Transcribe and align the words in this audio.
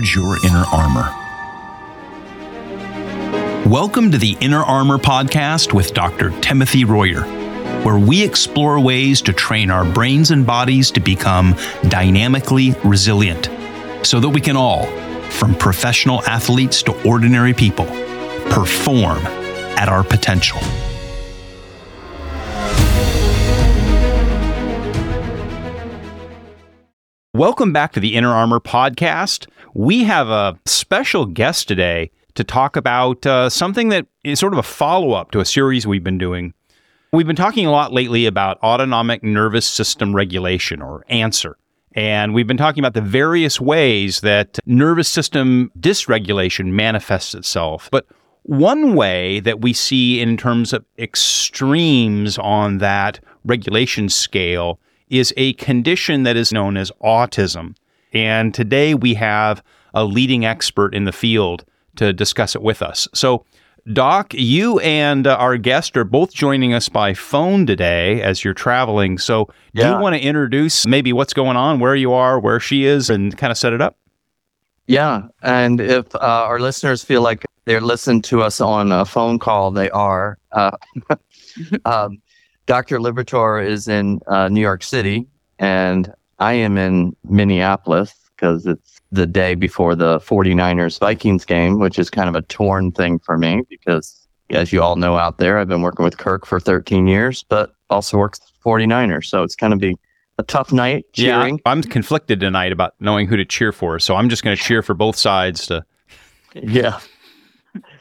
forge 0.00 0.14
your 0.14 0.36
inner 0.44 0.64
armor. 0.72 1.14
Welcome 3.68 4.10
to 4.12 4.18
the 4.18 4.36
Inner 4.40 4.62
Armor 4.62 4.98
Podcast 4.98 5.72
with 5.72 5.92
Dr. 5.92 6.30
Timothy 6.40 6.84
Royer, 6.84 7.22
where 7.84 7.98
we 7.98 8.22
explore 8.22 8.80
ways 8.80 9.20
to 9.22 9.32
train 9.32 9.70
our 9.70 9.84
brains 9.84 10.30
and 10.30 10.46
bodies 10.46 10.90
to 10.92 11.00
become 11.00 11.54
dynamically 11.88 12.74
resilient 12.82 13.50
so 14.02 14.20
that 14.20 14.28
we 14.28 14.40
can 14.40 14.56
all, 14.56 14.86
from 15.28 15.54
professional 15.54 16.24
athletes 16.24 16.82
to 16.84 17.08
ordinary 17.08 17.52
people, 17.52 17.86
perform 18.50 19.18
at 19.76 19.88
our 19.88 20.02
potential. 20.02 20.60
Welcome 27.40 27.72
back 27.72 27.92
to 27.92 28.00
the 28.00 28.16
Inner 28.16 28.34
Armor 28.34 28.60
Podcast. 28.60 29.46
We 29.72 30.04
have 30.04 30.28
a 30.28 30.58
special 30.66 31.24
guest 31.24 31.68
today 31.68 32.10
to 32.34 32.44
talk 32.44 32.76
about 32.76 33.24
uh, 33.24 33.48
something 33.48 33.88
that 33.88 34.06
is 34.24 34.38
sort 34.38 34.52
of 34.52 34.58
a 34.58 34.62
follow 34.62 35.12
up 35.12 35.30
to 35.30 35.40
a 35.40 35.46
series 35.46 35.86
we've 35.86 36.04
been 36.04 36.18
doing. 36.18 36.52
We've 37.14 37.26
been 37.26 37.36
talking 37.36 37.64
a 37.64 37.70
lot 37.70 37.94
lately 37.94 38.26
about 38.26 38.62
autonomic 38.62 39.22
nervous 39.22 39.66
system 39.66 40.14
regulation, 40.14 40.82
or 40.82 41.06
ANSWER. 41.08 41.54
And 41.94 42.34
we've 42.34 42.46
been 42.46 42.58
talking 42.58 42.84
about 42.84 42.92
the 42.92 43.00
various 43.00 43.58
ways 43.58 44.20
that 44.20 44.58
nervous 44.66 45.08
system 45.08 45.72
dysregulation 45.80 46.72
manifests 46.72 47.34
itself. 47.34 47.88
But 47.90 48.04
one 48.42 48.94
way 48.94 49.40
that 49.40 49.62
we 49.62 49.72
see 49.72 50.20
in 50.20 50.36
terms 50.36 50.74
of 50.74 50.84
extremes 50.98 52.36
on 52.36 52.78
that 52.78 53.18
regulation 53.46 54.10
scale 54.10 54.78
is 55.10 55.34
a 55.36 55.52
condition 55.54 56.22
that 56.22 56.36
is 56.36 56.52
known 56.52 56.76
as 56.76 56.90
autism. 57.02 57.76
And 58.12 58.54
today 58.54 58.94
we 58.94 59.14
have 59.14 59.62
a 59.94 60.04
leading 60.04 60.44
expert 60.44 60.94
in 60.94 61.04
the 61.04 61.12
field 61.12 61.64
to 61.96 62.12
discuss 62.12 62.54
it 62.54 62.62
with 62.62 62.80
us. 62.82 63.06
So, 63.14 63.44
Doc, 63.92 64.34
you 64.34 64.78
and 64.80 65.26
uh, 65.26 65.36
our 65.36 65.56
guest 65.56 65.96
are 65.96 66.04
both 66.04 66.32
joining 66.32 66.72
us 66.74 66.88
by 66.88 67.14
phone 67.14 67.66
today 67.66 68.22
as 68.22 68.44
you're 68.44 68.54
traveling. 68.54 69.18
So, 69.18 69.46
do 69.74 69.82
Yeah. 69.82 69.94
you 69.96 70.02
want 70.02 70.14
to 70.14 70.20
introduce 70.20 70.86
maybe 70.86 71.12
what's 71.12 71.32
going 71.32 71.56
on, 71.56 71.80
where 71.80 71.96
you 71.96 72.12
are, 72.12 72.38
where 72.38 72.60
she 72.60 72.84
is, 72.84 73.10
and 73.10 73.36
kind 73.36 73.50
of 73.50 73.58
set 73.58 73.72
it 73.72 73.80
up? 73.80 73.96
Yeah. 74.86 75.22
And 75.42 75.80
if 75.80 76.14
uh, 76.14 76.18
our 76.18 76.60
listeners 76.60 77.02
feel 77.04 77.22
like 77.22 77.44
they're 77.64 77.80
listening 77.80 78.22
to 78.22 78.42
us 78.42 78.60
on 78.60 78.92
a 78.92 79.04
phone 79.04 79.38
call, 79.38 79.70
they 79.70 79.90
are. 79.90 80.38
Uh, 80.52 80.76
um, 81.84 82.20
Dr. 82.70 83.00
Libertore 83.00 83.66
is 83.66 83.88
in 83.88 84.20
uh, 84.28 84.48
New 84.48 84.60
York 84.60 84.84
City, 84.84 85.26
and 85.58 86.14
I 86.38 86.52
am 86.52 86.78
in 86.78 87.16
Minneapolis 87.24 88.14
because 88.36 88.64
it's 88.64 89.00
the 89.10 89.26
day 89.26 89.56
before 89.56 89.96
the 89.96 90.20
49ers 90.20 91.00
Vikings 91.00 91.44
game, 91.44 91.80
which 91.80 91.98
is 91.98 92.10
kind 92.10 92.28
of 92.28 92.36
a 92.36 92.42
torn 92.42 92.92
thing 92.92 93.18
for 93.18 93.36
me 93.36 93.62
because, 93.68 94.24
as 94.50 94.72
you 94.72 94.80
all 94.80 94.94
know 94.94 95.16
out 95.16 95.38
there, 95.38 95.58
I've 95.58 95.66
been 95.66 95.82
working 95.82 96.04
with 96.04 96.18
Kirk 96.18 96.46
for 96.46 96.60
13 96.60 97.08
years, 97.08 97.42
but 97.48 97.74
also 97.90 98.16
works 98.18 98.38
with 98.38 98.62
49ers. 98.62 99.24
So 99.24 99.42
it's 99.42 99.56
going 99.56 99.72
to 99.72 99.76
be 99.76 99.96
a 100.38 100.44
tough 100.44 100.72
night 100.72 101.06
cheering. 101.12 101.56
Yeah, 101.56 101.72
I'm 101.72 101.82
conflicted 101.82 102.38
tonight 102.38 102.70
about 102.70 102.94
knowing 103.00 103.26
who 103.26 103.36
to 103.36 103.44
cheer 103.44 103.72
for. 103.72 103.98
So, 103.98 104.14
I'm 104.14 104.28
just 104.28 104.44
going 104.44 104.56
to 104.56 104.62
cheer 104.62 104.82
for 104.82 104.94
both 104.94 105.16
sides 105.16 105.66
to 105.66 105.84
Yeah. 106.54 107.00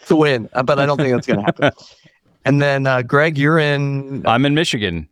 to 0.05 0.15
win, 0.15 0.47
uh, 0.53 0.61
but 0.61 0.77
I 0.77 0.85
don't 0.85 0.97
think 0.97 1.15
that's 1.15 1.25
going 1.25 1.39
to 1.39 1.45
happen. 1.45 1.71
And 2.45 2.61
then 2.61 2.87
uh, 2.87 3.01
Greg, 3.01 3.37
you're 3.37 3.59
in 3.59 4.25
uh, 4.25 4.31
I'm 4.31 4.45
in 4.45 4.53
Michigan. 4.53 5.07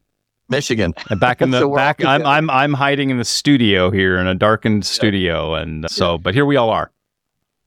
Michigan. 0.50 0.94
And 1.10 1.20
back 1.20 1.42
in 1.42 1.52
the 1.52 1.60
So 1.60 1.76
back, 1.76 2.04
I'm. 2.04 2.26
I'm 2.26 2.50
I'm 2.50 2.74
hiding 2.74 3.10
in 3.10 3.18
the 3.18 3.26
studio 3.26 3.92
here 3.92 4.18
in 4.18 4.28
a 4.28 4.36
darkened 4.36 4.86
studio, 4.86 5.56
and 5.56 5.86
uh, 5.86 5.88
so 5.90 6.18
but 6.18 6.34
here 6.34 6.46
we 6.46 6.56
all 6.56 6.70
are. 6.70 6.92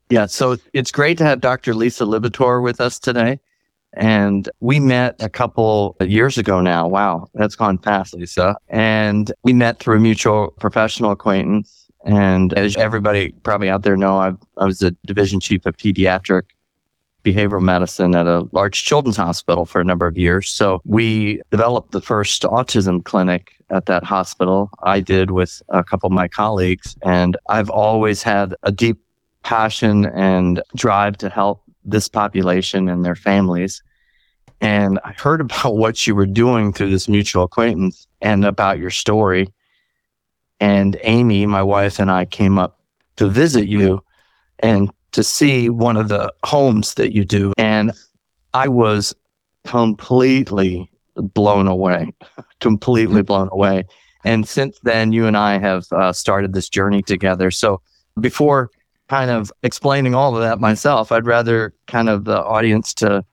Yeah, 0.08 0.26
so 0.26 0.56
it's 0.72 0.90
great 0.90 1.18
to 1.18 1.24
have 1.24 1.40
Dr. 1.40 1.72
Lisa 1.72 2.04
Libertore 2.04 2.62
with 2.62 2.80
us 2.80 2.98
today. 2.98 3.38
And 3.94 4.48
we 4.60 4.78
met 4.78 5.16
a 5.20 5.28
couple 5.28 5.96
years 6.00 6.38
ago 6.38 6.60
now. 6.60 6.86
Wow, 6.86 7.28
that's 7.34 7.56
gone 7.56 7.78
fast, 7.78 8.14
Lisa. 8.14 8.56
And 8.68 9.32
we 9.42 9.52
met 9.52 9.78
through 9.80 9.96
a 9.96 10.00
mutual 10.00 10.52
professional 10.60 11.10
acquaintance. 11.10 11.88
And 12.04 12.52
as 12.54 12.76
everybody 12.76 13.32
probably 13.42 13.68
out 13.68 13.82
there 13.82 13.96
know, 13.96 14.16
I, 14.18 14.32
I 14.56 14.64
was 14.64 14.78
the 14.78 14.96
division 15.06 15.40
chief 15.40 15.66
of 15.66 15.76
pediatric 15.76 16.44
behavioral 17.22 17.62
medicine 17.62 18.14
at 18.14 18.26
a 18.26 18.48
large 18.52 18.84
children's 18.84 19.16
hospital 19.16 19.64
for 19.64 19.80
a 19.80 19.84
number 19.84 20.06
of 20.06 20.16
years. 20.16 20.48
So 20.48 20.80
we 20.84 21.40
developed 21.50 21.92
the 21.92 22.00
first 22.00 22.42
autism 22.42 23.04
clinic 23.04 23.52
at 23.70 23.86
that 23.86 24.04
hospital. 24.04 24.70
I 24.82 25.00
did 25.00 25.30
with 25.30 25.62
a 25.68 25.84
couple 25.84 26.08
of 26.08 26.12
my 26.12 26.28
colleagues. 26.28 26.96
And 27.02 27.36
I've 27.48 27.70
always 27.70 28.22
had 28.22 28.54
a 28.62 28.72
deep 28.72 28.98
passion 29.42 30.06
and 30.06 30.62
drive 30.74 31.16
to 31.18 31.28
help 31.28 31.62
this 31.84 32.08
population 32.08 32.88
and 32.88 33.04
their 33.04 33.14
families. 33.14 33.82
And 34.60 34.98
I 35.04 35.12
heard 35.12 35.40
about 35.40 35.76
what 35.76 36.06
you 36.06 36.14
were 36.14 36.26
doing 36.26 36.72
through 36.72 36.90
this 36.90 37.08
mutual 37.08 37.44
acquaintance 37.44 38.06
and 38.20 38.44
about 38.44 38.78
your 38.78 38.90
story. 38.90 39.52
And 40.60 40.98
Amy, 41.02 41.46
my 41.46 41.62
wife, 41.62 41.98
and 41.98 42.10
I 42.10 42.26
came 42.26 42.58
up 42.58 42.80
to 43.16 43.28
visit 43.28 43.66
you 43.66 44.04
and 44.58 44.90
to 45.12 45.22
see 45.22 45.68
one 45.68 45.96
of 45.96 46.08
the 46.08 46.32
homes 46.44 46.94
that 46.94 47.14
you 47.14 47.24
do. 47.24 47.52
And 47.58 47.92
I 48.54 48.68
was 48.68 49.14
completely 49.64 50.90
blown 51.16 51.66
away, 51.66 52.12
completely 52.60 53.22
blown 53.22 53.48
away. 53.52 53.84
And 54.24 54.46
since 54.46 54.78
then, 54.82 55.12
you 55.12 55.26
and 55.26 55.36
I 55.36 55.58
have 55.58 55.84
uh, 55.92 56.12
started 56.12 56.52
this 56.52 56.68
journey 56.68 57.02
together. 57.02 57.50
So 57.50 57.80
before 58.20 58.70
kind 59.08 59.30
of 59.30 59.50
explaining 59.62 60.14
all 60.14 60.36
of 60.36 60.42
that 60.42 60.60
myself, 60.60 61.10
I'd 61.10 61.26
rather 61.26 61.74
kind 61.86 62.08
of 62.08 62.24
the 62.24 62.42
audience 62.44 62.92
to 62.94 63.24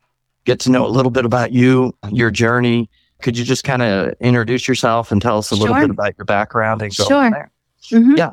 get 0.45 0.59
to 0.61 0.71
know 0.71 0.85
a 0.85 0.89
little 0.89 1.11
bit 1.11 1.25
about 1.25 1.51
you, 1.51 1.93
your 2.11 2.31
journey. 2.31 2.89
Could 3.21 3.37
you 3.37 3.43
just 3.43 3.63
kind 3.63 3.81
of 3.81 4.13
introduce 4.21 4.67
yourself 4.67 5.11
and 5.11 5.21
tell 5.21 5.37
us 5.37 5.51
a 5.51 5.55
little 5.55 5.75
bit 5.75 5.89
about 5.89 6.13
your 6.17 6.25
background 6.25 6.81
and 6.81 6.95
go 6.95 7.03
Sure. 7.03 7.23
from 7.23 7.31
there? 7.31 7.51
Mhm. 7.91 8.17
Yeah. 8.17 8.31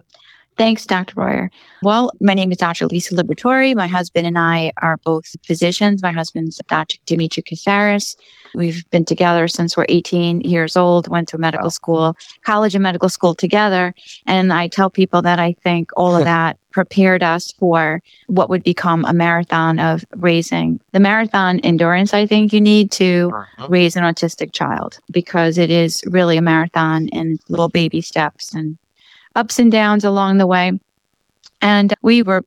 Thanks, 0.57 0.87
Dr. 0.87 1.15
Royer. 1.17 1.51
Well, 1.83 2.13
my 2.21 2.33
name 2.35 2.53
is 2.53 2.59
Dr. 2.59 2.87
Lisa 2.87 3.15
Libertore. 3.15 3.75
My 3.75 3.89
husband 3.89 4.27
and 4.27 4.39
I 4.39 4.73
are 4.81 4.99
both 4.99 5.35
physicians. 5.45 6.03
My 6.03 6.13
husband's 6.13 6.61
Dr. 6.69 6.97
Dimitri 7.07 7.43
Casares. 7.43 8.17
We've 8.55 8.89
been 8.91 9.05
together 9.05 9.49
since 9.49 9.77
we're 9.77 9.87
18 9.89 10.43
years 10.43 10.77
old, 10.77 11.09
went 11.09 11.29
to 11.31 11.39
medical 11.39 11.71
school, 11.71 12.17
college 12.43 12.75
and 12.77 12.83
medical 12.85 13.09
school 13.09 13.35
together. 13.35 13.95
And 14.27 14.53
I 14.53 14.69
tell 14.69 14.91
people 14.91 15.23
that 15.23 15.41
I 15.41 15.55
think 15.65 15.91
all 15.97 16.15
of 16.15 16.25
that 16.35 16.57
prepared 16.71 17.23
us 17.23 17.53
for 17.53 18.03
what 18.27 18.51
would 18.51 18.63
become 18.63 19.05
a 19.05 19.13
marathon 19.13 19.79
of 19.79 20.05
raising 20.17 20.81
the 20.91 20.99
marathon 20.99 21.61
endurance 21.61 22.13
I 22.13 22.27
think 22.27 22.53
you 22.53 22.61
need 22.61 22.91
to 22.93 23.31
uh-huh. 23.33 23.69
raise 23.71 23.95
an 23.95 24.03
autistic 24.03 24.53
child 24.53 24.99
because 25.09 25.57
it 25.57 25.71
is 25.71 26.03
really 26.05 26.37
a 26.37 26.43
marathon 26.43 27.09
and 27.13 27.39
little 27.49 27.69
baby 27.69 28.01
steps 28.01 28.53
and 28.53 28.77
ups 29.35 29.59
and 29.59 29.71
downs 29.73 30.05
along 30.05 30.39
the 30.39 30.47
way. 30.47 30.73
And 31.61 31.95
we 32.03 32.23
were 32.23 32.45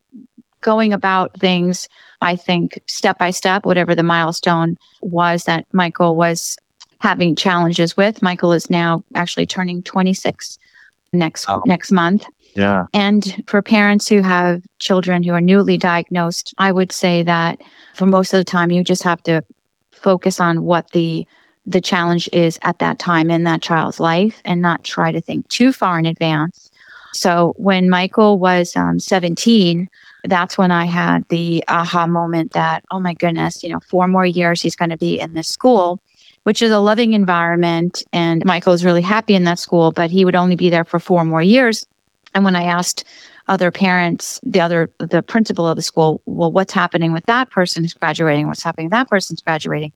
going 0.62 0.94
about 0.94 1.34
things, 1.40 1.88
I 2.22 2.36
think, 2.36 2.80
step 2.88 3.18
by 3.18 3.32
step, 3.32 3.66
whatever 3.66 3.96
the 3.96 4.04
milestone 4.04 4.78
was 5.02 5.44
that 5.46 5.66
Michael 5.74 6.16
was 6.16 6.58
having 7.00 7.36
challenges 7.36 7.96
with. 7.96 8.22
Michael 8.22 8.54
is 8.54 8.70
now 8.70 9.04
actually 9.16 9.46
turning 9.46 9.84
26 9.84 10.58
next 11.14 11.48
Oh. 11.48 11.62
next 11.66 11.92
month. 11.92 12.26
Yeah. 12.56 12.86
And 12.94 13.44
for 13.48 13.62
parents 13.62 14.08
who 14.08 14.22
have 14.22 14.64
children 14.80 15.22
who 15.24 15.32
are 15.34 15.42
newly 15.42 15.78
diagnosed, 15.78 16.54
I 16.58 16.72
would 16.72 16.92
say 16.92 17.22
that 17.24 17.62
for 17.94 18.08
most 18.08 18.34
of 18.34 18.40
the 18.40 18.44
time, 18.44 18.72
you 18.72 18.84
just 18.84 19.04
have 19.04 19.22
to 19.24 19.44
focus 19.92 20.40
on 20.40 20.64
what 20.64 20.92
the 20.92 21.28
the 21.70 21.82
challenge 21.82 22.30
is 22.32 22.58
at 22.64 22.80
that 22.80 22.98
time 22.98 23.30
in 23.30 23.44
that 23.44 23.62
child's 23.62 24.00
life 24.00 24.42
and 24.46 24.62
not 24.62 24.86
try 24.86 25.12
to 25.12 25.20
think 25.20 25.46
too 25.50 25.74
far 25.74 26.00
in 26.00 26.06
advance. 26.06 26.67
So 27.14 27.54
when 27.58 27.90
Michael 27.90 28.40
was 28.40 28.76
um, 28.76 29.00
17, 29.00 29.90
that's 30.26 30.58
when 30.58 30.72
I 30.72 30.86
had 30.86 31.28
the 31.30 31.64
aha 31.68 32.08
moment 32.08 32.54
that, 32.54 32.84
oh 32.92 33.00
my 33.00 33.14
goodness, 33.14 33.64
you 33.64 33.70
know, 33.70 33.80
four 33.80 34.08
more 34.08 34.26
years 34.26 34.62
he's 34.62 34.76
going 34.76 34.90
to 34.90 34.98
be 34.98 35.20
in 35.20 35.34
this 35.34 35.48
school, 35.48 36.02
which 36.44 36.62
is 36.62 36.72
a 36.72 36.80
loving 36.80 37.14
environment. 37.14 38.04
And 38.14 38.44
Michael 38.46 38.74
is 38.74 38.86
really 38.86 39.02
happy 39.02 39.36
in 39.36 39.46
that 39.46 39.60
school, 39.60 39.92
but 39.92 40.12
he 40.12 40.26
would 40.26 40.36
only 40.36 40.56
be 40.56 40.70
there 40.70 40.86
for 40.86 41.00
four 41.00 41.24
more 41.24 41.42
years. 41.42 41.86
And 42.34 42.44
when 42.44 42.56
I 42.56 42.64
asked 42.64 43.04
other 43.48 43.72
parents, 43.72 44.40
the 44.44 44.60
other, 44.60 44.90
the 45.00 45.24
principal 45.24 45.68
of 45.68 45.76
the 45.76 45.82
school, 45.82 46.22
well, 46.26 46.52
what's 46.52 46.74
happening 46.74 47.14
with 47.14 47.26
that 47.26 47.50
person 47.50 47.84
who's 47.84 47.94
graduating? 47.94 48.48
What's 48.48 48.64
happening 48.64 48.88
with 48.88 48.92
that 48.92 49.10
person's 49.10 49.42
graduating? 49.42 49.94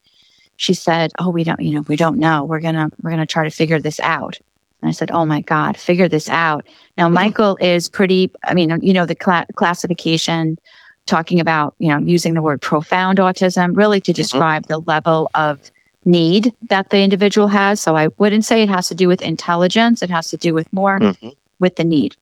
She 0.56 0.74
said, 0.74 1.12
oh, 1.19 1.30
we 1.30 1.44
don't, 1.44 1.59
you 1.59 1.74
know, 1.74 1.81
we 1.81 1.95
don't 1.95 2.18
know. 2.18 2.45
We're 2.45 2.59
going 2.59 2.75
to, 2.75 2.89
we're 3.01 3.09
going 3.09 3.19
to 3.19 3.25
try 3.25 3.44
to 3.44 3.50
figure 3.50 3.80
this 3.80 4.00
out. 4.00 4.39
And 4.81 4.89
I 4.89 4.92
said, 4.92 5.12
oh 5.12 5.25
my 5.25 5.42
God, 5.42 5.78
figure 5.78 6.07
this 6.07 6.28
out. 6.30 6.66
Now, 6.98 7.07
Michael 7.07 7.57
is 7.62 7.88
pretty, 7.88 8.31
I 8.44 8.54
mean, 8.54 8.78
you 8.81 8.94
know, 8.94 9.06
the 9.06 9.16
cla- 9.16 9.45
classification 9.56 10.57
talking 11.06 11.39
about, 11.39 11.75
you 11.80 11.89
know, 11.89 12.00
using 12.00 12.33
the 12.33 12.42
word 12.42 12.62
profound 12.62 13.18
autism 13.19 13.75
really 13.75 14.01
to 14.01 14.13
describe 14.13 14.68
the 14.68 14.80
level 14.80 15.30
of 15.36 15.72
need 16.06 16.54
that 16.69 16.89
the 16.89 17.00
individual 17.00 17.48
has. 17.48 17.80
So 17.80 17.95
I 17.95 18.07
wouldn't 18.18 18.45
say 18.45 18.63
it 18.63 18.69
has 18.69 18.88
to 18.88 18.95
do 18.95 19.07
with 19.07 19.22
intelligence. 19.22 20.01
It 20.01 20.10
has 20.10 20.30
to 20.30 20.38
do 20.38 20.54
with 20.54 20.72
more 20.74 21.00
Mhm. 21.00 21.33
with 21.60 21.75
the 21.75 21.83
need. 21.83 22.16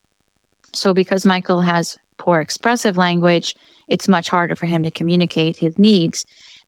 So 0.73 0.93
because 0.93 1.25
Michael 1.25 1.61
has 1.61 1.97
poor 2.17 2.41
expressive 2.41 2.97
language, 2.97 3.55
it's 3.87 4.07
much 4.07 4.29
harder 4.29 4.55
for 4.55 4.65
him 4.65 4.83
to 4.83 4.91
communicate 4.91 5.55
his 5.55 5.79
needs. 5.79 6.25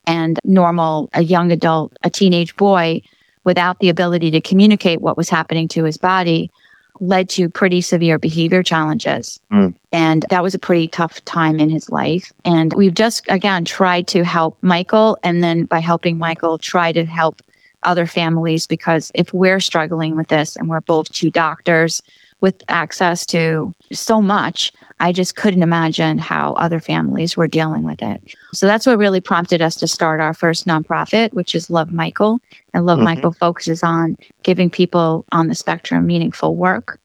And 0.07 0.39
normal, 0.43 1.09
a 1.13 1.21
young 1.21 1.51
adult, 1.51 1.93
a 2.03 2.09
teenage 2.09 2.55
boy 2.55 3.01
without 3.43 3.79
the 3.79 3.89
ability 3.89 4.31
to 4.31 4.41
communicate 4.41 5.01
what 5.01 5.17
was 5.17 5.29
happening 5.29 5.67
to 5.69 5.83
his 5.83 5.97
body 5.97 6.51
led 6.99 7.27
to 7.29 7.49
pretty 7.49 7.81
severe 7.81 8.19
behavior 8.19 8.61
challenges. 8.61 9.39
Mm. 9.51 9.73
And 9.91 10.25
that 10.29 10.43
was 10.43 10.53
a 10.53 10.59
pretty 10.59 10.87
tough 10.87 11.23
time 11.25 11.59
in 11.59 11.69
his 11.69 11.89
life. 11.89 12.31
And 12.45 12.73
we've 12.73 12.93
just, 12.93 13.25
again, 13.27 13.65
tried 13.65 14.07
to 14.09 14.23
help 14.23 14.57
Michael. 14.61 15.17
And 15.23 15.43
then 15.43 15.65
by 15.65 15.79
helping 15.79 16.19
Michael, 16.19 16.59
try 16.59 16.91
to 16.91 17.05
help 17.05 17.41
other 17.83 18.05
families 18.05 18.67
because 18.67 19.11
if 19.15 19.33
we're 19.33 19.59
struggling 19.59 20.15
with 20.15 20.27
this 20.27 20.55
and 20.55 20.69
we're 20.69 20.81
both 20.81 21.11
two 21.11 21.31
doctors 21.31 22.03
with 22.41 22.63
access 22.67 23.25
to 23.27 23.73
so 23.91 24.21
much, 24.21 24.73
I 24.99 25.11
just 25.11 25.35
couldn't 25.35 25.63
imagine 25.63 26.17
how 26.17 26.53
other 26.53 26.79
families 26.79 27.37
were 27.37 27.47
dealing 27.47 27.83
with 27.83 28.01
it. 28.01 28.35
So 28.53 28.67
that's 28.67 28.85
what 28.85 28.97
really 28.97 29.21
prompted 29.21 29.61
us 29.61 29.75
to 29.77 29.87
start 29.87 30.19
our 30.19 30.33
first 30.33 30.67
nonprofit, 30.67 31.33
which 31.33 31.55
is 31.55 31.69
Luv 31.69 31.91
Michael. 31.91 32.39
And 32.73 32.85
Luv 32.85 32.97
mm-hmm. 32.97 33.05
Michael 33.05 33.31
focuses 33.31 33.83
on 33.83 34.17
giving 34.43 34.69
people 34.69 35.25
on 35.31 35.47
the 35.47 35.55
spectrum 35.55 36.05
meaningful 36.05 36.55
work 36.55 36.99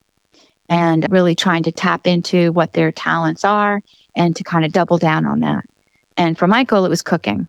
and 0.68 1.06
really 1.10 1.34
trying 1.34 1.62
to 1.62 1.72
tap 1.72 2.06
into 2.06 2.52
what 2.52 2.72
their 2.72 2.90
talents 2.90 3.44
are 3.44 3.82
and 4.14 4.34
to 4.36 4.42
kind 4.42 4.64
of 4.64 4.72
double 4.72 4.98
down 4.98 5.26
on 5.26 5.40
that. 5.40 5.64
And 6.16 6.36
for 6.38 6.46
Michael, 6.46 6.84
it 6.84 6.88
was 6.88 7.02
cooking. 7.02 7.46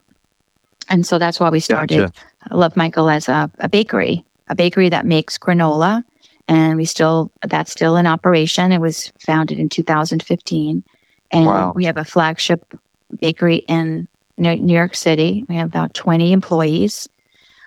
And 0.89 1.06
so 1.06 1.18
that's 1.18 1.39
why 1.39 1.50
we 1.50 1.60
started 1.60 2.00
gotcha. 2.00 2.56
Luv 2.56 2.75
Michael 2.75 3.10
as 3.10 3.28
a, 3.28 3.50
a 3.60 3.69
bakery, 3.69 4.24
a 4.50 4.56
bakery 4.56 4.89
that 4.89 5.06
makes 5.06 5.38
granola 5.38 6.04
and 6.47 6.77
we 6.77 6.85
still 6.85 7.31
that's 7.44 7.71
still 7.71 7.97
in 7.97 8.07
operation. 8.07 8.71
It 8.71 8.81
was 8.81 9.11
founded 9.19 9.59
in 9.59 9.69
2015, 9.69 10.83
and 11.31 11.45
wow. 11.45 11.73
we 11.75 11.85
have 11.85 11.97
a 11.97 12.05
flagship 12.05 12.73
bakery 13.19 13.57
in 13.67 14.07
New 14.38 14.73
York 14.73 14.95
City. 14.95 15.45
We 15.49 15.55
have 15.55 15.67
about 15.67 15.94
20 15.94 16.31
employees, 16.31 17.09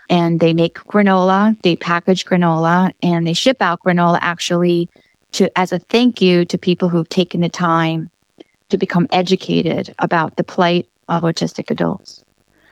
and 0.08 0.40
they 0.40 0.54
make 0.54 0.74
granola. 0.74 1.60
They 1.62 1.76
package 1.76 2.24
granola, 2.24 2.92
and 3.02 3.26
they 3.26 3.34
ship 3.34 3.60
out 3.60 3.80
granola 3.82 4.18
actually 4.22 4.88
to 5.32 5.50
as 5.58 5.72
a 5.72 5.78
thank 5.78 6.20
you 6.20 6.44
to 6.46 6.58
people 6.58 6.88
who've 6.88 7.08
taken 7.08 7.40
the 7.40 7.48
time 7.48 8.10
to 8.68 8.78
become 8.78 9.06
educated 9.10 9.94
about 9.98 10.36
the 10.36 10.44
plight 10.44 10.88
of 11.08 11.22
autistic 11.22 11.70
adults 11.70 12.19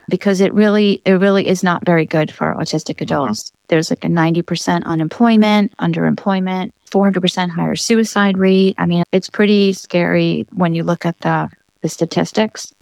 because 0.08 0.40
it 0.40 0.52
really 0.54 1.02
it 1.04 1.12
really 1.12 1.46
is 1.46 1.62
not 1.62 1.84
very 1.84 2.06
good 2.06 2.30
for 2.30 2.54
autistic 2.54 2.94
mm-hmm. 2.94 3.04
adults. 3.04 3.52
There's 3.68 3.90
like 3.90 4.04
a 4.04 4.08
90% 4.08 4.84
unemployment, 4.84 5.76
underemployment, 5.76 6.72
400% 6.90 7.50
higher 7.50 7.76
suicide 7.76 8.38
rate. 8.38 8.74
I 8.78 8.86
mean, 8.86 9.04
it's 9.12 9.28
pretty 9.28 9.74
scary 9.74 10.46
when 10.52 10.74
you 10.74 10.82
look 10.82 11.04
at 11.04 11.18
the 11.20 11.50
the 11.80 11.88
statistics. 11.88 12.74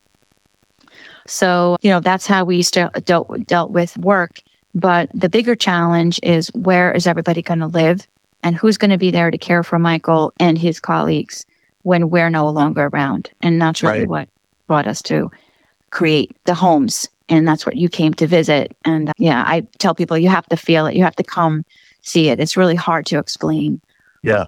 So, 1.27 1.77
you 1.83 1.91
know, 1.91 2.01
that's 2.01 2.27
how 2.27 2.45
we 2.45 2.63
st- 2.63 3.05
dealt 3.05 3.47
dealt 3.47 3.73
with 3.73 3.97
work, 3.99 4.41
but 4.75 5.11
the 5.13 5.29
bigger 5.29 5.57
challenge 5.57 6.21
is 6.23 6.49
where 6.55 6.93
is 6.93 7.07
everybody 7.07 7.43
going 7.43 7.61
to 7.61 7.67
live 7.67 8.07
and 8.43 8.55
who's 8.55 8.79
going 8.79 8.91
to 8.91 8.99
be 8.99 9.11
there 9.11 9.31
to 9.31 9.39
care 9.39 9.65
for 9.65 9.79
Michael 9.79 10.33
and 10.39 10.57
his 10.57 10.79
colleagues 10.79 11.45
when 11.83 12.11
we're 12.11 12.31
no 12.31 12.49
longer 12.49 12.87
around. 12.93 13.31
And 13.43 13.61
that's 13.61 13.83
really 13.83 14.01
right. 14.01 14.09
what 14.09 14.29
brought 14.67 14.87
us 14.87 15.03
to 15.03 15.31
create 15.91 16.37
the 16.45 16.55
homes 16.55 17.09
and 17.29 17.47
that's 17.47 17.67
what 17.67 17.77
you 17.77 17.89
came 17.89 18.15
to 18.15 18.27
visit. 18.27 18.77
And 18.85 19.11
uh, 19.11 19.15
yeah, 19.19 19.45
I 19.47 19.67
tell 19.79 19.95
people 19.95 20.17
you 20.17 20.29
have 20.29 20.47
to 20.47 20.57
feel 20.57 20.87
it. 20.87 20.95
You 20.95 21.05
have 21.05 21.17
to 21.17 21.25
come 21.25 21.65
see 22.03 22.29
it. 22.29 22.41
It's 22.41 22.57
really 22.57 22.77
hard 22.77 23.07
to 23.07 23.19
explain. 23.19 23.81
Yeah. 24.23 24.47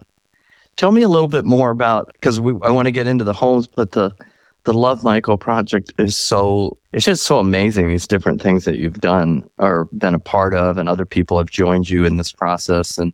Tell 0.76 0.92
me 0.92 1.02
a 1.02 1.08
little 1.08 1.28
bit 1.28 1.44
more 1.44 1.70
about 1.70 2.12
because 2.12 2.38
I 2.38 2.70
want 2.70 2.86
to 2.86 2.92
get 2.92 3.06
into 3.06 3.25
the 3.25 3.32
homes, 3.32 3.66
but 3.66 3.92
the 3.92 4.14
the 4.64 4.72
Luv 4.75 5.02
Michael 5.02 5.38
project 5.38 5.92
is 5.98 6.16
so 6.16 6.76
it's 6.92 7.04
just 7.04 7.25
so 7.25 7.38
amazing. 7.38 7.88
These 7.88 8.06
different 8.06 8.40
things 8.40 8.64
that 8.64 8.78
you've 8.78 9.00
done 9.00 9.48
or 9.58 9.86
been 9.86 10.14
a 10.14 10.19
part 10.19 10.54
of, 10.54 10.78
and 10.78 10.88
other 10.88 11.06
people 11.06 11.38
have 11.38 11.50
joined 11.50 11.90
you 11.90 12.04
in 12.04 12.16
this 12.16 12.32
process 12.32 12.98
and 12.98 13.12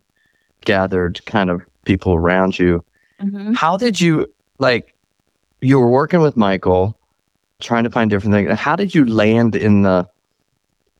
gathered 0.61 1.25
kind 1.25 1.49
of 1.49 1.61
people 1.85 2.13
around 2.13 2.59
you. 2.59 2.83
Mm-hmm. 3.21 3.53
How 3.53 3.77
did 3.77 3.99
you 3.99 4.31
like? 4.59 4.93
You 5.61 5.79
were 5.79 5.89
working 5.89 6.21
with 6.21 6.37
Michael 6.37 6.97
trying 7.59 7.83
to 7.83 7.89
find 7.89 8.09
different 8.09 8.33
things. 8.33 8.59
How 8.59 8.75
did 8.75 8.93
you 8.93 9.05
land 9.05 9.55
in 9.55 9.83
the 9.83 10.07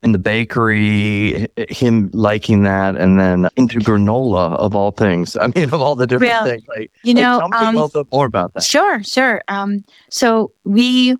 in 0.05 0.11
the 0.11 0.19
bakery, 0.19 1.47
him 1.67 2.11
liking 2.13 2.61
that, 2.61 2.95
and 2.95 3.19
then 3.19 3.49
into 3.55 3.79
granola 3.79 4.55
of 4.57 4.75
all 4.75 4.91
things. 4.91 5.35
I 5.35 5.47
mean, 5.47 5.63
of 5.63 5.81
all 5.81 5.95
the 5.95 6.05
different 6.05 6.31
well, 6.31 6.45
things. 6.45 6.63
Like, 6.67 6.91
you 7.03 7.15
know, 7.15 7.39
like, 7.39 7.39
tell 7.39 7.49
me 7.49 7.67
um, 7.69 7.75
a 7.75 7.81
little 7.81 8.03
bit 8.03 8.11
more 8.11 8.27
about 8.27 8.53
that. 8.53 8.61
Sure, 8.63 9.01
sure. 9.01 9.41
Um, 9.47 9.83
so 10.11 10.51
we, 10.63 11.15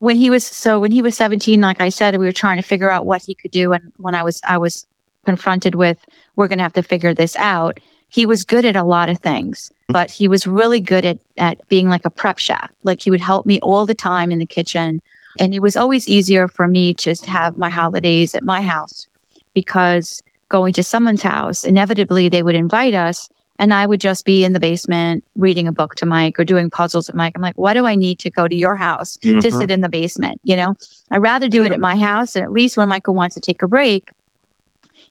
when 0.00 0.16
he 0.16 0.28
was, 0.28 0.44
so 0.44 0.78
when 0.78 0.92
he 0.92 1.00
was 1.00 1.16
seventeen, 1.16 1.62
like 1.62 1.80
I 1.80 1.88
said, 1.88 2.18
we 2.18 2.26
were 2.26 2.32
trying 2.32 2.58
to 2.58 2.62
figure 2.62 2.90
out 2.90 3.06
what 3.06 3.22
he 3.22 3.34
could 3.34 3.50
do, 3.50 3.72
and 3.72 3.92
when 3.96 4.14
I 4.14 4.22
was, 4.22 4.42
I 4.44 4.58
was 4.58 4.86
confronted 5.24 5.74
with, 5.74 6.04
we're 6.36 6.48
going 6.48 6.58
to 6.58 6.64
have 6.64 6.74
to 6.74 6.82
figure 6.82 7.14
this 7.14 7.34
out. 7.36 7.80
He 8.08 8.26
was 8.26 8.44
good 8.44 8.66
at 8.66 8.76
a 8.76 8.84
lot 8.84 9.08
of 9.08 9.18
things 9.20 9.72
but 9.88 10.10
he 10.10 10.28
was 10.28 10.46
really 10.46 10.80
good 10.80 11.04
at, 11.04 11.18
at 11.38 11.66
being 11.68 11.88
like 11.88 12.04
a 12.04 12.10
prep 12.10 12.38
chef. 12.38 12.70
Like 12.84 13.00
he 13.00 13.10
would 13.10 13.20
help 13.20 13.46
me 13.46 13.58
all 13.60 13.86
the 13.86 13.94
time 13.94 14.30
in 14.30 14.38
the 14.38 14.46
kitchen. 14.46 15.00
And 15.40 15.54
it 15.54 15.60
was 15.60 15.76
always 15.76 16.08
easier 16.08 16.46
for 16.46 16.68
me 16.68 16.94
to 16.94 17.14
have 17.26 17.56
my 17.56 17.70
holidays 17.70 18.34
at 18.34 18.44
my 18.44 18.60
house 18.60 19.06
because 19.54 20.22
going 20.48 20.72
to 20.74 20.82
someone's 20.82 21.22
house, 21.22 21.64
inevitably 21.64 22.28
they 22.28 22.42
would 22.42 22.54
invite 22.54 22.94
us 22.94 23.28
and 23.58 23.74
I 23.74 23.86
would 23.86 24.00
just 24.00 24.24
be 24.24 24.44
in 24.44 24.52
the 24.52 24.60
basement 24.60 25.24
reading 25.36 25.66
a 25.66 25.72
book 25.72 25.96
to 25.96 26.06
Mike 26.06 26.38
or 26.38 26.44
doing 26.44 26.70
puzzles 26.70 27.08
with 27.08 27.16
Mike. 27.16 27.32
I'm 27.34 27.42
like, 27.42 27.56
why 27.56 27.74
do 27.74 27.86
I 27.86 27.96
need 27.96 28.18
to 28.20 28.30
go 28.30 28.46
to 28.46 28.54
your 28.54 28.76
house 28.76 29.16
mm-hmm. 29.16 29.40
to 29.40 29.50
sit 29.50 29.70
in 29.70 29.80
the 29.80 29.88
basement? 29.88 30.40
You 30.44 30.56
know, 30.56 30.74
I'd 31.10 31.22
rather 31.22 31.48
do 31.48 31.64
it 31.64 31.72
at 31.72 31.80
my 31.80 31.96
house. 31.96 32.36
And 32.36 32.44
at 32.44 32.52
least 32.52 32.76
when 32.76 32.88
Michael 32.88 33.14
wants 33.14 33.34
to 33.34 33.40
take 33.40 33.62
a 33.62 33.68
break, 33.68 34.10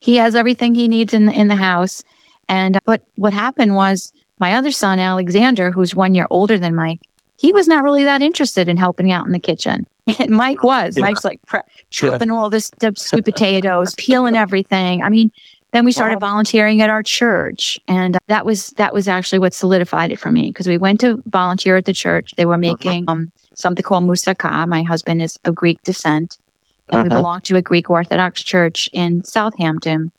he 0.00 0.16
has 0.16 0.34
everything 0.34 0.74
he 0.74 0.88
needs 0.88 1.12
in 1.12 1.26
the, 1.26 1.32
in 1.32 1.48
the 1.48 1.56
house. 1.56 2.02
And 2.48 2.78
but 2.86 3.02
what 3.16 3.34
happened 3.34 3.74
was 3.74 4.12
my 4.40 4.54
other 4.54 4.70
son, 4.70 4.98
Alexander, 4.98 5.70
who's 5.70 5.94
one 5.94 6.14
year 6.14 6.26
older 6.30 6.58
than 6.58 6.74
Mike, 6.74 7.00
he 7.36 7.52
was 7.52 7.68
not 7.68 7.84
really 7.84 8.04
that 8.04 8.20
interested 8.22 8.68
in 8.68 8.76
helping 8.76 9.12
out 9.12 9.26
in 9.26 9.32
the 9.32 9.38
kitchen. 9.38 9.86
And 10.18 10.30
Mike 10.30 10.62
was. 10.62 10.96
Yeah. 10.96 11.02
Mike's 11.02 11.22
like 11.22 11.38
pre- 11.46 11.60
chopping 11.90 12.28
yeah. 12.28 12.34
all 12.34 12.48
this 12.48 12.70
sweet 12.96 13.26
potatoes, 13.26 13.94
peeling 13.96 14.36
everything. 14.36 15.02
I 15.02 15.10
mean, 15.10 15.30
then 15.72 15.84
we 15.84 15.92
started 15.92 16.14
wow. 16.14 16.30
volunteering 16.30 16.80
at 16.80 16.88
our 16.88 17.02
church, 17.02 17.78
and 17.88 18.16
that 18.26 18.46
was 18.46 18.70
that 18.70 18.94
was 18.94 19.06
actually 19.06 19.38
what 19.38 19.52
solidified 19.52 20.10
it 20.10 20.18
for 20.18 20.32
me 20.32 20.48
because 20.48 20.66
we 20.66 20.78
went 20.78 20.98
to 21.00 21.22
volunteer 21.26 21.76
at 21.76 21.84
the 21.84 21.92
church. 21.92 22.32
They 22.36 22.46
were 22.46 22.54
uh-huh. 22.54 22.60
making 22.60 23.04
um, 23.06 23.30
something 23.52 23.82
called 23.82 24.04
moussaka. 24.04 24.66
My 24.66 24.82
husband 24.82 25.20
is 25.20 25.38
of 25.44 25.54
Greek 25.54 25.82
descent, 25.82 26.38
and 26.88 27.00
uh-huh. 27.00 27.02
we 27.04 27.08
belong 27.10 27.40
to 27.42 27.56
a 27.56 27.62
Greek 27.62 27.90
Orthodox 27.90 28.42
church 28.42 28.88
in 28.94 29.22
Southampton. 29.24 30.10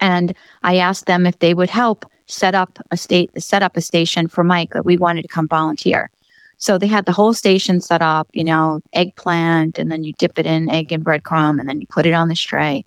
And 0.00 0.34
I 0.62 0.78
asked 0.78 1.04
them 1.04 1.26
if 1.26 1.38
they 1.38 1.52
would 1.52 1.70
help 1.70 2.06
set 2.32 2.54
up 2.54 2.78
a 2.90 2.96
state 2.96 3.30
set 3.42 3.62
up 3.62 3.76
a 3.76 3.80
station 3.80 4.28
for 4.28 4.42
Mike 4.44 4.72
that 4.72 4.84
we 4.84 4.96
wanted 4.96 5.22
to 5.22 5.28
come 5.28 5.48
volunteer. 5.48 6.10
So 6.58 6.78
they 6.78 6.86
had 6.86 7.06
the 7.06 7.12
whole 7.12 7.34
station 7.34 7.80
set 7.80 8.02
up, 8.02 8.28
you 8.32 8.44
know, 8.44 8.80
eggplant, 8.92 9.78
and 9.78 9.90
then 9.90 10.04
you 10.04 10.12
dip 10.18 10.38
it 10.38 10.46
in 10.46 10.70
egg 10.70 10.92
and 10.92 11.04
breadcrumb, 11.04 11.58
and 11.58 11.68
then 11.68 11.80
you 11.80 11.88
put 11.88 12.06
it 12.06 12.12
on 12.12 12.28
the 12.28 12.36
tray. 12.36 12.84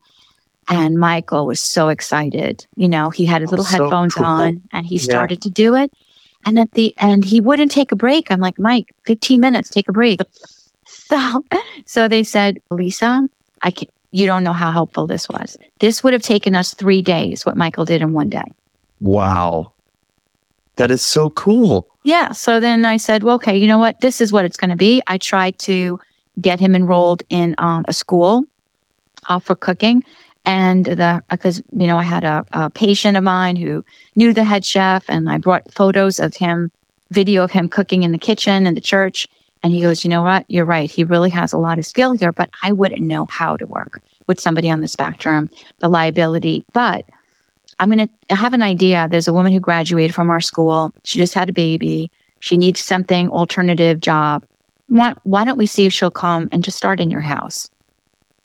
And 0.70 0.98
Michael 0.98 1.46
was 1.46 1.62
so 1.62 1.90
excited. 1.90 2.66
You 2.76 2.88
know, 2.88 3.10
he 3.10 3.26
had 3.26 3.42
his 3.42 3.52
little 3.52 3.66
so 3.66 3.84
headphones 3.84 4.16
cool. 4.16 4.26
on 4.26 4.62
and 4.72 4.86
he 4.86 4.98
started 4.98 5.40
yeah. 5.40 5.44
to 5.44 5.50
do 5.50 5.76
it. 5.76 5.92
And 6.46 6.58
at 6.58 6.72
the 6.72 6.94
end, 6.98 7.26
he 7.26 7.42
wouldn't 7.42 7.72
take 7.72 7.92
a 7.92 7.96
break. 7.96 8.32
I'm 8.32 8.40
like, 8.40 8.58
Mike, 8.58 8.94
15 9.06 9.40
minutes, 9.40 9.70
take 9.70 9.90
a 9.90 9.94
break. 9.94 10.20
So, 10.88 11.44
so 11.86 12.08
they 12.08 12.24
said, 12.24 12.60
Lisa, 12.72 13.30
I 13.62 13.70
can, 13.70 13.90
you 14.10 14.26
don't 14.26 14.44
know 14.44 14.54
how 14.54 14.72
helpful 14.72 15.06
this 15.06 15.30
was. 15.30 15.56
This 15.80 16.04
would 16.04 16.14
have 16.14 16.24
taken 16.24 16.56
us 16.56 16.74
three 16.74 17.04
days, 17.04 17.46
what 17.46 17.58
Michael 17.58 17.86
did 17.86 18.02
in 18.02 18.14
one 18.14 18.30
day. 18.30 18.46
Wow. 19.00 19.74
That 20.78 20.92
is 20.92 21.02
so 21.02 21.30
cool. 21.32 21.88
Yeah. 22.04 22.32
So 22.32 22.60
then 22.60 22.86
I 22.86 22.98
said, 22.98 23.24
well, 23.24 23.36
okay, 23.36 23.58
you 23.58 23.68
know 23.68 23.80
what? 23.80 24.02
This 24.02 24.22
is 24.22 24.32
what 24.32 24.46
it's 24.46 24.58
going 24.58 24.70
to 24.70 24.76
be. 24.76 25.02
I 25.08 25.18
tried 25.18 25.58
to 25.60 26.00
get 26.42 26.60
him 26.60 26.76
enrolled 26.76 27.24
in 27.30 27.56
um, 27.58 27.86
a 27.88 27.94
school 27.94 28.44
uh, 29.28 29.40
for 29.40 29.56
cooking. 29.56 30.04
And 30.46 30.86
the, 30.86 31.24
because, 31.30 31.64
you 31.72 31.88
know, 31.88 31.98
I 31.98 32.04
had 32.04 32.24
a, 32.24 32.46
a 32.52 32.70
patient 32.70 33.18
of 33.18 33.24
mine 33.24 33.56
who 33.56 33.84
knew 34.16 34.34
the 34.34 34.44
head 34.44 34.64
chef 34.64 35.06
and 35.08 35.30
I 35.30 35.40
brought 35.40 35.74
photos 35.74 36.20
of 36.20 36.36
him, 36.36 36.72
video 37.10 37.44
of 37.44 37.52
him 37.52 37.68
cooking 37.68 38.04
in 38.04 38.12
the 38.12 38.18
kitchen 38.18 38.68
in 38.68 38.76
the 38.76 38.82
church. 38.82 39.28
And 39.64 39.74
he 39.74 39.82
goes, 39.82 40.04
you 40.04 40.10
know 40.10 40.22
what? 40.22 40.46
You're 40.48 40.66
right. 40.66 40.92
He 40.92 41.04
really 41.04 41.32
has 41.32 41.52
a 41.52 41.58
lot 41.58 41.80
of 41.80 41.86
skill 41.86 42.12
here, 42.12 42.32
but 42.32 42.52
I 42.62 42.72
wouldn't 42.72 43.02
know 43.02 43.26
how 43.26 43.58
to 43.58 43.66
work 43.66 44.02
with 44.28 44.40
somebody 44.40 44.70
on 44.70 44.82
the 44.82 44.88
spectrum, 44.88 45.50
the 45.80 45.90
liability. 45.90 46.66
But 46.74 47.06
I'm 47.80 47.92
going 47.92 48.10
to 48.30 48.36
have 48.36 48.54
an 48.54 48.62
idea. 48.62 49.08
There's 49.10 49.28
a 49.28 49.34
woman 49.34 49.52
who 49.52 49.60
graduated 49.60 50.16
from 50.16 50.30
our 50.30 50.42
school. 50.42 50.94
She 51.04 51.20
just 51.20 51.34
had 51.34 51.50
a 51.50 51.54
baby. 51.54 52.10
She 52.40 52.58
needs 52.58 52.80
something 52.80 53.30
alternative 53.30 54.00
job. 54.00 54.46
Why, 54.88 55.14
why 55.24 55.44
don't 55.46 55.58
we 55.58 55.66
see 55.66 55.86
if 55.86 55.94
she'll 55.94 56.12
come 56.12 56.48
and 56.52 56.64
just 56.64 56.78
start 56.78 57.00
in 57.00 57.10
your 57.10 57.22
house? 57.22 57.70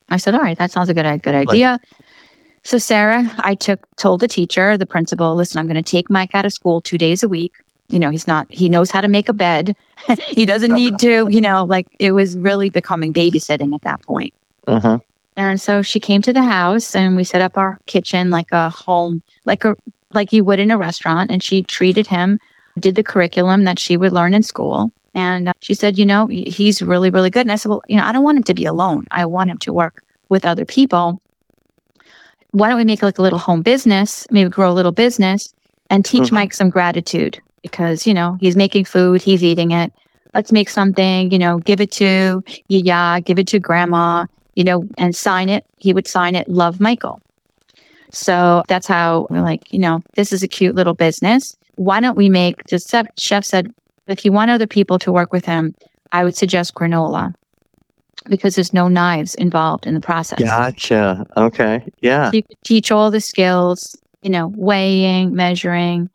I 0.09 0.17
said, 0.17 0.35
all 0.35 0.41
right, 0.41 0.59
that 0.59 0.71
sounds 0.73 0.89
a 0.89 0.95
good, 0.95 1.07
a 1.07 1.19
good 1.19 1.35
idea. 1.35 1.73
Like, 1.73 1.81
so 2.63 2.79
Sarah, 2.79 3.31
I 3.39 3.55
took, 3.55 3.87
told 3.97 4.21
the 4.21 4.29
teacher, 4.29 4.77
the 4.77 4.87
principal, 4.87 5.35
listen, 5.35 5.59
I'm 5.59 5.67
going 5.67 5.83
to 5.83 5.89
take 5.89 6.11
Mike 6.11 6.35
out 6.35 6.45
of 6.45 6.53
school 6.53 6.81
two 6.81 6.99
days 6.99 7.23
a 7.23 7.29
week. 7.29 7.53
you 7.89 7.99
know, 7.99 8.11
he's 8.11 8.27
not, 8.27 8.47
he 8.51 8.69
knows 8.69 8.91
how 8.91 9.01
to 9.01 9.09
make 9.09 9.29
a 9.29 9.33
bed. 9.33 9.77
he 10.29 10.47
doesn't 10.47 10.73
need 10.73 10.99
to, 11.01 11.29
you 11.29 11.41
know, 11.41 11.65
like 11.65 11.87
it 11.99 12.13
was 12.13 12.37
really 12.37 12.71
becoming 12.71 13.13
babysitting 13.13 13.75
at 13.75 13.83
that 13.83 14.03
point. 14.03 14.35
Uh-huh. 14.67 14.99
And 15.41 15.59
so 15.59 15.81
she 15.81 16.01
came 16.01 16.21
to 16.23 16.35
the 16.35 16.43
house 16.43 16.95
and 16.95 17.17
we 17.17 17.25
set 17.25 17.41
up 17.41 17.57
our 17.57 17.79
kitchen 17.87 18.29
like 18.29 18.53
a 18.53 18.69
home, 18.69 19.23
like 19.47 19.65
a, 19.65 19.75
like 20.13 20.35
you 20.35 20.45
would 20.45 20.59
in 20.59 20.71
a 20.71 20.77
restaurant. 20.77 21.31
And 21.31 21.43
she 21.43 21.63
treated 21.63 22.07
him, 22.07 22.39
did 22.79 22.95
the 22.95 23.03
curriculum 23.03 23.65
that 23.65 23.79
she 23.79 23.97
would 23.97 24.13
learn 24.13 24.35
in 24.35 24.43
school. 24.43 24.93
And 25.15 25.49
uh, 25.49 25.55
she 25.61 25.73
said, 25.73 25.97
you 25.97 26.05
know, 26.05 26.27
he's 26.27 26.83
really, 26.83 27.09
really 27.09 27.31
good. 27.31 27.41
And 27.41 27.53
I 27.53 27.57
said, 27.57 27.71
well, 27.71 27.83
you 27.89 27.97
know, 27.97 28.05
I 28.05 28.13
don't 28.13 28.23
want 28.23 28.37
him 28.37 28.45
to 28.45 28.55
be 28.55 28.67
alone. 28.67 29.07
I 29.13 29.25
want 29.25 29.51
him 29.51 29.57
to 29.59 29.73
work 29.73 30.05
with 30.29 30.45
other 30.45 30.67
people. 30.67 31.23
Why 32.51 32.69
don't 32.69 32.77
we 32.77 32.85
make 32.85 33.03
like 33.03 33.19
a 33.19 33.23
little 33.23 33.39
home 33.39 33.63
business, 33.63 34.27
maybe 34.31 34.51
grow 34.51 34.71
a 34.71 34.75
little 34.75 34.93
business 34.93 35.55
and 35.89 36.05
teach 36.05 36.25
mm-hmm. 36.25 36.35
Mike 36.35 36.53
some 36.53 36.69
gratitude 36.69 37.41
because, 37.63 38.07
you 38.07 38.13
know, 38.13 38.37
he's 38.41 38.57
making 38.57 38.85
food, 38.85 39.23
he's 39.23 39.43
eating 39.43 39.71
it. 39.71 39.91
Let's 40.35 40.53
make 40.53 40.69
something, 40.69 41.31
you 41.31 41.39
know, 41.39 41.59
give 41.61 41.81
it 41.81 41.93
to 41.93 42.45
Yaya, 42.69 43.23
give 43.23 43.39
it 43.39 43.47
to 43.49 43.59
grandma, 43.59 44.27
you 44.55 44.65
know, 44.65 44.85
and 44.99 45.15
sign 45.15 45.49
it. 45.49 45.65
He 45.79 45.93
would 45.93 46.07
sign 46.07 46.35
it, 46.35 46.49
Love 46.49 46.81
Michael. 46.81 47.21
So 48.11 48.63
that's 48.69 48.87
how 48.87 49.27
we're 49.31 49.43
like, 49.43 49.73
you 49.73 49.79
know, 49.79 50.03
this 50.15 50.33
is 50.33 50.43
a 50.43 50.49
cute 50.49 50.75
little 50.75 50.95
business. 50.95 51.57
Why 51.77 52.01
don't 52.01 52.17
we 52.17 52.29
make, 52.29 52.65
the 52.65 52.79
chef 53.17 53.45
said, 53.45 53.73
if 54.07 54.25
you 54.25 54.33
want 54.33 54.51
other 54.51 54.67
people 54.67 54.99
to 54.99 55.13
work 55.13 55.33
with 55.33 55.45
him, 55.45 55.75
I 56.13 56.25
would 56.25 56.37
suggest 56.37 56.75
granola 56.75 57.33
because 58.29 58.57
there's 58.57 58.73
no 58.73 58.89
knives 58.89 59.35
involved 59.37 59.87
in 59.87 59.95
the 59.95 60.01
process. 60.01 60.41
Gotcha. 60.41 61.25
Okay. 61.37 61.85
Yeah. 62.01 62.31
So 62.31 62.37
you 62.37 62.43
could 62.43 62.63
teach 62.65 62.91
all 62.91 63.11
the 63.11 63.21
skills, 63.21 63.97
you 64.23 64.31
know, 64.31 64.49
weighing, 64.57 65.35
measuring, 65.35 66.11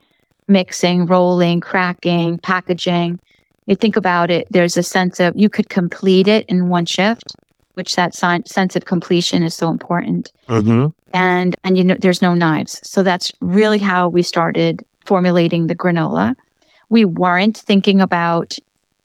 mixing, 0.47 1.05
rolling, 1.05 1.61
cracking, 1.61 2.37
packaging. 2.39 3.19
You 3.65 3.75
think 3.75 3.95
about 3.95 4.29
it, 4.29 4.47
there's 4.51 4.77
a 4.77 4.83
sense 4.83 5.19
of 5.19 5.33
you 5.35 5.49
could 5.49 5.69
complete 5.69 6.27
it 6.27 6.45
in 6.47 6.69
one 6.69 6.85
shift, 6.85 7.35
which 7.75 7.95
that 7.95 8.13
sense 8.13 8.75
of 8.75 8.85
completion 8.85 9.43
is 9.43 9.53
so 9.53 9.69
important. 9.69 10.31
Mm-hmm. 10.47 10.87
And 11.13 11.55
and 11.63 11.77
you 11.77 11.83
know, 11.83 11.95
there's 11.99 12.21
no 12.21 12.33
knives, 12.33 12.79
so 12.87 13.03
that's 13.03 13.31
really 13.39 13.79
how 13.79 14.09
we 14.09 14.21
started 14.21 14.83
formulating 15.05 15.67
the 15.67 15.75
granola. 15.75 16.35
We 16.89 17.05
weren't 17.05 17.57
thinking 17.57 18.01
about 18.01 18.57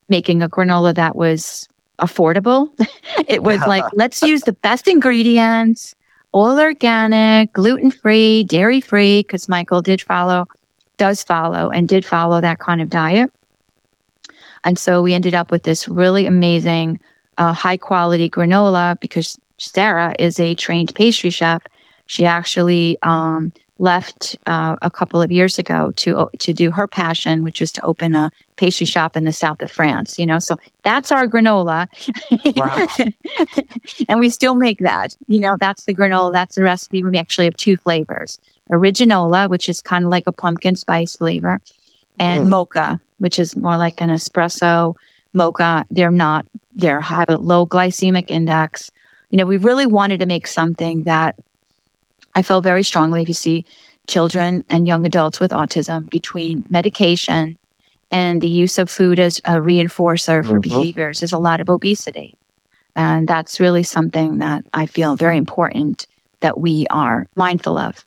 making 0.08 0.42
a 0.42 0.48
granola 0.48 0.94
that 0.94 1.14
was 1.14 1.68
affordable. 1.98 2.68
it 3.28 3.42
was 3.42 3.60
like 3.60 3.84
let's 3.92 4.22
use 4.22 4.42
the 4.42 4.52
best 4.52 4.88
ingredients, 4.88 5.94
all 6.32 6.58
organic, 6.58 7.52
gluten 7.52 7.90
free, 7.90 8.44
dairy 8.44 8.80
free, 8.80 9.20
because 9.20 9.48
Michael 9.48 9.82
did 9.82 10.02
follow 10.02 10.46
does 11.00 11.22
follow 11.22 11.70
and 11.70 11.88
did 11.88 12.04
follow 12.04 12.42
that 12.42 12.58
kind 12.58 12.82
of 12.82 12.90
diet. 12.90 13.32
And 14.64 14.78
so 14.78 15.00
we 15.00 15.14
ended 15.14 15.34
up 15.34 15.50
with 15.50 15.62
this 15.62 15.88
really 15.88 16.26
amazing, 16.26 17.00
uh, 17.40 17.54
high 17.54 17.78
quality 17.78 18.28
granola 18.30 19.00
because 19.00 19.38
Sarah 19.56 20.14
is 20.18 20.38
a 20.38 20.54
trained 20.54 20.94
pastry 20.94 21.30
chef. 21.30 21.62
She 22.06 22.26
actually 22.26 22.98
um, 23.02 23.52
left 23.78 24.36
uh, 24.46 24.76
a 24.82 24.90
couple 24.90 25.22
of 25.22 25.32
years 25.32 25.58
ago 25.58 25.90
to 25.96 26.28
to 26.38 26.52
do 26.52 26.70
her 26.70 26.86
passion, 26.86 27.42
which 27.42 27.60
was 27.60 27.72
to 27.72 27.84
open 27.84 28.14
a 28.14 28.30
pastry 28.56 28.86
shop 28.86 29.16
in 29.16 29.24
the 29.24 29.32
south 29.32 29.62
of 29.62 29.70
France. 29.70 30.18
You 30.18 30.26
know, 30.26 30.38
so 30.38 30.56
that's 30.82 31.10
our 31.10 31.26
granola, 31.26 31.88
and 34.08 34.20
we 34.20 34.28
still 34.28 34.54
make 34.54 34.80
that. 34.80 35.16
You 35.28 35.40
know, 35.40 35.56
that's 35.58 35.84
the 35.84 35.94
granola. 35.94 36.32
That's 36.32 36.56
the 36.56 36.62
recipe. 36.62 37.02
We 37.02 37.16
actually 37.16 37.46
have 37.46 37.56
two 37.56 37.78
flavors: 37.78 38.38
originola, 38.68 39.48
which 39.48 39.68
is 39.68 39.80
kind 39.80 40.04
of 40.04 40.10
like 40.10 40.26
a 40.26 40.32
pumpkin 40.32 40.76
spice 40.76 41.16
flavor, 41.16 41.60
and 42.18 42.46
mm. 42.46 42.50
mocha, 42.50 43.00
which 43.16 43.38
is 43.38 43.56
more 43.56 43.78
like 43.78 44.02
an 44.02 44.10
espresso 44.10 44.94
mocha. 45.32 45.84
They're 45.90 46.10
not. 46.10 46.46
They're 46.74 47.00
have 47.00 47.28
a 47.28 47.36
low 47.36 47.66
glycemic 47.66 48.30
index. 48.30 48.90
You 49.30 49.38
know, 49.38 49.46
we 49.46 49.56
really 49.56 49.86
wanted 49.86 50.20
to 50.20 50.26
make 50.26 50.46
something 50.46 51.04
that 51.04 51.38
I 52.34 52.42
feel 52.42 52.60
very 52.60 52.82
strongly 52.82 53.22
if 53.22 53.28
you 53.28 53.34
see 53.34 53.64
children 54.06 54.64
and 54.68 54.86
young 54.86 55.06
adults 55.06 55.40
with 55.40 55.52
autism 55.52 56.08
between 56.10 56.64
medication 56.68 57.56
and 58.10 58.40
the 58.40 58.48
use 58.48 58.78
of 58.78 58.90
food 58.90 59.18
as 59.20 59.38
a 59.40 59.60
reinforcer 59.60 60.44
for 60.44 60.54
mm-hmm. 60.54 60.60
behaviors, 60.60 61.20
there's 61.20 61.32
a 61.32 61.38
lot 61.38 61.60
of 61.60 61.68
obesity. 61.68 62.36
And 62.96 63.28
that's 63.28 63.60
really 63.60 63.84
something 63.84 64.38
that 64.38 64.64
I 64.74 64.86
feel 64.86 65.16
very 65.16 65.36
important 65.36 66.06
that 66.40 66.58
we 66.58 66.86
are 66.90 67.28
mindful 67.36 67.78
of. 67.78 68.04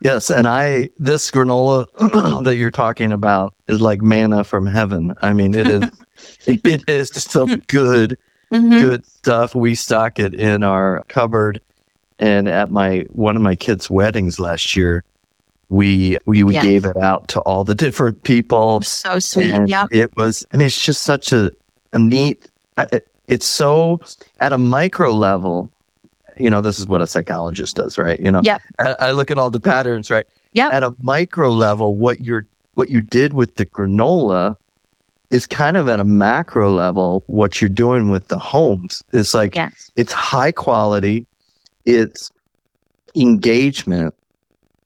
Yes, 0.00 0.30
and 0.30 0.48
I 0.48 0.90
this 0.98 1.30
granola 1.30 1.86
that 2.44 2.56
you're 2.56 2.70
talking 2.70 3.12
about 3.12 3.54
is 3.68 3.80
like 3.80 4.00
manna 4.00 4.44
from 4.44 4.66
heaven. 4.66 5.14
I 5.20 5.32
mean, 5.32 5.54
it 5.54 5.66
is 5.66 5.90
it 6.46 6.88
is 6.88 7.10
just 7.10 7.30
some 7.30 7.58
good 7.68 8.16
mm-hmm. 8.50 8.70
good 8.70 9.06
stuff. 9.06 9.54
We 9.54 9.74
stock 9.74 10.18
it 10.18 10.34
in 10.34 10.62
our 10.62 11.04
cupboard, 11.08 11.60
and 12.18 12.48
at 12.48 12.70
my 12.70 13.04
one 13.10 13.36
of 13.36 13.42
my 13.42 13.54
kids' 13.54 13.90
weddings 13.90 14.40
last 14.40 14.74
year, 14.74 15.04
we 15.68 16.16
we, 16.24 16.44
we 16.44 16.54
yes. 16.54 16.64
gave 16.64 16.84
it 16.86 16.96
out 16.96 17.28
to 17.28 17.40
all 17.40 17.64
the 17.64 17.74
different 17.74 18.22
people. 18.22 18.80
So 18.80 19.18
sweet. 19.18 19.68
Yeah, 19.68 19.86
it 19.90 20.16
was. 20.16 20.46
and 20.50 20.62
it's 20.62 20.82
just 20.82 21.02
such 21.02 21.32
a 21.32 21.52
a 21.92 21.98
neat. 21.98 22.48
It's 23.28 23.46
so 23.46 24.00
at 24.40 24.52
a 24.52 24.58
micro 24.58 25.12
level 25.12 25.70
you 26.40 26.50
know, 26.50 26.60
this 26.60 26.78
is 26.78 26.86
what 26.86 27.02
a 27.02 27.06
psychologist 27.06 27.76
does, 27.76 27.98
right? 27.98 28.18
You 28.20 28.30
know, 28.30 28.40
yeah. 28.42 28.58
I, 28.78 28.96
I, 28.98 29.10
look 29.12 29.30
at 29.30 29.38
all 29.38 29.50
the 29.50 29.60
patterns, 29.60 30.10
right? 30.10 30.26
Yeah. 30.52 30.68
At 30.68 30.82
a 30.82 30.94
micro 31.00 31.50
level, 31.50 31.94
what 31.94 32.20
you're 32.20 32.46
what 32.74 32.88
you 32.88 33.00
did 33.00 33.34
with 33.34 33.56
the 33.56 33.66
granola 33.66 34.56
is 35.30 35.46
kind 35.46 35.76
of 35.76 35.88
at 35.88 36.00
a 36.00 36.04
macro 36.04 36.72
level 36.72 37.22
what 37.26 37.60
you're 37.60 37.68
doing 37.68 38.10
with 38.10 38.28
the 38.28 38.38
homes. 38.38 39.02
It's 39.12 39.34
like 39.34 39.54
yes. 39.54 39.90
it's 39.96 40.12
high 40.12 40.52
quality, 40.52 41.26
it's 41.84 42.30
engagement 43.14 44.14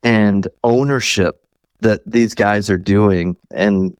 and 0.02 0.48
ownership 0.64 1.40
that 1.80 2.00
these 2.06 2.34
guys 2.34 2.68
are 2.68 2.78
doing 2.78 3.36
and 3.50 3.96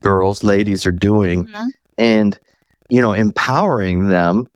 girls, 0.00 0.42
ladies 0.42 0.86
are 0.86 0.92
doing, 0.92 1.46
mm-hmm. 1.46 1.68
and 1.98 2.38
you 2.88 3.00
know, 3.00 3.12
empowering 3.12 4.08
them. 4.08 4.48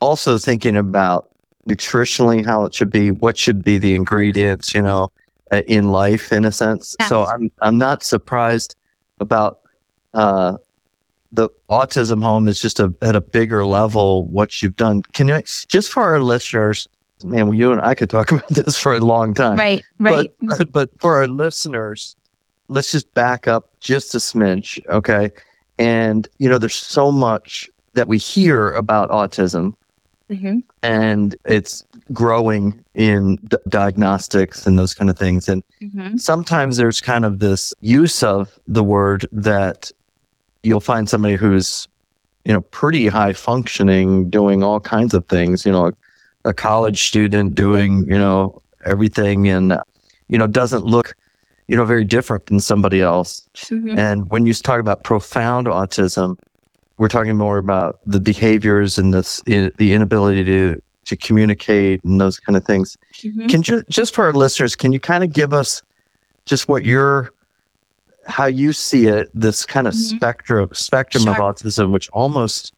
Also 0.00 0.38
thinking 0.38 0.76
about 0.76 1.29
nutritionally 1.68 2.44
how 2.44 2.64
it 2.64 2.74
should 2.74 2.90
be, 2.90 3.10
what 3.10 3.36
should 3.36 3.62
be 3.62 3.78
the 3.78 3.94
ingredients, 3.94 4.74
you 4.74 4.82
know, 4.82 5.10
uh, 5.52 5.62
in 5.66 5.90
life 5.90 6.32
in 6.32 6.44
a 6.44 6.52
sense. 6.52 6.96
Yes. 6.98 7.08
So 7.08 7.24
I'm 7.24 7.50
I'm 7.60 7.78
not 7.78 8.02
surprised 8.02 8.76
about 9.18 9.60
uh, 10.14 10.56
the 11.32 11.48
autism 11.68 12.22
home 12.22 12.48
is 12.48 12.60
just 12.60 12.80
a, 12.80 12.92
at 13.02 13.14
a 13.14 13.20
bigger 13.20 13.64
level 13.64 14.26
what 14.26 14.62
you've 14.62 14.76
done. 14.76 15.02
Can 15.12 15.28
you 15.28 15.40
just 15.68 15.92
for 15.92 16.02
our 16.02 16.20
listeners, 16.20 16.88
man, 17.24 17.52
you 17.52 17.72
and 17.72 17.80
I 17.80 17.94
could 17.94 18.10
talk 18.10 18.32
about 18.32 18.48
this 18.48 18.78
for 18.78 18.94
a 18.94 19.00
long 19.00 19.34
time. 19.34 19.56
Right, 19.58 19.84
right. 19.98 20.32
But, 20.40 20.72
but 20.72 20.90
for 21.00 21.16
our 21.16 21.28
listeners, 21.28 22.16
let's 22.68 22.92
just 22.92 23.12
back 23.14 23.46
up 23.46 23.70
just 23.80 24.14
a 24.14 24.18
smidge, 24.18 24.84
okay? 24.88 25.30
And 25.78 26.28
you 26.38 26.48
know, 26.48 26.58
there's 26.58 26.74
so 26.74 27.12
much 27.12 27.68
that 27.94 28.08
we 28.08 28.18
hear 28.18 28.72
about 28.72 29.10
autism 29.10 29.74
mm-hmm. 30.30 30.58
and 30.82 31.36
it's 31.44 31.84
growing 32.12 32.82
in 32.94 33.36
d- 33.36 33.56
diagnostics 33.68 34.66
and 34.66 34.78
those 34.78 34.94
kind 34.94 35.10
of 35.10 35.18
things. 35.18 35.48
And 35.48 35.62
mm-hmm. 35.82 36.16
sometimes 36.16 36.76
there's 36.76 37.00
kind 37.00 37.24
of 37.24 37.40
this 37.40 37.74
use 37.80 38.22
of 38.22 38.58
the 38.66 38.84
word 38.84 39.26
that 39.32 39.90
you'll 40.62 40.80
find 40.80 41.08
somebody 41.08 41.36
who's, 41.36 41.88
you 42.44 42.52
know, 42.52 42.60
pretty 42.60 43.08
high 43.08 43.32
functioning, 43.32 44.30
doing 44.30 44.62
all 44.62 44.80
kinds 44.80 45.14
of 45.14 45.26
things, 45.26 45.66
you 45.66 45.72
know, 45.72 45.86
a, 45.86 45.92
a 46.44 46.54
college 46.54 47.08
student 47.08 47.54
doing, 47.54 48.06
you 48.08 48.18
know, 48.18 48.62
everything 48.84 49.48
and, 49.48 49.76
you 50.28 50.38
know, 50.38 50.46
doesn't 50.46 50.84
look, 50.84 51.14
you 51.68 51.76
know, 51.76 51.84
very 51.84 52.04
different 52.04 52.46
than 52.46 52.60
somebody 52.60 53.00
else. 53.00 53.46
Mm-hmm. 53.56 53.98
And 53.98 54.30
when 54.30 54.46
you 54.46 54.54
talk 54.54 54.80
about 54.80 55.04
profound 55.04 55.66
autism, 55.66 56.38
we're 57.00 57.08
talking 57.08 57.34
more 57.34 57.56
about 57.56 57.98
the 58.04 58.20
behaviors 58.20 58.98
and 58.98 59.14
this, 59.14 59.40
the 59.46 59.72
inability 59.78 60.44
to 60.44 60.82
to 61.06 61.16
communicate 61.16 62.04
and 62.04 62.20
those 62.20 62.38
kind 62.38 62.58
of 62.58 62.64
things. 62.64 62.96
Mm-hmm. 63.14 63.46
Can 63.46 63.62
you 63.66 63.82
just 63.88 64.14
for 64.14 64.26
our 64.26 64.34
listeners, 64.34 64.76
can 64.76 64.92
you 64.92 65.00
kind 65.00 65.24
of 65.24 65.32
give 65.32 65.54
us 65.54 65.82
just 66.44 66.68
what 66.68 66.84
your 66.84 67.30
how 68.26 68.44
you 68.44 68.74
see 68.74 69.06
it, 69.06 69.30
this 69.32 69.64
kind 69.64 69.88
of 69.88 69.94
mm-hmm. 69.94 70.16
spectrum 70.16 70.68
spectrum 70.74 71.24
sure. 71.24 71.32
of 71.32 71.38
autism, 71.38 71.90
which 71.90 72.10
almost 72.10 72.74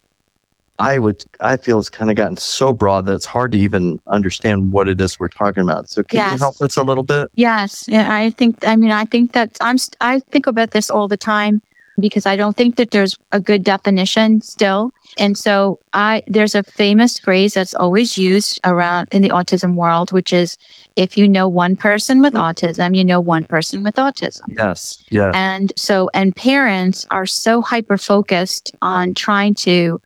I 0.79 0.99
would 0.99 1.25
I 1.41 1.57
feel 1.57 1.77
has 1.79 1.89
kind 1.89 2.09
of 2.09 2.15
gotten 2.15 2.37
so 2.37 2.71
broad 2.71 3.05
that 3.07 3.15
it's 3.15 3.25
hard 3.25 3.51
to 3.51 3.57
even 3.57 3.99
understand 4.07 4.71
what 4.71 4.87
it 4.87 5.01
is 5.01 5.19
we're 5.19 5.27
talking 5.27 5.63
about. 5.63 5.89
So 5.89 6.01
can 6.01 6.19
yes. 6.19 6.31
you 6.31 6.37
help 6.37 6.61
us 6.61 6.77
a 6.77 6.83
little 6.83 7.03
bit? 7.03 7.29
Yes, 7.35 7.89
yeah, 7.89 8.15
I 8.15 8.29
think 8.29 8.65
I 8.65 8.77
mean 8.77 8.91
I 8.91 9.03
think 9.03 9.33
that 9.33 9.57
I'm 9.59 9.75
I 9.99 10.21
think 10.21 10.47
about 10.47 10.71
this 10.71 10.89
all 10.89 11.09
the 11.09 11.17
time 11.17 11.61
because 11.99 12.25
I 12.25 12.35
don't 12.35 12.55
think 12.57 12.75
that 12.77 12.91
there's 12.91 13.17
a 13.31 13.39
good 13.39 13.63
definition 13.63 14.41
still. 14.41 14.91
And 15.17 15.37
so 15.37 15.79
I 15.93 16.23
there's 16.27 16.55
a 16.55 16.63
famous 16.63 17.19
phrase 17.19 17.53
that's 17.53 17.75
always 17.75 18.17
used 18.17 18.59
around 18.63 19.07
in 19.11 19.21
the 19.21 19.29
autism 19.29 19.75
world, 19.75 20.11
which 20.11 20.33
is 20.33 20.57
if 20.95 21.17
you 21.17 21.27
know 21.27 21.47
one 21.47 21.75
person 21.75 22.21
with 22.21 22.33
autism, 22.33 22.95
you 22.95 23.03
know 23.03 23.19
one 23.19 23.43
person 23.45 23.83
with 23.83 23.95
autism. 23.95 24.41
Yes. 24.57 25.03
Yeah. 25.09 25.31
And 25.33 25.71
so, 25.75 26.09
and 26.13 26.35
parents 26.35 27.05
are 27.11 27.25
so 27.25 27.61
hyper 27.61 27.97
focused 27.97 28.75
on 28.81 29.13
trying 29.13 29.53
to 29.55 30.01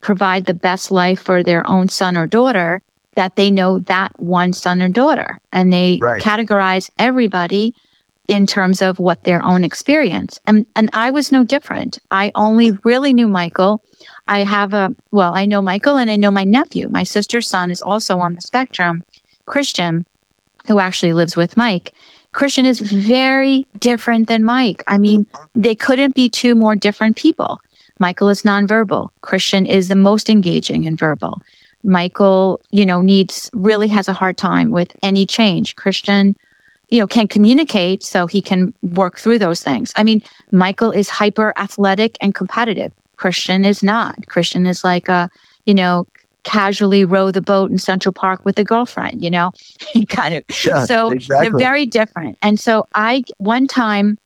provide 0.00 0.46
the 0.46 0.54
best 0.54 0.90
life 0.90 1.20
for 1.20 1.42
their 1.42 1.68
own 1.68 1.88
son 1.88 2.16
or 2.16 2.26
daughter 2.26 2.82
that 3.14 3.34
they 3.34 3.50
know 3.50 3.80
that 3.80 4.12
one 4.20 4.52
son 4.52 4.80
or 4.80 4.88
daughter 4.88 5.38
and 5.52 5.72
they 5.72 5.98
Right. 6.00 6.22
categorize 6.22 6.88
everybody 6.98 7.74
in 8.28 8.46
terms 8.46 8.82
of 8.82 8.98
what 8.98 9.24
their 9.24 9.42
own 9.42 9.64
experience. 9.64 10.38
And, 10.46 10.66
and 10.76 10.90
I 10.92 11.10
was 11.10 11.32
no 11.32 11.44
different. 11.44 11.98
I 12.10 12.30
only 12.34 12.72
really 12.84 13.14
knew 13.14 13.26
Michael. 13.26 13.82
I 14.28 14.44
have 14.44 14.74
a, 14.74 14.94
well, 15.10 15.34
I 15.34 15.46
know 15.46 15.62
Michael 15.62 15.96
and 15.96 16.10
I 16.10 16.16
know 16.16 16.30
my 16.30 16.44
nephew. 16.44 16.88
My 16.90 17.02
sister's 17.02 17.48
son 17.48 17.70
is 17.70 17.80
also 17.80 18.18
on 18.18 18.34
the 18.34 18.42
spectrum, 18.42 19.02
Christian, 19.46 20.04
who 20.66 20.78
actually 20.78 21.14
lives 21.14 21.36
with 21.36 21.56
Mike. 21.56 21.94
Christian 22.32 22.66
is 22.66 22.80
very 22.80 23.66
different 23.78 24.28
than 24.28 24.44
Mike. 24.44 24.84
I 24.86 24.98
mean, 24.98 25.26
they 25.54 25.74
couldn't 25.74 26.14
be 26.14 26.28
two 26.28 26.54
more 26.54 26.76
different 26.76 27.16
people. 27.16 27.58
Michael 27.98 28.28
is 28.28 28.42
nonverbal. 28.42 29.08
Christian 29.22 29.64
is 29.64 29.88
the 29.88 29.96
most 29.96 30.28
engaging 30.28 30.86
and 30.86 30.98
verbal. 30.98 31.40
Michael, 31.82 32.60
you 32.70 32.84
know, 32.84 33.00
needs 33.00 33.50
really 33.54 33.88
has 33.88 34.08
a 34.08 34.12
hard 34.12 34.36
time 34.36 34.70
with 34.70 34.94
any 35.02 35.24
change. 35.24 35.74
Christian, 35.76 36.36
you 36.88 36.98
know, 36.98 37.06
can 37.06 37.28
communicate 37.28 38.02
so 38.02 38.26
he 38.26 38.40
can 38.40 38.72
work 38.82 39.18
through 39.18 39.38
those 39.38 39.62
things. 39.62 39.92
I 39.96 40.04
mean, 40.04 40.22
Michael 40.52 40.90
is 40.90 41.08
hyper 41.08 41.52
athletic 41.56 42.16
and 42.20 42.34
competitive. 42.34 42.92
Christian 43.16 43.64
is 43.64 43.82
not. 43.82 44.26
Christian 44.28 44.66
is 44.66 44.84
like 44.84 45.08
a, 45.08 45.28
you 45.66 45.74
know, 45.74 46.06
casually 46.44 47.04
row 47.04 47.30
the 47.30 47.42
boat 47.42 47.70
in 47.70 47.78
Central 47.78 48.12
Park 48.12 48.44
with 48.44 48.58
a 48.58 48.64
girlfriend, 48.64 49.22
you 49.22 49.30
know, 49.30 49.52
kind 50.08 50.34
of. 50.34 50.44
Yeah, 50.64 50.84
so 50.86 51.10
exactly. 51.10 51.48
they're 51.48 51.58
very 51.58 51.84
different. 51.84 52.38
And 52.40 52.58
so 52.58 52.86
I, 52.94 53.24
one 53.36 53.66
time 53.66 54.18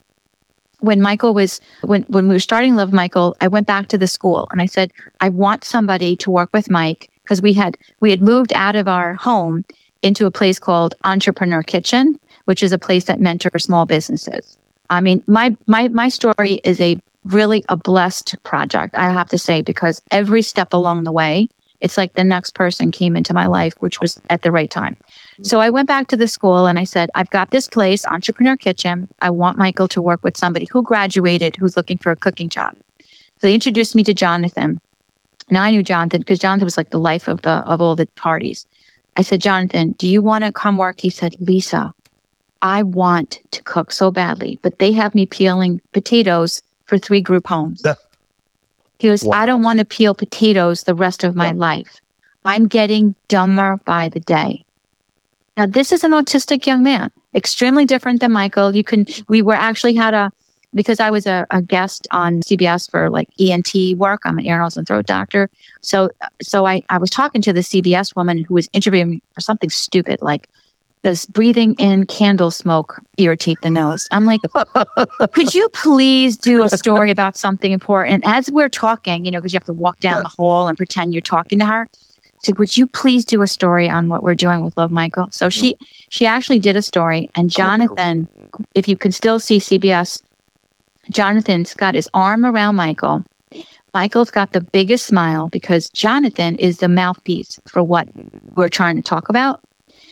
when 0.81 1.01
Michael 1.01 1.35
was, 1.35 1.61
when, 1.83 2.03
when 2.05 2.29
we 2.29 2.35
were 2.35 2.41
starting 2.41 2.77
Luv 2.77 2.93
Michael, 2.93 3.37
I 3.41 3.49
went 3.49 3.67
back 3.67 3.89
to 3.89 3.99
the 3.99 4.07
school 4.07 4.47
and 4.53 4.61
I 4.61 4.67
said, 4.67 4.93
I 5.21 5.31
want 5.31 5.65
somebody 5.65 6.17
to 6.17 6.31
work 6.31 6.51
with 6.53 6.71
Mike 6.71 7.11
because 7.25 7.43
we 7.43 7.55
had, 7.55 7.77
we 8.01 8.11
had 8.11 8.23
moved 8.23 8.53
out 8.53 8.77
of 8.77 8.87
our 8.87 9.15
home 9.15 9.65
into 10.03 10.27
a 10.27 10.31
place 10.31 10.59
called 10.59 10.95
Entrepreneur 11.05 11.63
Kitchen, 11.63 12.19
which 12.45 12.63
is 12.63 12.73
a 12.73 12.79
place 12.79 13.05
that 13.05 13.21
mentors 13.21 13.65
small 13.65 13.87
businesses. 13.87 14.57
I 14.91 15.01
mean, 15.01 15.23
my, 15.27 15.57
my, 15.67 15.89
my 15.89 16.09
story 16.09 16.61
is 16.65 16.81
a 16.81 16.99
really 17.25 17.65
a 17.69 17.77
blessed 17.77 18.37
project, 18.43 18.95
I 18.95 19.11
have 19.11 19.29
to 19.31 19.39
say, 19.39 19.63
because 19.63 20.03
every 20.11 20.43
step 20.43 20.73
along 20.73 21.05
the 21.05 21.13
way, 21.13 21.49
it's 21.81 21.97
like 21.97 22.15
the 22.15 22.25
next 22.25 22.55
person 22.55 22.93
came 22.93 23.17
into 23.17 23.35
my 23.35 23.47
life, 23.47 23.75
which 23.81 24.01
was 24.01 24.21
at 24.31 24.43
the 24.43 24.53
right 24.53 24.71
time. 24.71 24.97
So 25.43 25.61
I 25.61 25.69
went 25.69 25.89
back 25.89 26.07
to 26.09 26.17
the 26.17 26.29
school 26.29 26.67
and 26.67 26.79
I 26.79 26.85
said, 26.85 27.11
I've 27.17 27.31
got 27.31 27.51
this 27.51 27.69
place, 27.69 28.07
Entrepreneur 28.07 28.57
Kitchen. 28.57 29.09
I 29.21 29.31
want 29.31 29.59
Michael 29.59 29.89
to 29.89 30.01
work 30.01 30.23
with 30.23 30.37
somebody 30.37 30.69
who 30.71 30.83
graduated, 30.83 31.57
who's 31.57 31.77
looking 31.77 31.99
for 31.99 32.13
a 32.13 32.17
cooking 32.17 32.49
job. 32.49 32.77
So 33.01 33.49
they 33.49 33.55
introduced 33.55 33.97
me 33.97 34.05
to 34.05 34.15
Jonathan. 34.15 34.81
Now 35.51 35.65
I 35.65 35.73
knew 35.73 35.83
Jonathan 35.83 36.21
because 36.21 36.39
Jonathan 36.39 36.67
was 36.67 36.77
like 36.77 36.91
the 36.91 37.01
life 37.01 37.27
of 37.27 37.43
the 37.43 37.51
of 37.51 37.81
all 37.81 37.97
the 37.97 38.07
parties. 38.15 38.65
I 39.17 39.23
said, 39.23 39.41
Jonathan, 39.41 39.93
do 39.93 40.07
you 40.07 40.23
want 40.23 40.45
to 40.45 40.53
come 40.53 40.77
work? 40.77 41.01
He 41.01 41.11
said, 41.11 41.35
Lisa, 41.41 41.93
I 42.63 42.85
want 42.85 43.41
to 43.51 43.63
cook 43.65 43.93
so 43.93 44.11
badly, 44.11 44.59
but 44.63 44.79
they 44.79 44.93
have 44.93 45.15
me 45.15 45.27
peeling 45.27 45.81
potatoes 45.93 46.63
for 46.87 46.97
three 46.97 47.21
group 47.21 47.47
homes. 47.47 47.83
Yeah. 47.85 47.95
He 48.99 49.09
goes, 49.09 49.25
Wow. 49.25 49.41
I 49.41 49.47
don't 49.47 49.63
want 49.63 49.81
to 49.81 49.85
peel 49.85 50.15
potatoes 50.15 50.85
the 50.85 50.95
rest 50.95 51.25
of 51.25 51.35
my 51.35 51.51
life. 51.51 52.01
I'm 52.45 52.69
getting 52.69 53.15
dumber 53.29 53.79
by 53.85 54.09
the 54.09 54.21
day. 54.21 54.65
Now, 55.57 55.67
this 55.67 55.93
is 55.93 56.03
an 56.05 56.13
autistic 56.13 56.67
young 56.67 56.83
man, 56.83 57.11
extremely 57.35 57.85
different 57.85 58.21
than 58.21 58.33
Michael. 58.33 58.75
You 58.75 58.85
can, 58.85 59.07
we 59.29 59.43
were 59.43 59.55
actually 59.55 59.95
had 59.95 60.15
a, 60.15 60.31
because 60.75 61.01
I 61.01 61.11
was 61.11 61.27
a, 61.27 61.47
a 61.51 61.61
guest 61.61 62.09
on 62.11 62.41
CBS 62.41 62.91
for 62.91 63.11
like 63.11 63.29
ENT 63.39 63.75
work. 63.97 64.23
I'm 64.25 64.39
an 64.39 64.47
ear, 64.47 64.59
nose, 64.61 64.77
and 64.77 64.87
throat 64.87 65.07
doctor. 65.07 65.51
So, 65.83 66.11
so 66.41 66.67
I, 66.67 66.83
I 66.89 66.99
was 66.99 67.11
talking 67.11 67.43
to 67.43 67.53
the 67.53 67.61
CBS 67.61 68.17
woman 68.17 68.45
who 68.45 68.55
was 68.55 68.71
interviewing 68.73 69.11
me 69.11 69.23
for 69.35 69.41
something 69.41 69.69
stupid, 69.69 70.23
like, 70.23 70.49
does 71.03 71.27
breathing 71.27 71.75
in 71.75 72.07
candle 72.07 72.51
smoke 72.51 73.01
irritate 73.19 73.61
the 73.63 73.71
nose? 73.71 74.07
I'm 74.11 74.25
like, 74.25 74.41
could 75.33 75.55
you 75.55 75.69
please 75.71 76.37
do 76.37 76.63
a 76.63 76.69
story 76.69 77.11
about 77.11 77.37
something 77.37 77.73
important? 77.73 78.25
As 78.27 78.51
we're 78.51 78.69
talking, 78.69 79.25
you 79.25 79.31
know, 79.31 79.41
because 79.41 79.53
you 79.53 79.57
have 79.57 79.65
to 79.67 79.73
walk 79.73 79.99
down 80.01 80.23
the 80.23 80.29
hall 80.29 80.69
and 80.69 80.77
pretend 80.77 81.13
you're 81.13 81.21
talking 81.21 81.59
to 81.59 81.67
her. 81.67 81.89
So 82.45 82.53
would 82.59 82.77
you 82.77 82.87
please 82.89 83.25
do 83.25 83.43
a 83.43 83.47
story 83.47 83.89
on 83.89 84.09
what 84.09 84.23
we're 84.23 84.35
doing 84.35 84.65
with 84.65 84.77
Luv 84.77 84.91
Michael? 84.91 85.29
So 85.31 85.49
she 85.49 85.77
she 86.09 86.27
actually 86.27 86.59
did 86.59 86.77
a 86.77 86.83
story 86.83 87.31
and 87.37 87.49
Jonathan, 87.49 88.29
if 88.75 88.89
you 88.89 88.97
can 88.97 89.13
still 89.13 89.39
see 89.39 89.59
CBS, 89.59 90.21
Jonathan's 91.11 91.75
got 91.75 91.95
his 91.95 92.09
arm 92.15 92.45
around 92.45 92.75
Michael. 92.75 93.25
Michael's 93.95 94.31
got 94.31 94.53
the 94.53 94.61
biggest 94.61 95.07
smile 95.07 95.49
because 95.49 95.89
Jonathan 95.91 96.57
is 96.57 96.79
the 96.79 96.89
mouthpiece 96.89 97.61
for 97.67 97.83
what 97.83 98.09
we're 98.57 98.69
trying 98.69 98.97
to 98.97 99.03
talk 99.03 99.29
about. 99.29 99.61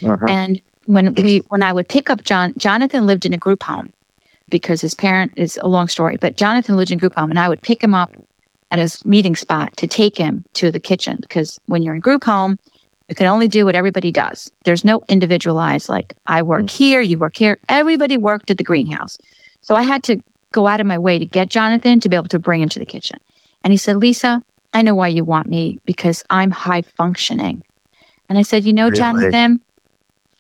Uh-huh. 0.05 0.27
And 0.29 0.61
when 0.95 1.15
we 1.15 1.39
when 1.49 1.63
I 1.63 1.73
would 1.73 1.89
pick 1.89 2.11
up 2.11 2.23
John, 2.23 2.53
Jonathan 2.57 3.07
lived 3.07 3.25
in 3.25 3.33
a 3.33 3.39
group 3.39 3.63
home 3.63 3.93
because 4.49 4.81
his 4.81 4.95
parent 4.95 5.33
is 5.37 5.59
a 5.63 5.69
long 5.69 5.89
story, 5.89 6.17
but 6.17 6.37
Jonathan 6.37 6.77
lived 6.77 6.91
in 6.91 6.99
a 6.99 7.01
group 7.01 7.15
home, 7.15 7.31
and 7.31 7.39
I 7.39 7.49
would 7.49 7.63
pick 7.63 7.83
him 7.83 7.95
up 7.95 8.13
at 8.71 8.79
his 8.79 9.05
meeting 9.05 9.37
spot 9.37 9.77
to 9.77 9.87
take 9.87 10.17
him 10.17 10.45
to 10.55 10.71
the 10.71 10.81
kitchen 10.81 11.19
because 11.21 11.59
when 11.67 11.83
you're 11.83 11.95
in 11.95 12.01
group 12.01 12.25
home, 12.25 12.59
you 13.09 13.15
can 13.15 13.27
only 13.27 13.49
do 13.49 13.65
what 13.65 13.75
everybody 13.75 14.13
does. 14.13 14.51
There's 14.65 14.85
no 14.85 15.03
individualized 15.09 15.89
like 15.89 16.15
I 16.27 16.43
work 16.43 16.65
mm. 16.65 16.71
here, 16.71 17.01
you 17.01 17.19
work 17.19 17.37
here. 17.37 17.59
Everybody 17.69 18.17
worked 18.17 18.51
at 18.51 18.59
the 18.59 18.65
greenhouse, 18.65 19.17
so 19.61 19.75
I 19.77 19.83
had 19.83 20.03
to 20.05 20.21
go 20.53 20.67
out 20.67 20.81
of 20.81 20.87
my 20.87 20.99
way 20.99 21.19
to 21.19 21.27
get 21.27 21.49
Jonathan 21.49 22.01
to 22.01 22.09
be 22.09 22.17
able 22.17 22.29
to 22.29 22.39
bring 22.39 22.61
him 22.61 22.69
to 22.71 22.81
the 22.81 22.87
kitchen. 22.87 23.19
And 23.63 23.73
he 23.73 23.77
said, 23.77 23.97
Lisa, 23.97 24.43
I 24.73 24.83
know 24.83 24.95
why 24.95 25.09
you 25.09 25.25
want 25.25 25.47
me 25.47 25.79
because 25.85 26.25
I'm 26.31 26.51
high 26.51 26.83
functioning. 26.83 27.63
And 28.29 28.39
I 28.39 28.43
said, 28.43 28.65
you 28.65 28.73
know, 28.73 28.87
Really? 28.87 28.97
Jonathan, 28.97 29.61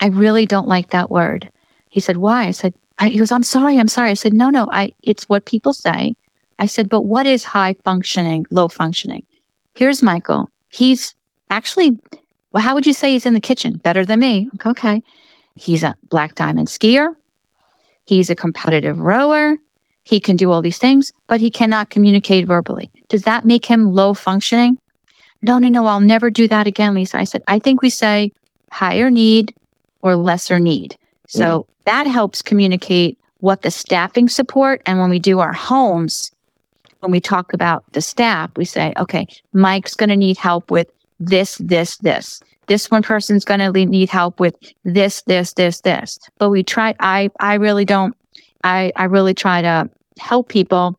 I 0.00 0.08
really 0.08 0.46
don't 0.46 0.68
like 0.68 0.90
that 0.90 1.10
word. 1.10 1.50
He 1.88 2.00
said, 2.00 2.16
why? 2.16 2.46
I 2.46 2.50
said, 2.52 2.74
I, 2.98 3.08
he 3.08 3.18
goes, 3.18 3.32
I'm 3.32 3.42
sorry. 3.42 3.78
I'm 3.78 3.88
sorry. 3.88 4.10
I 4.10 4.14
said, 4.14 4.32
no, 4.32 4.50
no, 4.50 4.68
I, 4.70 4.92
it's 5.02 5.28
what 5.28 5.44
people 5.44 5.72
say. 5.72 6.14
I 6.58 6.66
said, 6.66 6.88
but 6.88 7.02
what 7.02 7.26
is 7.26 7.44
high 7.44 7.74
functioning, 7.84 8.46
low 8.50 8.68
functioning? 8.68 9.24
Here's 9.74 10.02
Michael. 10.02 10.50
He's 10.68 11.14
actually, 11.48 11.98
well, 12.52 12.62
how 12.62 12.74
would 12.74 12.86
you 12.86 12.92
say 12.92 13.12
he's 13.12 13.26
in 13.26 13.34
the 13.34 13.40
kitchen? 13.40 13.78
Better 13.78 14.04
than 14.04 14.20
me. 14.20 14.48
Okay. 14.66 15.02
He's 15.54 15.82
a 15.82 15.96
black 16.08 16.34
diamond 16.34 16.68
skier. 16.68 17.14
He's 18.04 18.30
a 18.30 18.36
competitive 18.36 18.98
rower. 19.00 19.56
He 20.04 20.20
can 20.20 20.36
do 20.36 20.50
all 20.50 20.62
these 20.62 20.78
things, 20.78 21.12
but 21.26 21.40
he 21.40 21.50
cannot 21.50 21.90
communicate 21.90 22.46
verbally. 22.46 22.90
Does 23.08 23.22
that 23.22 23.44
make 23.44 23.64
him 23.64 23.92
low 23.92 24.14
functioning? 24.14 24.78
No, 25.42 25.58
no, 25.58 25.68
no. 25.68 25.86
I'll 25.86 26.00
never 26.00 26.30
do 26.30 26.48
that 26.48 26.66
again, 26.66 26.94
Lisa. 26.94 27.18
I 27.18 27.24
said, 27.24 27.42
I 27.46 27.58
think 27.58 27.82
we 27.82 27.90
say 27.90 28.32
higher 28.70 29.10
need 29.10 29.54
or 30.02 30.16
lesser 30.16 30.58
need. 30.58 30.96
So 31.26 31.60
mm-hmm. 31.60 31.72
that 31.84 32.06
helps 32.06 32.42
communicate 32.42 33.18
what 33.38 33.62
the 33.62 33.70
staffing 33.70 34.28
support. 34.28 34.82
And 34.86 34.98
when 34.98 35.10
we 35.10 35.18
do 35.18 35.40
our 35.40 35.52
homes, 35.52 36.32
when 37.00 37.10
we 37.10 37.20
talk 37.20 37.52
about 37.52 37.84
the 37.92 38.02
staff, 38.02 38.50
we 38.56 38.64
say, 38.64 38.92
okay, 38.98 39.26
Mike's 39.52 39.94
going 39.94 40.10
to 40.10 40.16
need 40.16 40.36
help 40.36 40.70
with 40.70 40.90
this, 41.18 41.56
this, 41.56 41.96
this. 41.98 42.42
This 42.66 42.90
one 42.90 43.02
person's 43.02 43.44
going 43.44 43.60
to 43.60 43.72
need 43.72 44.10
help 44.10 44.38
with 44.38 44.54
this, 44.84 45.22
this, 45.22 45.54
this, 45.54 45.80
this. 45.80 46.18
But 46.38 46.50
we 46.50 46.62
try, 46.62 46.94
I, 47.00 47.30
I 47.40 47.54
really 47.54 47.84
don't, 47.84 48.14
I, 48.62 48.92
I 48.96 49.04
really 49.04 49.34
try 49.34 49.62
to 49.62 49.90
help 50.18 50.48
people 50.48 50.98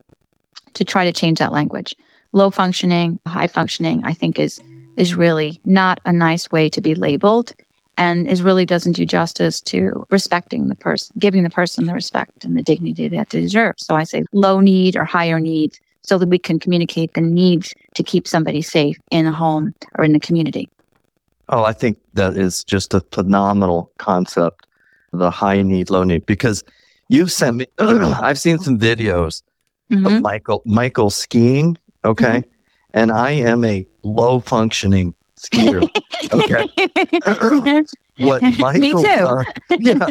to 0.74 0.84
try 0.84 1.04
to 1.04 1.12
change 1.12 1.38
that 1.38 1.52
language. 1.52 1.94
Low 2.32 2.50
functioning, 2.50 3.18
high 3.26 3.46
functioning, 3.46 4.02
I 4.04 4.12
think 4.12 4.38
is, 4.38 4.60
is 4.96 5.14
really 5.14 5.60
not 5.64 6.00
a 6.04 6.12
nice 6.12 6.50
way 6.50 6.68
to 6.70 6.80
be 6.80 6.94
labeled 6.94 7.54
and 8.02 8.26
is 8.26 8.42
really 8.42 8.66
doesn't 8.66 8.96
do 8.96 9.06
justice 9.06 9.60
to 9.60 10.04
respecting 10.10 10.66
the 10.68 10.74
person, 10.74 11.14
giving 11.18 11.44
the 11.44 11.50
person 11.50 11.86
the 11.86 11.94
respect 11.94 12.44
and 12.44 12.56
the 12.58 12.62
dignity 12.62 13.06
that 13.08 13.30
they 13.30 13.40
deserve. 13.40 13.74
So 13.78 13.94
I 13.94 14.04
say 14.04 14.24
low 14.32 14.58
need 14.60 14.96
or 14.96 15.04
higher 15.04 15.38
need 15.38 15.78
so 16.02 16.18
that 16.18 16.28
we 16.28 16.38
can 16.38 16.58
communicate 16.58 17.14
the 17.14 17.20
needs 17.20 17.72
to 17.94 18.02
keep 18.02 18.26
somebody 18.26 18.60
safe 18.60 18.96
in 19.12 19.24
a 19.26 19.32
home 19.32 19.72
or 19.94 20.04
in 20.04 20.12
the 20.12 20.18
community. 20.20 20.68
Oh, 21.48 21.62
I 21.64 21.72
think 21.72 21.96
that 22.14 22.36
is 22.36 22.64
just 22.64 22.92
a 22.92 23.00
phenomenal 23.12 23.92
concept, 23.98 24.66
the 25.12 25.30
high 25.30 25.62
need, 25.62 25.88
low 25.90 26.02
need, 26.02 26.26
because 26.26 26.64
you've 27.08 27.30
sent 27.30 27.56
me, 27.58 27.66
I've 27.78 28.40
seen 28.40 28.58
some 28.58 28.78
videos 28.78 29.42
Mhm. 29.90 30.06
of 30.06 30.22
Michael, 30.22 30.62
Michael 30.64 31.10
skiing. 31.10 31.76
Okay. 32.04 32.42
And 32.94 33.12
I 33.12 33.30
am 33.32 33.64
a 33.64 33.86
low 34.02 34.40
functioning 34.40 35.14
skier. 35.42 35.88
Okay. 36.32 37.84
what 38.24 38.42
Michael 38.58 39.02
too. 39.02 39.08
does, 39.08 39.44
yeah, 39.80 40.10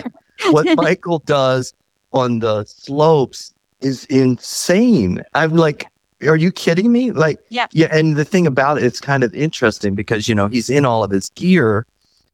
what 0.52 0.66
Michael 0.78 1.20
does 1.20 1.74
on 2.14 2.40
the 2.40 2.66
slopes 2.66 3.54
is 3.82 4.06
insane. 4.06 5.24
I'm 5.34 5.56
like, 5.56 5.88
are 6.28 6.36
you 6.36 6.52
kidding 6.52 6.92
me? 6.92 7.12
Like, 7.12 7.40
Yeah. 7.50 7.68
yeah. 7.72 7.88
And 7.92 8.16
the 8.16 8.26
thing 8.26 8.46
about 8.46 8.78
it, 8.78 8.84
it's 8.84 9.00
kind 9.02 9.24
of 9.24 9.34
interesting 9.34 9.96
because 9.96 10.28
you 10.28 10.36
know 10.36 10.48
he's 10.48 10.70
in 10.70 10.86
all 10.86 11.04
of 11.04 11.12
his 11.12 11.30
gear, 11.32 11.86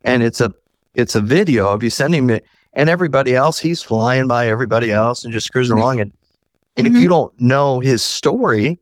and 0.03 0.23
it's 0.23 0.41
a 0.41 0.53
it's 0.95 1.15
a 1.15 1.21
video 1.21 1.69
of 1.69 1.83
you 1.83 1.89
sending 1.89 2.29
it, 2.29 2.43
and 2.73 2.89
everybody 2.89 3.35
else, 3.35 3.59
he's 3.59 3.81
flying 3.83 4.27
by 4.27 4.47
everybody 4.47 4.91
else 4.91 5.23
and 5.23 5.31
just 5.31 5.51
cruising 5.51 5.77
along. 5.77 5.99
And 6.01 6.11
and 6.75 6.85
if 6.87 6.93
Mhm. 6.93 7.01
you 7.01 7.07
don't 7.07 7.39
know 7.39 7.79
his 7.79 8.03
story, 8.03 8.77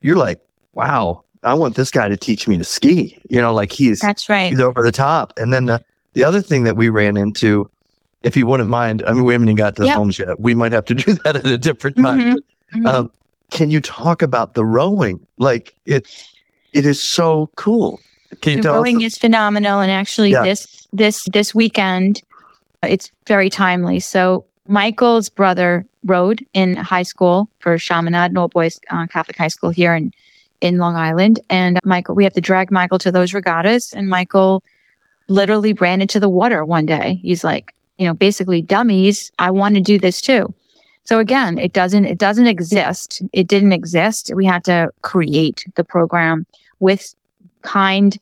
you're 0.00 0.16
like, 0.16 0.40
wow, 0.74 1.23
I 1.44 1.54
want 1.54 1.76
this 1.76 1.90
guy 1.90 2.08
to 2.08 2.16
teach 2.16 2.48
me 2.48 2.56
to 2.58 2.64
ski. 2.64 3.18
You 3.28 3.40
know, 3.40 3.52
like 3.54 3.72
he's 3.72 4.00
That's 4.00 4.28
right. 4.28 4.50
he's 4.50 4.60
over 4.60 4.82
the 4.82 4.92
top. 4.92 5.32
And 5.36 5.52
then 5.52 5.66
the, 5.66 5.84
the 6.14 6.24
other 6.24 6.40
thing 6.40 6.64
that 6.64 6.76
we 6.76 6.88
ran 6.88 7.16
into, 7.16 7.70
if 8.22 8.36
you 8.36 8.46
wouldn't 8.46 8.70
mind, 8.70 9.02
I 9.06 9.12
mean, 9.12 9.24
we 9.24 9.34
haven't 9.34 9.48
even 9.48 9.56
got 9.56 9.76
to 9.76 9.84
Yep. 9.86 9.96
homes 9.96 10.18
yet. 10.18 10.40
We 10.40 10.54
might 10.54 10.72
have 10.72 10.84
to 10.86 10.94
do 11.04 11.14
that 11.24 11.36
at 11.36 11.46
a 11.46 11.58
different 11.58 11.96
time. 11.96 12.18
Mhm. 12.20 12.36
Mhm. 12.74 12.86
Um, 12.86 13.10
can 13.50 13.70
you 13.70 13.80
talk 13.80 14.22
about 14.22 14.54
the 14.54 14.64
rowing? 14.64 15.24
Like 15.38 15.74
it, 15.86 16.06
it 16.72 16.86
is 16.86 17.00
so 17.00 17.50
cool. 17.56 18.00
Can 18.40 18.56
you 18.56 18.62
the 18.62 18.70
rowing 18.72 19.02
is 19.02 19.16
phenomenal 19.16 19.80
and 19.80 19.92
actually 19.92 20.30
Yeah. 20.32 20.42
this 20.42 20.88
this 20.92 21.24
this 21.32 21.54
weekend 21.54 22.20
it's 22.82 23.10
very 23.26 23.48
timely 23.48 23.98
so 24.00 24.44
michael's 24.68 25.28
brother 25.28 25.86
rowed 26.04 26.44
in 26.52 26.74
high 26.76 27.02
school 27.04 27.48
for 27.60 27.78
chaminade 27.78 28.30
an 28.32 28.38
old 28.38 28.52
boys 28.52 28.78
uh, 28.90 29.06
catholic 29.06 29.36
high 29.38 29.48
school 29.48 29.70
here 29.70 29.94
in 29.94 30.12
in 30.60 30.78
long 30.78 30.96
island. 30.96 31.40
And 31.50 31.78
michael 31.84 32.14
we 32.14 32.24
have 32.24 32.32
to 32.34 32.40
drag 32.40 32.70
michael 32.70 32.98
to 33.00 33.12
those 33.12 33.34
regattas. 33.34 33.92
And 33.92 34.08
michael 34.08 34.62
literally 35.28 35.72
ran 35.74 36.00
into 36.00 36.20
the 36.20 36.28
water 36.28 36.64
one 36.64 36.86
day. 36.86 37.20
He's 37.22 37.44
like 37.44 37.74
you 37.98 38.06
know 38.06 38.14
basically 38.14 38.60
dummies 38.60 39.30
i 39.38 39.50
want 39.50 39.74
to 39.76 39.80
do 39.80 39.98
this 39.98 40.20
too. 40.20 40.52
So 41.04 41.18
again 41.18 41.58
it 41.58 41.72
doesn't 41.72 42.04
it 42.04 42.18
doesn't 42.18 42.46
exist. 42.46 43.22
It 43.32 43.48
didn't 43.48 43.72
exist. 43.72 44.30
We 44.34 44.44
had 44.44 44.64
to 44.64 44.90
create 45.02 45.64
the 45.76 45.84
program 45.84 46.46
with 46.80 47.14
kind 47.62 48.18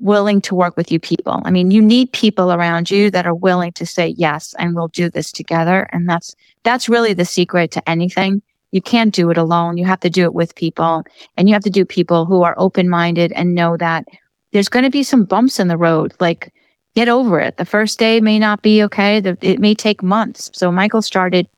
willing 0.00 0.40
to 0.42 0.54
work 0.54 0.76
with 0.76 0.92
you 0.92 1.00
people. 1.00 1.40
I 1.44 1.50
mean, 1.50 1.70
you 1.70 1.80
need 1.80 2.12
people 2.12 2.52
around 2.52 2.90
you 2.90 3.10
that 3.10 3.26
are 3.26 3.34
willing 3.34 3.72
to 3.72 3.86
say 3.86 4.08
yes 4.08 4.54
and 4.58 4.74
we'll 4.74 4.88
do 4.88 5.10
this 5.10 5.32
together. 5.32 5.88
And 5.92 6.08
that's 6.08 6.34
that's 6.62 6.88
really 6.88 7.14
the 7.14 7.24
secret 7.24 7.70
to 7.72 7.88
anything. 7.88 8.42
You 8.72 8.82
can't 8.82 9.14
do 9.14 9.30
it 9.30 9.38
alone. 9.38 9.78
You 9.78 9.86
have 9.86 10.00
to 10.00 10.10
do 10.10 10.24
it 10.24 10.34
with 10.34 10.54
people 10.54 11.02
and 11.36 11.48
you 11.48 11.54
have 11.54 11.64
to 11.64 11.70
do 11.70 11.84
people 11.84 12.24
who 12.26 12.42
are 12.42 12.54
open-minded 12.58 13.32
and 13.32 13.54
know 13.54 13.76
that 13.76 14.04
there's 14.52 14.68
going 14.68 14.84
to 14.84 14.90
be 14.90 15.02
some 15.02 15.24
bumps 15.24 15.58
in 15.58 15.68
the 15.68 15.76
road. 15.76 16.14
Like 16.20 16.52
get 16.94 17.08
over 17.08 17.40
it. 17.40 17.56
The 17.56 17.64
first 17.64 17.98
day 17.98 18.20
may 18.20 18.38
not 18.38 18.62
be 18.62 18.82
okay. 18.84 19.20
The- 19.20 19.38
It 19.40 19.60
may 19.60 19.74
take 19.74 20.02
months. 20.02 20.50
So 20.52 20.70
Michael 20.70 21.02
started 21.02 21.48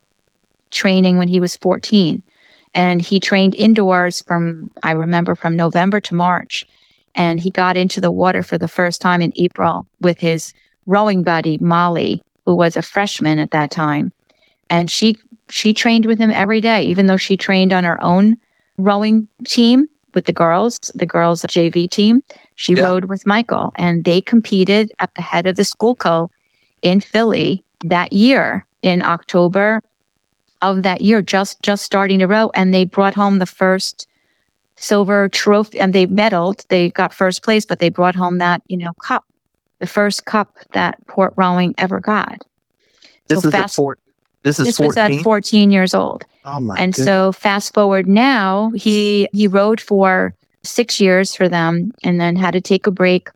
training 0.70 1.18
when 1.18 1.28
he 1.28 1.40
was 1.40 1.56
14 1.56 2.22
and 2.74 3.02
he 3.02 3.18
trained 3.18 3.54
indoors 3.56 4.22
from 4.22 4.70
I 4.82 4.92
remember 4.92 5.34
from 5.34 5.56
November 5.56 6.00
to 6.02 6.14
March 6.14 6.64
and 7.16 7.40
he 7.40 7.50
got 7.50 7.76
into 7.76 8.00
the 8.00 8.12
water 8.12 8.42
for 8.44 8.56
the 8.56 8.68
first 8.68 9.00
time 9.00 9.20
in 9.20 9.32
April 9.36 9.86
with 10.00 10.18
his 10.18 10.52
rowing 10.86 11.22
buddy 11.24 11.58
Molly, 11.58 12.22
who 12.46 12.54
was 12.54 12.76
a 12.76 12.82
freshman 12.82 13.38
at 13.40 13.50
that 13.50 13.70
time, 13.72 14.12
and 14.70 14.90
she 14.90 15.16
she 15.50 15.74
trained 15.74 16.06
with 16.06 16.18
him 16.18 16.30
every 16.30 16.60
day, 16.60 16.82
even 16.84 17.06
though 17.06 17.16
she 17.16 17.36
trained 17.36 17.72
on 17.72 17.84
her 17.84 18.02
own 18.02 18.36
rowing 18.78 19.28
team 19.44 19.86
with 20.14 20.24
the 20.26 20.32
girls, 20.32 20.78
the 20.94 21.06
girls 21.06 21.42
JV 21.42 21.88
team. 21.90 22.22
She 22.56 22.74
Yeah. 22.74 22.84
rowed 22.84 23.04
with 23.06 23.26
Michael, 23.26 23.72
and 23.76 24.04
they 24.04 24.20
competed 24.20 24.92
at 24.98 25.14
the 25.14 25.22
head 25.22 25.46
of 25.46 25.56
the 25.56 25.64
Schuylkill 25.64 26.30
in 26.82 27.00
Philly 27.00 27.62
that 27.84 28.12
year 28.12 28.66
in 28.82 29.02
October 29.02 29.82
of 30.62 30.82
that 30.82 31.00
year, 31.00 31.22
just 31.22 31.62
just 31.62 31.84
starting 31.84 32.18
to 32.20 32.26
row, 32.26 32.50
and 32.54 32.72
they 32.74 32.84
brought 32.84 33.14
home 33.14 33.38
the 33.38 33.46
first 33.46 34.06
silver 34.76 35.28
trophy 35.28 35.78
and 35.78 35.92
they 35.92 36.06
medaled 36.06 36.64
they 36.68 36.88
got 36.90 37.12
first 37.12 37.42
place 37.42 37.66
but 37.66 37.80
they 37.80 37.90
brought 37.90 38.14
home 38.14 38.38
that 38.38 38.62
you 38.68 38.78
know 38.78 38.92
cup 39.02 39.26
the 39.78 39.86
first 39.86 40.24
cup 40.24 40.56
that 40.72 40.96
port 41.06 41.34
rowing 41.36 41.74
ever 41.76 42.00
got 42.00 42.38
This 43.28 43.42
so 43.42 43.48
is 43.48 43.54
at 43.54 43.60
fast- 43.60 43.76
four. 43.76 43.98
This 44.42 44.58
is 44.58 44.66
this 44.66 44.78
was 44.78 44.96
at 44.96 45.08
14. 45.08 45.22
14 45.22 45.70
years 45.70 45.94
old. 45.94 46.24
Oh 46.44 46.60
my 46.60 46.76
and 46.76 46.94
goodness. 46.94 47.06
so 47.06 47.32
fast 47.32 47.74
forward 47.74 48.06
now 48.06 48.70
he 48.74 49.28
he 49.32 49.46
rowed 49.46 49.80
for 49.80 50.34
six 50.62 51.00
years 51.00 51.34
for 51.34 51.48
them 51.48 51.92
and 52.02 52.20
then 52.20 52.36
had 52.36 52.52
to 52.52 52.60
take 52.60 52.86
a 52.86 52.90
break 52.90 53.28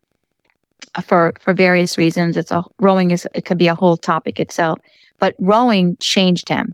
uh, 0.95 1.01
for 1.01 1.33
for 1.39 1.53
various 1.53 1.97
reasons. 1.97 2.37
It's 2.37 2.51
a 2.51 2.63
rowing 2.79 3.11
is 3.11 3.27
it 3.35 3.45
could 3.45 3.57
be 3.57 3.67
a 3.67 3.75
whole 3.75 3.97
topic 3.97 4.39
itself 4.39 4.79
but 5.19 5.35
rowing 5.39 5.97
changed 5.97 6.49
him. 6.49 6.73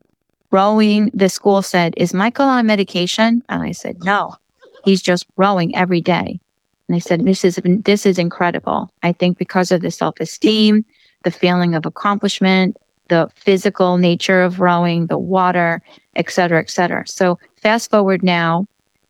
Rowing 0.52 1.12
the 1.14 1.30
school 1.30 1.62
said 1.62 1.94
is 1.98 2.14
michael 2.14 2.46
on 2.46 2.66
medication? 2.66 3.44
And 3.50 3.64
i 3.64 3.72
said 3.72 4.04
no 4.04 4.36
he's 4.84 5.02
just 5.02 5.26
rowing 5.38 5.76
every 5.76 6.02
day. 6.02 6.40
And 6.88 6.96
they 6.96 7.00
said 7.00 7.26
this 7.26 7.46
is 7.46 7.60
this 7.64 8.06
is 8.06 8.18
incredible. 8.18 8.92
I 9.04 9.12
think 9.12 9.38
because 9.38 9.72
of 9.72 9.82
the 9.82 9.92
self-esteem 9.92 10.86
the 11.24 11.32
feeling 11.32 11.76
of 11.76 11.86
accomplishment 11.86 12.78
the 13.12 13.30
physical 13.36 13.98
nature 13.98 14.42
of 14.42 14.62
rowing 14.62 15.08
the 15.08 15.18
water 15.18 15.82
et 16.16 16.30
cetera, 16.30 16.60
et 16.60 16.70
cetera. 16.70 17.08
So 17.08 17.40
fast 17.58 17.90
forward 17.90 18.24
now, 18.24 18.66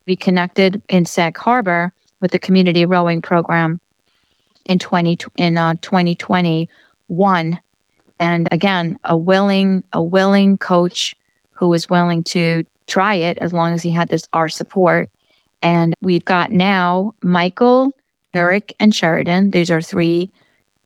we 0.08 0.16
connected 0.16 0.82
in 0.90 1.06
Sag 1.06 1.38
Harbor 1.38 1.94
with 2.20 2.32
the 2.32 2.40
community 2.40 2.86
rowing 2.86 3.22
program 3.22 3.80
in 4.66 4.80
20, 4.80 5.18
in 5.38 5.58
uh, 5.58 5.76
2021. 5.82 7.60
And 8.20 8.48
again, 8.52 9.00
a 9.04 9.18
willing, 9.18 9.84
a 9.94 10.02
willing 10.02 10.58
coach 10.58 11.16
who 11.52 11.70
was 11.70 11.90
willing 11.90 12.24
to 12.26 12.64
try 12.88 13.16
it 13.16 13.38
as 13.38 13.54
long 13.54 13.74
as 13.74 13.84
he 13.84 13.92
had 13.92 14.10
this, 14.10 14.28
our 14.34 14.50
support. 14.50 15.10
And 15.62 15.94
we've 16.02 16.26
got 16.26 16.52
now 16.52 17.14
Michael, 17.22 17.92
Eric, 18.34 18.76
and 18.80 18.96
Sheridan. 18.96 19.52
These 19.52 19.70
are 19.72 19.82
three 19.82 20.32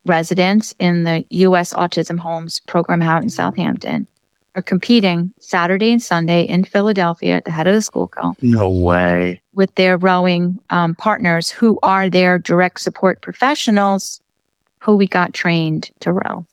residents 0.06 0.74
in 0.78 1.04
the 1.04 1.24
U.S. 1.30 1.72
Autism 1.74 2.18
Homes 2.18 2.60
program 2.60 3.02
out 3.02 3.22
in 3.22 3.28
Southampton 3.30 4.06
are 4.54 4.62
competing 4.62 5.32
Saturday 5.38 5.92
and 5.92 6.02
Sunday 6.02 6.42
in 6.44 6.64
Philadelphia 6.64 7.36
at 7.36 7.44
the 7.44 7.50
head 7.50 7.66
of 7.66 7.74
the 7.74 7.82
Schuylkill 7.82 8.36
no 8.40 8.70
way. 8.70 9.40
with 9.54 9.74
their 9.74 9.98
rowing 9.98 10.58
um, 10.70 10.94
partners 10.94 11.50
who 11.50 11.78
are 11.82 12.08
their 12.08 12.38
direct 12.38 12.80
support 12.80 13.20
professionals 13.20 14.20
who 14.78 14.96
we 14.96 15.06
got 15.06 15.34
trained 15.34 15.90
to 16.00 16.12
row. 16.12 16.46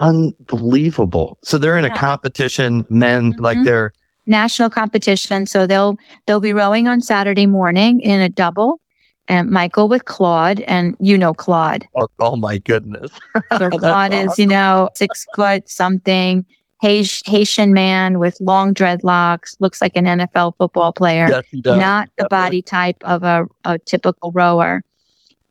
Unbelievable. 0.00 1.38
So 1.42 1.58
they're 1.58 1.78
in 1.78 1.84
a 1.84 1.96
competition, 1.96 2.84
men 2.90 3.34
like 3.38 3.58
Mhm. 3.58 3.64
they're 3.64 3.92
National 4.26 4.70
competition. 4.70 5.44
So 5.46 5.66
they'll 5.66 5.98
they'll 6.26 6.40
be 6.40 6.54
rowing 6.54 6.88
on 6.88 7.02
Saturday 7.02 7.44
morning 7.46 8.00
in 8.00 8.22
a 8.22 8.28
double. 8.30 8.80
And 9.26 9.50
Michael 9.50 9.88
with 9.88 10.04
Claude, 10.04 10.60
and 10.60 10.96
you 11.00 11.16
know 11.16 11.32
Claude. 11.32 11.88
oh, 11.94 12.08
oh 12.18 12.36
my 12.36 12.58
goodness. 12.58 13.10
So 13.56 13.70
Claude 13.78 14.12
is, 14.12 14.38
you 14.38 14.46
know, 14.46 14.90
six 14.94 15.26
foot 15.34 15.66
something, 15.66 16.44
Haitian 16.82 17.72
man 17.72 18.18
with 18.18 18.38
long 18.40 18.74
dreadlocks, 18.74 19.56
looks 19.60 19.80
like 19.80 19.96
an 19.96 20.04
NFL 20.04 20.56
football 20.58 20.92
player. 20.92 21.26
Yes, 21.28 21.44
he 21.50 21.62
does. 21.62 21.78
not 21.78 22.10
the 22.18 22.24
definitely. 22.24 22.46
body 22.46 22.62
type 22.62 22.96
of 23.02 23.22
a, 23.22 23.46
a 23.64 23.78
typical 23.78 24.30
rower. 24.32 24.82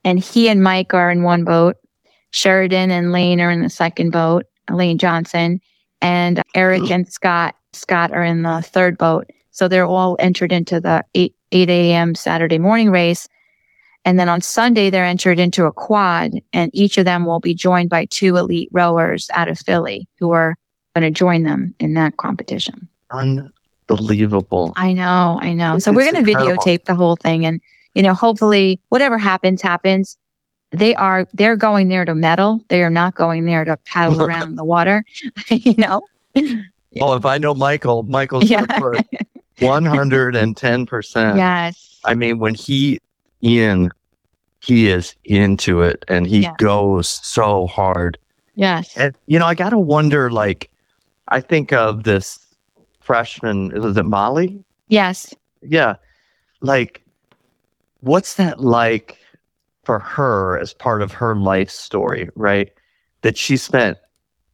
And 0.03 0.19
he 0.19 0.49
and 0.49 0.61
Mike 0.61 0.93
are 0.93 1.09
in 1.09 1.23
one 1.23 1.43
boat. 1.43 1.77
Sheridan 2.31 2.91
and 2.91 3.11
Lane 3.11 3.39
are 3.41 3.49
in 3.49 3.61
the 3.61 3.69
second 3.69 4.11
boat, 4.11 4.45
Lane 4.69 4.97
Johnson. 4.97 5.59
And 6.01 6.41
Eric 6.53 6.91
and 6.91 7.11
Scott, 7.11 7.55
Scott 7.71 8.11
are 8.11 8.23
in 8.23 8.43
the 8.43 8.61
third 8.61 8.97
boat. 8.97 9.29
So 9.51 9.67
they're 9.67 9.85
all 9.85 10.17
entered 10.19 10.51
into 10.51 10.79
the 10.79 11.03
8, 11.15 11.33
8 11.51 11.69
a.m. 11.69 12.15
Saturday 12.15 12.59
morning 12.59 12.91
race. 12.91 13.27
And 14.05 14.19
then 14.19 14.27
on 14.27 14.41
Sunday, 14.41 14.89
they're 14.89 15.05
entered 15.05 15.39
into 15.39 15.65
a 15.65 15.71
quad, 15.71 16.33
and 16.51 16.69
each 16.73 16.97
of 16.97 17.05
them 17.05 17.25
will 17.25 17.39
be 17.39 17.53
joined 17.53 17.89
by 17.89 18.05
two 18.05 18.35
elite 18.35 18.69
rowers 18.71 19.29
out 19.33 19.47
of 19.47 19.57
Philly 19.57 20.07
who 20.19 20.31
are 20.31 20.57
going 20.95 21.11
to 21.11 21.17
join 21.17 21.43
them 21.43 21.73
in 21.79 21.93
that 21.93 22.17
competition. 22.17 22.87
Unbelievable. 23.11 24.73
I 24.75 24.93
know, 24.93 25.39
I 25.41 25.53
know. 25.53 25.75
This 25.75 25.85
So 25.85 25.93
we're 25.93 26.11
going 26.11 26.23
to 26.23 26.31
videotape 26.31 26.85
the 26.85 26.95
whole 26.95 27.15
thing, 27.15 27.45
and 27.45 27.61
you 27.93 28.03
know, 28.03 28.13
hopefully, 28.13 28.81
whatever 28.89 29.17
happens, 29.17 29.61
happens. 29.61 30.17
They 30.71 30.95
are 30.95 31.27
they're 31.33 31.55
going 31.55 31.87
there 31.87 32.03
to 32.03 32.15
medal. 32.15 32.63
They 32.67 32.83
are 32.83 32.89
not 32.89 33.15
going 33.15 33.45
there 33.45 33.63
to 33.63 33.77
paddle 33.85 34.21
around 34.25 34.49
in 34.49 34.55
the 34.55 34.65
water. 34.65 35.05
you 35.49 35.75
know. 35.77 36.01
Well, 36.95 37.13
if 37.13 37.25
I 37.25 37.37
know 37.37 37.53
Michael, 37.53 38.03
Michael's 38.03 38.49
Yeah. 38.49 38.65
one 39.59 39.85
hundred 39.85 40.35
and 40.35 40.57
ten 40.57 40.85
percent. 40.85 41.37
Yes. 41.37 41.99
I 42.05 42.15
mean, 42.15 42.39
when 42.39 42.55
he 42.55 42.99
in, 43.43 43.91
he 44.61 44.87
is 44.89 45.15
into 45.25 45.81
it, 45.81 46.03
and 46.07 46.25
he 46.25 46.39
Yeah. 46.39 46.53
goes 46.57 47.07
so 47.07 47.67
hard. 47.67 48.17
Yes. 48.55 48.95
And 48.97 49.15
you 49.27 49.37
know, 49.37 49.45
I 49.45 49.53
gotta 49.55 49.77
wonder. 49.77 50.31
Like, 50.31 50.71
I 51.27 51.41
think 51.41 51.71
of 51.73 52.03
this 52.03 52.39
freshman. 53.01 53.69
Was 53.79 53.97
it 53.97 54.05
Molly? 54.05 54.63
Yes. 54.87 55.33
Yeah. 55.61 55.95
Like, 56.61 57.03
what's 58.01 58.35
that 58.35 58.61
like 58.61 59.17
for 59.83 59.99
her 59.99 60.57
as 60.59 60.73
part 60.73 61.01
of 61.01 61.11
her 61.11 61.35
life 61.35 61.69
story, 61.69 62.29
right? 62.35 62.71
That 63.21 63.37
she 63.37 63.57
spent 63.57 63.97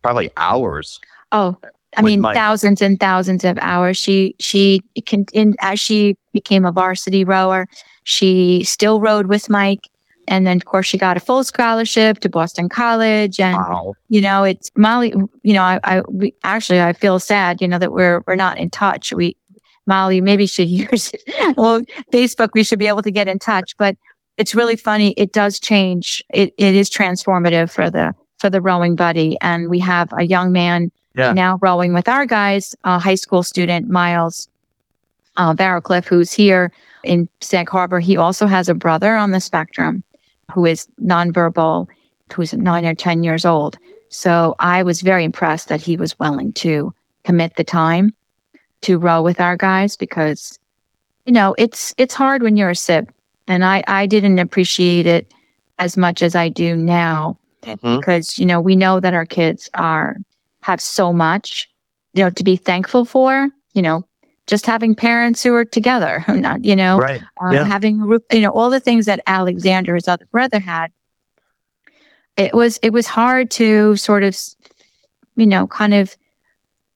probably 0.01 0.31
hours. 0.37 0.99
Oh, 1.31 1.55
I 1.97 2.01
mean, 2.01 2.21
Mike. 2.21 2.35
thousands 2.35 2.81
and 2.81 2.99
thousands 2.99 3.43
of 3.43 3.57
hours. 3.61 3.97
She 3.97 4.35
she 4.39 4.81
can 5.05 5.25
in, 5.33 5.55
as 5.59 5.79
she 5.79 6.15
became 6.33 6.65
a 6.65 6.71
varsity 6.71 7.23
rower, 7.23 7.67
she 8.09 8.63
still 8.63 8.99
rowed 8.99 9.27
with 9.27 9.49
Mike, 9.51 9.87
and 10.27 10.47
then 10.47 10.57
of 10.57 10.65
course 10.65 10.87
she 10.87 10.97
got 10.97 11.15
a 11.15 11.19
full 11.19 11.43
scholarship 11.43 12.19
to 12.21 12.29
Boston 12.29 12.67
College. 12.67 13.39
And, 13.39 13.55
Wow. 13.55 13.93
you 14.09 14.19
know, 14.19 14.43
it's 14.43 14.71
Molly, 14.75 15.13
you 15.43 15.53
know, 15.53 15.61
I, 15.61 15.79
I 15.83 16.01
we, 16.09 16.33
actually, 16.43 16.81
I 16.81 16.93
feel 16.93 17.19
sad, 17.19 17.61
you 17.61 17.67
know, 17.67 17.77
that 17.77 17.91
we're, 17.91 18.23
we're 18.25 18.35
not 18.35 18.57
in 18.57 18.71
touch. 18.71 19.13
We, 19.13 19.37
Molly, 19.85 20.21
maybe 20.21 20.47
should 20.47 20.69
use 20.69 21.11
well, 21.55 21.81
Facebook, 22.11 22.49
we 22.55 22.63
should 22.63 22.79
be 22.79 22.87
able 22.87 23.03
to 23.03 23.11
get 23.11 23.27
in 23.27 23.37
touch, 23.37 23.77
but 23.77 23.95
it's 24.37 24.55
really 24.55 24.75
funny. 24.75 25.11
It 25.15 25.31
does 25.31 25.59
change. 25.59 26.23
It, 26.33 26.53
it 26.57 26.73
is 26.73 26.89
transformative 26.89 27.69
for 27.71 27.91
the, 27.91 28.15
for 28.39 28.49
the 28.49 28.59
rowing 28.61 28.95
buddy. 28.95 29.37
And 29.41 29.69
we 29.69 29.77
have 29.79 30.09
a 30.17 30.23
young 30.23 30.51
man 30.51 30.91
Yeah. 31.15 31.33
now 31.33 31.59
rowing 31.61 31.93
with 31.93 32.07
our 32.07 32.25
guys, 32.25 32.75
a 32.83 32.97
high 32.97 33.15
school 33.15 33.43
student, 33.43 33.87
Miles 33.87 34.47
uh, 35.39 35.53
Barrowcliff, 35.55 36.05
who's 36.05 36.31
here 36.31 36.71
in 37.03 37.27
Sag 37.41 37.69
Harbor. 37.69 37.99
He 37.99 38.17
also 38.17 38.45
has 38.45 38.69
a 38.69 38.75
brother 38.75 39.15
on 39.15 39.31
the 39.31 39.39
spectrum 39.39 40.03
who 40.53 40.65
is 40.65 40.87
nonverbal, 41.01 41.87
who's 42.33 42.53
nine 42.53 42.85
or 42.85 42.93
10 42.93 43.23
years 43.23 43.45
old. 43.45 43.77
So 44.09 44.55
I 44.59 44.83
was 44.83 45.01
very 45.01 45.23
impressed 45.23 45.69
that 45.69 45.81
he 45.81 45.95
was 45.95 46.19
willing 46.19 46.51
to 46.53 46.93
commit 47.23 47.55
the 47.55 47.63
time 47.63 48.13
to 48.81 48.97
row 48.97 49.21
with 49.21 49.39
our 49.39 49.55
guys 49.55 49.95
because, 49.95 50.59
you 51.25 51.31
know, 51.31 51.55
it's, 51.57 51.93
it's 51.97 52.13
hard 52.13 52.43
when 52.43 52.57
you're 52.57 52.71
a 52.71 52.75
SIP. 52.75 53.09
And 53.47 53.63
I, 53.63 53.83
I 53.87 54.05
didn't 54.05 54.39
appreciate 54.39 55.05
it 55.07 55.31
as 55.79 55.95
much 55.95 56.21
as 56.21 56.35
I 56.35 56.49
do 56.49 56.75
now 56.75 57.37
Mhm. 57.63 57.99
because, 57.99 58.37
you 58.39 58.45
know, 58.45 58.61
we 58.61 58.75
know 58.75 58.99
that 58.99 59.13
our 59.13 59.25
kids 59.25 59.69
are, 59.73 60.15
have 60.61 60.81
so 60.81 61.11
much, 61.13 61.69
you 62.13 62.23
know, 62.23 62.29
to 62.29 62.43
be 62.43 62.55
thankful 62.55 63.05
for, 63.05 63.49
you 63.73 63.81
know, 63.81 64.03
just 64.49 64.65
having 64.65 64.95
parents 64.95 65.43
who 65.43 65.53
are 65.53 65.63
together, 65.63 66.25
not, 66.27 66.65
you 66.65 66.75
know, 66.75 66.97
Right. 66.97 67.21
uh, 67.41 67.51
Yeah. 67.53 67.63
having 67.65 67.99
you 68.31 68.41
know 68.41 68.49
all 68.49 68.69
the 68.71 68.79
things 68.79 69.05
that 69.05 69.21
Alexander, 69.27 69.95
his 69.95 70.07
other 70.07 70.25
brother, 70.31 70.59
had. 70.59 70.91
It 72.35 72.53
was 72.53 72.79
it 72.81 72.91
was 72.91 73.05
hard 73.05 73.51
to 73.51 73.95
sort 73.95 74.23
of, 74.23 74.35
you 75.35 75.45
know, 75.45 75.67
kind 75.67 75.93
of 75.93 76.15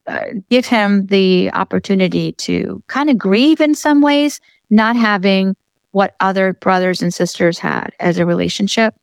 uh, 0.07 0.25
give 0.49 0.65
him 0.65 1.05
the 1.07 1.51
opportunity 1.53 2.31
to 2.33 2.81
kind 2.87 3.09
of 3.09 3.17
grieve 3.17 3.61
in 3.61 3.75
some 3.75 4.01
ways, 4.01 4.41
not 4.69 4.95
having 4.95 5.55
what 5.91 6.15
other 6.19 6.53
brothers 6.53 7.01
and 7.01 7.13
sisters 7.13 7.59
had 7.59 7.91
as 7.99 8.17
a 8.17 8.25
relationship, 8.25 8.95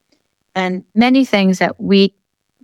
and 0.54 0.84
many 0.94 1.24
things 1.24 1.58
that 1.58 1.80
we 1.80 2.12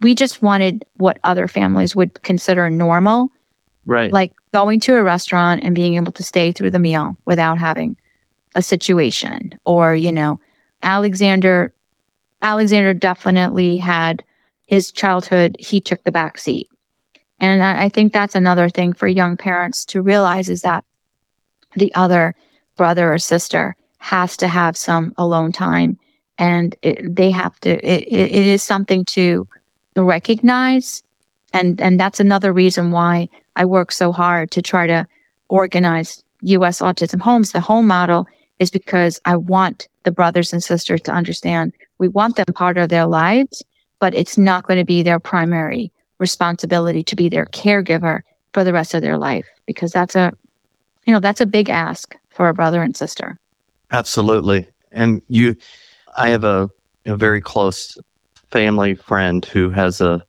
we 0.02 0.14
just 0.14 0.42
wanted 0.42 0.84
what 0.96 1.18
other 1.24 1.46
families 1.48 1.94
would 1.94 2.20
consider 2.22 2.68
normal 2.68 3.30
Right. 3.86 4.12
like 4.12 4.32
going 4.52 4.80
to 4.80 4.96
a 4.96 5.02
restaurant 5.02 5.62
and 5.62 5.74
being 5.74 5.94
able 5.94 6.12
to 6.12 6.22
stay 6.24 6.50
through 6.50 6.70
the 6.70 6.78
meal 6.78 7.16
without 7.24 7.58
having 7.58 7.96
a 8.56 8.62
situation 8.62 9.56
or 9.64 9.94
you 9.94 10.10
know 10.10 10.40
alexander 10.82 11.72
alexander 12.42 12.92
definitely 12.92 13.76
had 13.76 14.24
his 14.66 14.90
childhood 14.90 15.56
he 15.60 15.80
took 15.80 16.02
the 16.02 16.10
back 16.10 16.36
seat 16.38 16.68
and 17.38 17.62
I, 17.62 17.90
think 17.90 18.12
that's 18.12 18.34
another 18.34 18.70
thing 18.70 18.94
for 18.94 19.06
young 19.06 19.36
parents 19.36 19.84
to 19.86 20.00
realize 20.00 20.48
is 20.48 20.62
that 20.62 20.84
the 21.74 21.94
other 21.94 22.34
brother 22.76 23.12
or 23.12 23.18
sister 23.18 23.76
has 23.98 24.36
to 24.38 24.48
have 24.48 24.76
some 24.76 25.12
alone 25.18 25.52
time 25.52 25.98
and 26.38 26.74
it, 26.82 27.14
they 27.14 27.30
have 27.30 27.58
to 27.60 27.70
it, 27.70 28.08
it, 28.08 28.32
it 28.32 28.46
is 28.46 28.62
something 28.62 29.04
to 29.06 29.46
recognize 29.96 31.02
and 31.52 31.80
and 31.80 31.98
that's 31.98 32.20
another 32.20 32.52
reason 32.52 32.90
why 32.90 33.28
I 33.56 33.64
work 33.64 33.90
so 33.90 34.12
hard 34.12 34.50
to 34.52 34.62
try 34.62 34.86
to 34.86 35.06
organize 35.48 36.22
US 36.42 36.80
autism 36.80 37.20
homes. 37.20 37.52
The 37.52 37.60
home 37.60 37.86
model 37.86 38.26
is 38.58 38.70
because 38.70 39.20
I 39.24 39.36
want 39.36 39.88
the 40.04 40.10
brothers 40.10 40.52
and 40.52 40.62
sisters 40.62 41.00
to 41.02 41.12
understand 41.12 41.72
we 41.98 42.08
want 42.08 42.36
them 42.36 42.46
part 42.54 42.78
of 42.78 42.90
their 42.90 43.06
lives, 43.06 43.62
but 43.98 44.14
it's 44.14 44.38
not 44.38 44.66
going 44.66 44.78
to 44.78 44.84
be 44.84 45.02
their 45.02 45.18
primary 45.18 45.90
responsibility 46.18 47.02
to 47.02 47.16
be 47.16 47.28
their 47.28 47.46
caregiver 47.46 48.20
for 48.52 48.64
the 48.64 48.72
rest 48.72 48.94
of 48.94 49.02
their 49.02 49.18
life 49.18 49.46
because 49.66 49.92
that's 49.92 50.14
a 50.14 50.32
you 51.06 51.12
know 51.12 51.20
that's 51.20 51.40
a 51.40 51.46
big 51.46 51.68
ask 51.68 52.16
for 52.30 52.48
a 52.48 52.54
brother 52.54 52.82
and 52.82 52.96
sister. 52.96 53.38
Absolutely. 53.90 54.68
And 54.92 55.22
you, 55.28 55.56
I 56.16 56.30
have 56.30 56.44
a, 56.44 56.68
a 57.04 57.16
very 57.16 57.40
close 57.40 57.96
family 58.50 58.94
friend 58.94 59.44
who 59.44 59.70
has 59.70 60.00
a 60.00 60.24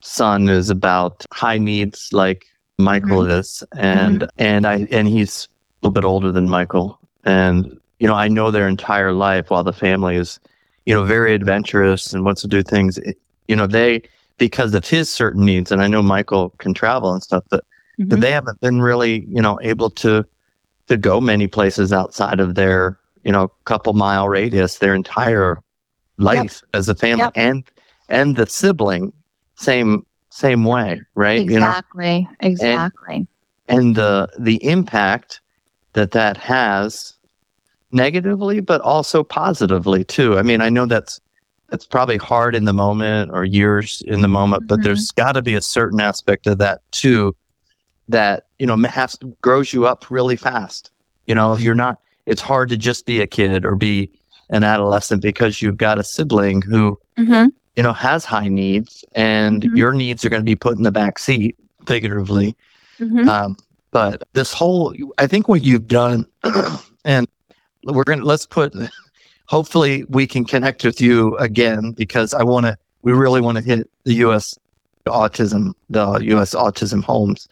son 0.00 0.48
is 0.48 0.70
about 0.70 1.24
high 1.32 1.58
needs 1.58 2.12
like 2.12 2.46
Michael 2.78 3.22
mm-hmm. 3.22 3.32
is. 3.32 3.62
And, 3.76 4.20
mm-hmm. 4.20 4.42
and 4.42 4.66
I, 4.66 4.86
and 4.90 5.08
he's 5.08 5.48
a 5.82 5.86
little 5.86 5.92
bit 5.94 6.04
older 6.04 6.32
than 6.32 6.48
Michael. 6.48 6.98
And, 7.24 7.78
you 7.98 8.06
know, 8.06 8.14
I 8.14 8.28
know 8.28 8.50
their 8.50 8.68
entire 8.68 9.12
life 9.12 9.50
while 9.50 9.64
the 9.64 9.72
family 9.72 10.16
is, 10.16 10.38
you 10.86 10.94
know, 10.94 11.04
very 11.04 11.34
adventurous 11.34 12.12
and 12.12 12.24
wants 12.24 12.40
to 12.42 12.48
do 12.48 12.62
things, 12.62 12.98
it- 12.98 13.18
you 13.48 13.56
know, 13.56 13.66
they, 13.66 14.02
because 14.36 14.74
of 14.74 14.86
his 14.86 15.10
certain 15.10 15.44
needs, 15.44 15.72
and 15.72 15.82
I 15.82 15.88
know 15.88 16.02
Michael 16.02 16.50
can 16.58 16.74
travel 16.74 17.12
and 17.12 17.22
stuff, 17.22 17.44
but 17.50 17.64
but 17.98 18.06
mm-hmm. 18.06 18.20
they 18.20 18.30
haven't 18.30 18.60
been 18.60 18.80
really, 18.80 19.26
you 19.28 19.42
know, 19.42 19.58
able 19.60 19.90
to 19.90 20.24
to 20.86 20.96
go 20.96 21.20
many 21.20 21.48
places 21.48 21.92
outside 21.92 22.38
of 22.38 22.54
their, 22.54 22.98
you 23.24 23.32
know, 23.32 23.48
couple 23.64 23.92
mile 23.92 24.28
radius 24.28 24.78
their 24.78 24.94
entire 24.94 25.58
life 26.18 26.62
as 26.74 26.88
a 26.88 26.94
family 26.94 27.24
Yep. 27.24 27.32
and 27.34 27.64
and 28.08 28.36
the 28.36 28.46
sibling 28.46 29.12
same 29.58 30.04
same 30.30 30.64
way, 30.64 31.00
right? 31.14 31.44
You 31.44 31.58
know, 31.60 31.66
Exactly. 31.68 32.28
Exactly. 32.40 33.26
and 33.66 33.94
the 33.96 34.28
the 34.38 34.62
impact 34.64 35.40
that 35.94 36.12
that 36.12 36.36
has 36.36 37.14
negatively 37.92 38.60
but 38.60 38.80
also 38.82 39.24
positively 39.24 40.04
too. 40.04 40.38
I 40.38 40.42
mean, 40.42 40.60
I 40.60 40.68
know 40.68 40.86
that's 40.86 41.20
that's 41.70 41.86
probably 41.86 42.16
hard 42.16 42.54
in 42.54 42.64
the 42.64 42.72
moment 42.72 43.30
or 43.32 43.44
years 43.44 44.02
in 44.06 44.22
the 44.22 44.28
moment, 44.28 44.66
but 44.66 44.80
Mhm. 44.80 44.84
there's 44.84 45.10
got 45.10 45.32
to 45.32 45.42
be 45.42 45.54
a 45.54 45.60
certain 45.60 46.00
aspect 46.00 46.46
of 46.46 46.58
that 46.58 46.80
too 46.92 47.34
that 48.08 48.44
you 48.58 48.66
know 48.66 48.76
has 48.88 49.18
grows 49.42 49.72
you 49.72 49.86
up 49.86 50.10
really 50.10 50.36
fast. 50.36 50.90
You 51.26 51.34
know, 51.34 51.52
if 51.52 51.60
you're 51.60 51.74
not. 51.74 51.98
It's 52.26 52.42
hard 52.42 52.68
to 52.68 52.76
just 52.76 53.06
be 53.06 53.22
a 53.22 53.26
kid 53.26 53.64
or 53.64 53.74
be 53.74 54.10
an 54.50 54.62
adolescent 54.62 55.22
because 55.22 55.62
you've 55.62 55.78
got 55.78 55.98
a 55.98 56.04
sibling 56.04 56.60
who 56.62 56.98
Mhm. 57.18 57.52
You 57.78 57.84
know 57.84 57.92
has 57.92 58.24
high 58.24 58.48
needs, 58.48 59.04
and 59.14 59.62
Mhm. 59.62 59.76
your 59.76 59.92
needs 59.92 60.24
are 60.24 60.28
going 60.28 60.42
to 60.42 60.44
be 60.54 60.56
put 60.56 60.76
in 60.76 60.82
the 60.82 60.90
back 60.90 61.16
seat, 61.16 61.54
figuratively. 61.86 62.56
Mhm. 62.98 63.28
Um, 63.28 63.56
but 63.92 64.24
this 64.32 64.52
whole, 64.52 64.92
I 65.18 65.28
think 65.28 65.46
what 65.46 65.62
you've 65.62 65.86
done, 65.86 66.26
and 67.04 67.28
we're 67.84 68.02
going 68.02 68.18
to, 68.18 68.24
let's 68.24 68.46
put, 68.46 68.74
hopefully 69.46 70.04
we 70.08 70.26
can 70.26 70.44
connect 70.44 70.84
with 70.84 71.00
you 71.00 71.36
again 71.38 71.92
because 71.92 72.34
I 72.34 72.42
want 72.42 72.66
to, 72.66 72.76
we 73.02 73.12
really 73.12 73.40
want 73.40 73.56
to 73.58 73.62
hit 73.64 73.88
the 74.02 74.14
US 74.26 74.58
autism, 75.06 75.72
the 75.88 76.18
US 76.34 76.54
autism 76.56 77.04
homes. 77.04 77.46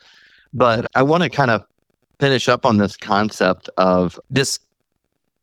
But 0.52 0.86
I 0.96 1.02
want 1.04 1.22
to 1.22 1.30
kind 1.30 1.52
of 1.52 1.62
finish 2.18 2.48
up 2.48 2.66
on 2.66 2.78
this 2.78 2.96
concept 2.96 3.70
of 3.76 4.18
this, 4.28 4.58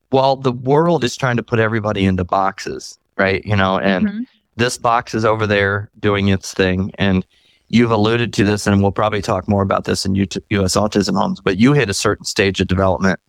while 0.10 0.36
the 0.36 0.52
world 0.52 1.06
is 1.06 1.16
trying 1.16 1.38
to 1.38 1.44
put 1.44 1.60
everybody 1.60 2.04
into 2.04 2.26
boxes, 2.26 3.00
right? 3.18 3.44
You 3.46 3.56
know, 3.56 3.80
and 3.80 4.08
Mhm. 4.10 4.28
This 4.56 4.78
box 4.78 5.14
is 5.14 5.26
over 5.26 5.48
there 5.48 5.90
doing 6.00 6.28
its 6.28 6.54
thing. 6.54 6.92
And 6.98 7.26
you've 7.70 7.92
alluded 7.92 8.34
to 8.34 8.44
this, 8.44 8.68
and 8.68 8.82
we'll 8.82 8.92
probably 8.92 9.22
talk 9.22 9.48
more 9.48 9.64
about 9.64 9.86
this 9.86 10.06
in 10.06 10.16
U- 10.16 10.28
US 10.50 10.76
autism 10.76 11.18
homes, 11.18 11.42
but 11.42 11.58
you 11.58 11.74
hit 11.74 11.90
a 11.90 11.94
certain 11.94 12.26
stage 12.26 12.62
of 12.62 12.68
development 12.68 13.20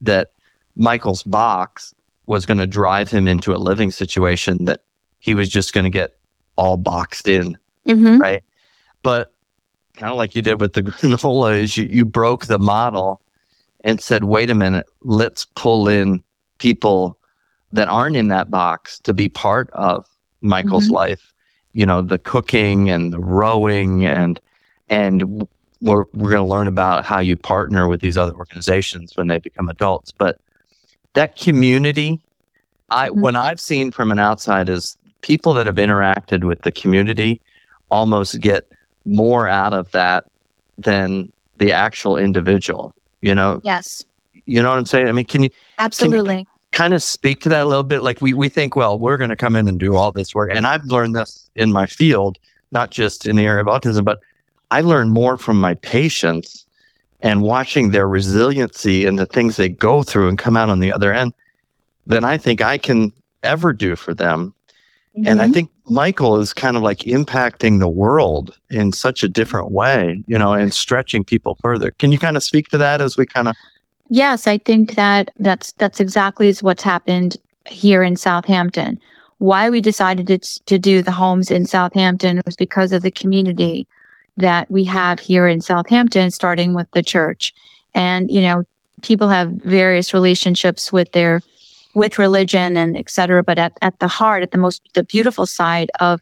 that 0.00 0.32
Michael's 0.76 1.22
box 1.22 1.94
was 2.26 2.46
going 2.46 2.58
to 2.58 2.66
drive 2.66 3.10
him 3.10 3.28
into 3.28 3.54
a 3.54 3.56
living 3.56 3.90
situation 3.90 4.64
that 4.64 4.82
he 5.20 5.34
was 5.34 5.48
just 5.48 5.72
going 5.72 5.84
to 5.84 5.90
get 5.90 6.16
all 6.56 6.76
boxed 6.76 7.28
in. 7.28 7.56
Mhm. 7.86 8.20
But 9.02 9.32
kind 9.96 10.10
of 10.10 10.16
like 10.18 10.34
you 10.34 10.42
did 10.42 10.60
with 10.60 10.72
the 10.72 10.82
granola, 10.82 11.58
is 11.58 11.76
you, 11.76 11.84
you 11.84 12.04
broke 12.04 12.46
the 12.46 12.58
model 12.58 13.20
and 13.84 14.00
said, 14.00 14.24
wait 14.24 14.50
a 14.50 14.54
minute, 14.54 14.86
let's 15.02 15.46
pull 15.54 15.88
in 15.88 16.22
people 16.58 17.18
that 17.72 17.88
aren't 17.88 18.16
in 18.16 18.28
that 18.28 18.50
box 18.50 18.98
to 19.00 19.12
be 19.12 19.28
part 19.28 19.70
of 19.70 20.06
Michael's 20.48 20.88
Mhm. 20.88 20.92
life. 20.92 21.32
You 21.72 21.86
know, 21.86 22.02
the 22.02 22.18
cooking 22.18 22.90
and 22.90 23.12
the 23.12 23.18
rowing 23.18 24.06
and 24.06 24.38
and 24.90 25.46
we're 25.80 26.04
we're 26.14 26.30
going 26.30 26.46
to 26.46 26.50
learn 26.50 26.68
about 26.68 27.04
how 27.04 27.18
you 27.18 27.36
partner 27.36 27.88
with 27.88 28.00
these 28.00 28.16
other 28.16 28.34
organizations 28.34 29.16
when 29.16 29.26
they 29.26 29.38
become 29.38 29.68
adults. 29.68 30.12
But 30.12 30.38
that 31.14 31.36
community, 31.36 32.20
I 32.90 33.08
Mhm. 33.08 33.16
what 33.16 33.34
I've 33.36 33.58
seen 33.60 33.90
from 33.90 34.12
an 34.12 34.18
outside 34.18 34.68
is 34.68 34.96
people 35.22 35.54
that 35.54 35.66
have 35.66 35.76
interacted 35.76 36.44
with 36.44 36.62
the 36.62 36.70
community 36.72 37.40
almost 37.90 38.40
get 38.40 38.68
more 39.06 39.48
out 39.48 39.72
of 39.72 39.90
that 39.92 40.24
than 40.78 41.32
the 41.58 41.72
actual 41.72 42.16
individual. 42.18 42.94
You 43.22 43.34
know, 43.34 43.60
Yes. 43.64 44.04
you 44.44 44.62
know 44.62 44.68
what 44.70 44.78
I'm 44.78 44.86
saying? 44.86 45.08
I 45.08 45.12
mean, 45.12 45.24
can 45.24 45.42
you 45.44 45.50
Absolutely. 45.78 46.46
Kind 46.74 46.92
of 46.92 47.02
speak 47.02 47.40
to 47.40 47.48
that 47.48 47.62
a 47.62 47.66
little 47.66 47.82
bit? 47.84 48.02
Like 48.02 48.20
we 48.20 48.34
we 48.34 48.48
think, 48.48 48.76
well, 48.76 48.98
we're 48.98 49.16
going 49.16 49.30
to 49.30 49.36
come 49.36 49.56
in 49.56 49.68
and 49.68 49.80
do 49.80 49.96
all 49.96 50.12
this 50.12 50.34
work, 50.34 50.50
and 50.52 50.66
I've 50.66 50.84
learned 50.84 51.16
this 51.16 51.48
in 51.54 51.72
my 51.72 51.86
field, 51.86 52.38
not 52.72 52.90
just 52.90 53.26
in 53.26 53.36
the 53.36 53.46
area 53.46 53.62
of 53.62 53.68
autism, 53.68 54.04
but 54.04 54.20
I 54.70 54.80
learn 54.80 55.10
more 55.10 55.38
from 55.38 55.60
my 55.60 55.74
patients 55.74 56.66
and 57.20 57.42
watching 57.42 57.90
their 57.90 58.06
resiliency 58.06 59.06
and 59.06 59.18
the 59.18 59.26
things 59.26 59.56
they 59.56 59.68
go 59.68 60.02
through 60.02 60.28
and 60.28 60.38
come 60.38 60.56
out 60.56 60.68
on 60.68 60.80
the 60.80 60.92
other 60.92 61.12
end 61.12 61.32
than 62.06 62.24
I 62.24 62.36
think 62.36 62.60
I 62.60 62.76
can 62.76 63.12
ever 63.42 63.72
do 63.72 63.96
for 63.96 64.12
them. 64.12 64.52
And 65.24 65.40
I 65.40 65.44
mm-hmm. 65.44 65.52
think 65.52 65.70
Michael 65.88 66.40
is 66.40 66.52
kind 66.52 66.76
of 66.76 66.82
like 66.82 67.00
impacting 67.00 67.78
the 67.78 67.88
world 67.88 68.58
in 68.68 68.90
such 68.90 69.22
a 69.22 69.28
different 69.28 69.70
way, 69.70 70.22
you 70.26 70.36
know, 70.36 70.52
and 70.54 70.74
stretching 70.74 71.22
people 71.22 71.56
further. 71.62 71.92
Can 71.92 72.10
you 72.10 72.18
kind 72.18 72.36
of 72.36 72.42
speak 72.42 72.68
to 72.70 72.78
that 72.78 73.00
as 73.00 73.16
we 73.16 73.24
kind 73.24 73.46
of 73.46 73.54
Yes, 74.10 74.46
I 74.46 74.58
think 74.58 74.96
that 74.96 75.30
that's 75.38 75.72
that's 75.72 76.00
exactly 76.00 76.52
what's 76.60 76.82
happened 76.82 77.36
here 77.66 78.02
in 78.02 78.16
Southampton. 78.16 79.00
Why 79.38 79.70
we 79.70 79.80
decided 79.80 80.26
to, 80.28 80.38
to 80.66 80.78
do 80.78 81.02
the 81.02 81.10
homes 81.10 81.50
in 81.50 81.66
Southampton 81.66 82.40
was 82.46 82.56
because 82.56 82.92
of 82.92 83.02
the 83.02 83.10
community 83.10 83.86
that 84.36 84.70
we 84.70 84.84
have 84.84 85.20
here 85.20 85.48
in 85.48 85.60
Southampton, 85.60 86.30
starting 86.30 86.74
with 86.74 86.90
the 86.92 87.02
church. 87.02 87.54
And, 87.94 88.30
you 88.30 88.40
know, 88.40 88.64
people 89.02 89.28
have 89.28 89.50
various 89.64 90.12
relationships 90.12 90.92
with 90.92 91.12
their 91.12 91.40
with 91.94 92.18
religion 92.18 92.76
and 92.76 92.96
et 92.96 93.08
cetera. 93.08 93.42
But 93.42 93.58
at, 93.58 93.72
at 93.80 93.98
the 94.00 94.08
heart, 94.08 94.42
at 94.42 94.50
the 94.50 94.58
most 94.58 94.82
the 94.94 95.04
beautiful 95.04 95.46
side 95.46 95.90
of 96.00 96.20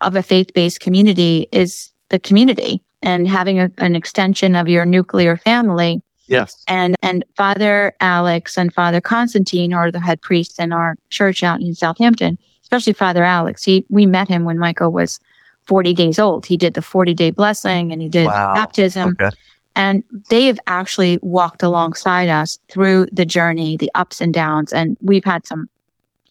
of 0.00 0.16
a 0.16 0.22
faith-based 0.22 0.80
community 0.80 1.46
is 1.52 1.92
the 2.08 2.18
community 2.18 2.82
and 3.02 3.28
having 3.28 3.60
a, 3.60 3.70
an 3.78 3.94
extension 3.94 4.56
of 4.56 4.68
your 4.68 4.84
nuclear 4.84 5.36
family 5.36 6.02
Yes. 6.30 6.62
and 6.68 6.96
and 7.02 7.24
Father 7.36 7.92
Alex 8.00 8.56
and 8.56 8.72
Father 8.72 9.00
Constantine 9.00 9.74
are 9.74 9.90
the 9.90 10.00
head 10.00 10.22
priests 10.22 10.58
in 10.58 10.72
our 10.72 10.96
church 11.10 11.42
out 11.42 11.60
in 11.60 11.74
Southampton. 11.74 12.38
Especially 12.62 12.92
Father 12.92 13.24
Alex. 13.24 13.64
He 13.64 13.84
we 13.90 14.06
met 14.06 14.28
him 14.28 14.44
when 14.44 14.58
Michael 14.58 14.92
was 14.92 15.18
40 15.66 15.92
days 15.92 16.18
old. 16.18 16.46
He 16.46 16.56
did 16.56 16.74
the 16.74 16.82
40 16.82 17.14
day 17.14 17.30
blessing 17.30 17.92
and 17.92 18.00
he 18.00 18.08
did 18.08 18.26
Wow. 18.26 18.54
baptism. 18.54 19.16
Okay. 19.20 19.34
And 19.76 20.02
they 20.28 20.46
have 20.46 20.58
actually 20.66 21.18
walked 21.22 21.62
alongside 21.62 22.28
us 22.28 22.58
through 22.68 23.06
the 23.12 23.24
journey, 23.24 23.76
the 23.76 23.90
ups 23.94 24.20
and 24.20 24.32
downs. 24.34 24.72
And 24.72 24.96
we've 25.00 25.24
had 25.24 25.46
some 25.46 25.68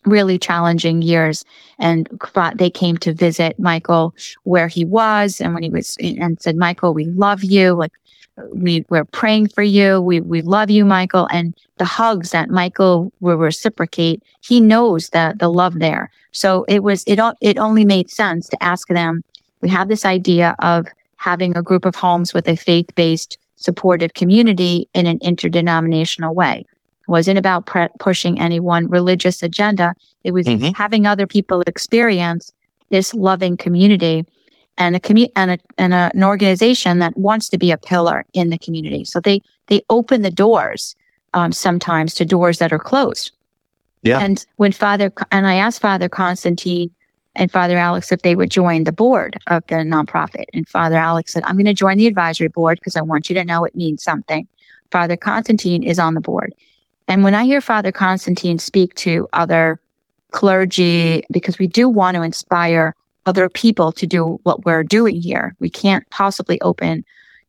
really 0.06 0.38
challenging 0.38 1.02
years. 1.02 1.44
And 1.78 2.08
they 2.56 2.70
came 2.70 2.98
to 2.98 3.14
visit 3.14 3.60
Michael 3.60 4.14
where 4.44 4.68
he 4.68 4.86
was 4.86 5.40
and 5.42 5.54
when 5.54 5.64
he 5.64 5.70
was 5.70 5.98
and 6.00 6.42
said, 6.42 6.58
Michael, 6.58 6.94
we 6.94 7.06
love 7.06 7.44
you. 7.44 7.74
Like 7.74 7.94
we, 8.54 8.86
we're 8.90 9.06
praying 9.06 9.50
for 9.50 9.64
you. 9.64 10.02
We, 10.02 10.22
we 10.22 10.42
love 10.42 10.70
you, 10.70 10.86
Michael. 10.86 11.28
And 11.32 11.54
the 11.78 11.86
hugs 11.86 12.32
that 12.32 12.50
Michael 12.50 13.12
will 13.20 13.38
reciprocate, 13.38 14.24
he 14.42 14.60
knows 14.60 15.10
that 15.10 15.40
the 15.40 15.50
love 15.50 15.80
there. 15.80 16.12
So 16.32 16.66
it 16.68 16.84
was, 16.84 17.04
it, 17.08 17.20
it 17.42 17.58
only 17.58 17.86
made 17.86 18.10
sense 18.10 18.48
to 18.50 18.64
ask 18.64 18.88
them. 18.88 19.24
We 19.62 19.70
have 19.70 19.88
this 19.88 20.06
idea 20.06 20.56
of 20.60 20.88
having 21.18 21.56
a 21.58 21.62
group 21.62 21.86
of 21.86 21.96
homes 21.96 22.34
with 22.34 22.48
a 22.48 22.56
faith-based 22.56 23.38
supportive 23.56 24.14
community 24.14 24.88
in 24.94 25.06
an 25.06 25.20
interdenominational 25.22 26.34
way. 26.34 26.66
It 27.02 27.12
wasn't 27.12 27.40
about 27.40 27.66
pre- 27.66 27.90
pushing 28.00 28.40
any 28.40 28.60
one 28.60 28.88
religious 28.88 29.44
agenda. 29.44 29.96
It 30.24 30.32
was 30.32 30.48
Mhm. 30.48 30.76
having 30.76 31.06
other 31.06 31.28
people 31.28 31.62
experience 31.68 32.54
this 32.90 33.14
loving 33.14 33.58
community 33.58 34.26
and 34.80 34.96
a 34.96 35.00
commu- 35.00 35.32
and, 35.36 35.52
a, 35.52 35.60
and 35.78 35.94
a, 35.94 36.10
an 36.14 36.24
organization 36.24 37.00
that 37.00 37.16
wants 37.18 37.50
to 37.50 37.58
be 37.58 37.70
a 37.70 37.78
pillar 37.78 38.26
in 38.34 38.50
the 38.50 38.58
community. 38.58 39.06
So 39.06 39.20
they 39.20 39.42
they 39.68 39.84
open 39.90 40.24
the 40.24 40.32
doors 40.32 40.96
um, 41.36 41.52
sometimes 41.52 42.16
to 42.16 42.26
doors 42.26 42.58
that 42.58 42.74
are 42.74 42.80
closed. 42.80 43.32
Yeah. 44.02 44.20
And 44.20 44.44
when 44.56 44.72
Father 44.72 45.12
and 45.32 45.46
I 45.46 45.56
asked 45.56 45.82
Father 45.82 46.10
Constantine 46.10 46.90
and 47.36 47.52
Father 47.52 47.78
Alex 47.78 48.12
if 48.12 48.24
they 48.24 48.36
would 48.36 48.50
join 48.50 48.86
the 48.86 48.92
board 48.92 49.38
of 49.48 49.64
the 49.68 49.76
nonprofit, 49.76 50.46
and 50.54 50.68
Father 50.68 50.96
Alex 50.96 51.34
said, 51.34 51.44
"I'm 51.44 51.56
going 51.56 51.66
to 51.66 51.74
join 51.74 51.98
the 51.98 52.08
advisory 52.08 52.48
board 52.48 52.80
because 52.80 52.96
I 52.96 53.02
want 53.02 53.30
you 53.30 53.36
to 53.36 53.44
know 53.44 53.66
it 53.66 53.76
means 53.76 54.02
something." 54.02 54.48
Father 54.92 55.18
Constantine 55.18 55.84
is 55.84 56.00
on 56.00 56.16
the 56.16 56.22
board, 56.22 56.54
and 57.08 57.24
when 57.24 57.36
I 57.36 57.44
hear 57.44 57.62
Father 57.62 57.92
Constantine 57.92 58.58
speak 58.58 58.96
to 58.96 59.28
other 59.34 59.80
clergy, 60.32 61.24
because 61.32 61.60
we 61.60 61.68
do 61.68 61.90
want 61.90 62.16
to 62.16 62.22
inspire 62.22 62.96
other 63.30 63.48
people 63.48 63.92
to 63.92 64.08
do 64.08 64.40
what 64.42 64.66
we're 64.66 64.84
doing 64.84 65.22
here. 65.22 65.56
We 65.60 65.70
can't 65.70 66.10
possibly 66.10 66.60
open, 66.62 67.06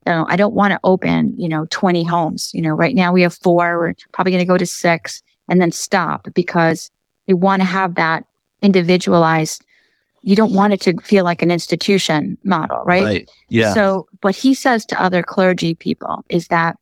you 0.07 0.13
know, 0.13 0.27
I 0.29 0.37
don't 0.37 0.53
want 0.53 0.73
to 0.73 0.81
open, 0.85 1.33
you 1.39 1.49
know, 1.49 1.67
20 1.71 2.05
homes. 2.05 2.51
You 2.53 2.61
know, 2.61 2.75
right 2.75 2.95
now 2.95 3.15
we 3.15 3.23
have 3.23 3.33
four, 3.33 3.79
we're 3.79 3.95
probably 4.13 4.33
going 4.33 4.45
to 4.45 4.53
go 4.53 4.59
to 4.59 4.67
six 4.67 5.23
and 5.49 5.59
then 5.59 5.73
stop 5.73 6.29
because 6.35 6.91
we 7.27 7.33
want 7.33 7.63
to 7.63 7.67
have 7.67 7.95
that 7.95 8.27
individualized. 8.61 9.65
You 10.21 10.37
don't 10.37 10.53
want 10.53 10.75
it 10.75 10.83
to 10.83 11.01
feel 11.01 11.25
like 11.25 11.41
an 11.41 11.51
institution 11.51 12.37
model, 12.45 12.83
right? 12.85 13.27
Yeah. 13.49 13.73
So 13.73 14.07
what 14.21 14.37
he 14.37 14.53
says 14.53 14.85
to 14.87 15.03
other 15.03 15.23
clergy 15.23 15.75
people 15.75 16.27
is 16.29 16.49
that 16.49 16.77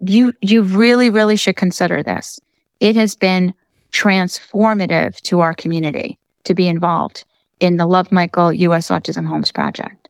you 0.00 0.32
you 0.40 0.62
really, 0.62 1.10
really 1.10 1.36
should 1.36 1.56
consider 1.56 2.02
this. 2.02 2.40
It 2.80 2.96
has 2.96 3.14
been 3.14 3.52
transformative 3.92 5.20
to 5.28 5.40
our 5.40 5.52
community 5.52 6.18
to 6.44 6.54
be 6.54 6.68
involved 6.68 7.26
in 7.60 7.76
the 7.76 7.86
Luv 7.86 8.10
Michael 8.10 8.52
U.S. 8.52 8.88
Autism 8.88 9.26
Homes 9.26 9.52
Project. 9.52 10.08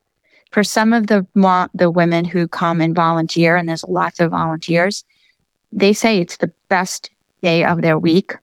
For 0.53 0.65
some 0.65 0.93
of 0.93 1.07
the 1.07 1.27
mo- 1.35 1.69
the 1.75 1.91
women 1.91 2.25
who 2.25 2.49
come 2.49 2.81
and 2.81 2.95
volunteer, 2.95 3.57
and 3.57 3.69
there's 3.69 3.85
lots 3.85 4.19
of 4.21 4.31
volunteers, 4.33 5.05
they 5.71 5.93
say 5.93 6.19
it's 6.19 6.39
the 6.39 6.53
best 6.69 7.11
day 7.43 7.65
of 7.65 7.83
their 7.83 7.99
week, 7.99 8.35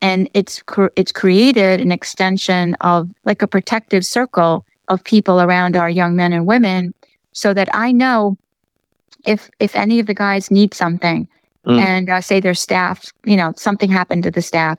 and 0.00 0.30
it's 0.34 0.62
cr- 0.62 0.94
it's 0.96 1.12
created 1.12 1.80
an 1.80 1.92
extension 1.92 2.74
of 2.80 3.10
like 3.24 3.42
a 3.42 3.46
protective 3.46 4.06
circle 4.06 4.64
of 4.88 5.04
people 5.04 5.40
around 5.40 5.76
our 5.76 5.90
young 5.90 6.16
men 6.16 6.32
and 6.32 6.46
women, 6.46 6.94
so 7.32 7.52
that 7.52 7.68
I 7.74 7.92
know 7.92 8.38
if 9.26 9.50
if 9.60 9.76
any 9.76 10.00
of 10.00 10.06
the 10.06 10.14
guys 10.14 10.50
need 10.50 10.72
something, 10.74 11.28
Mm. 11.66 11.78
and 11.78 12.08
uh, 12.08 12.22
say 12.22 12.40
their 12.40 12.54
staff, 12.54 13.12
you 13.26 13.36
know, 13.36 13.52
something 13.54 13.90
happened 13.90 14.22
to 14.22 14.30
the 14.30 14.40
staff, 14.40 14.78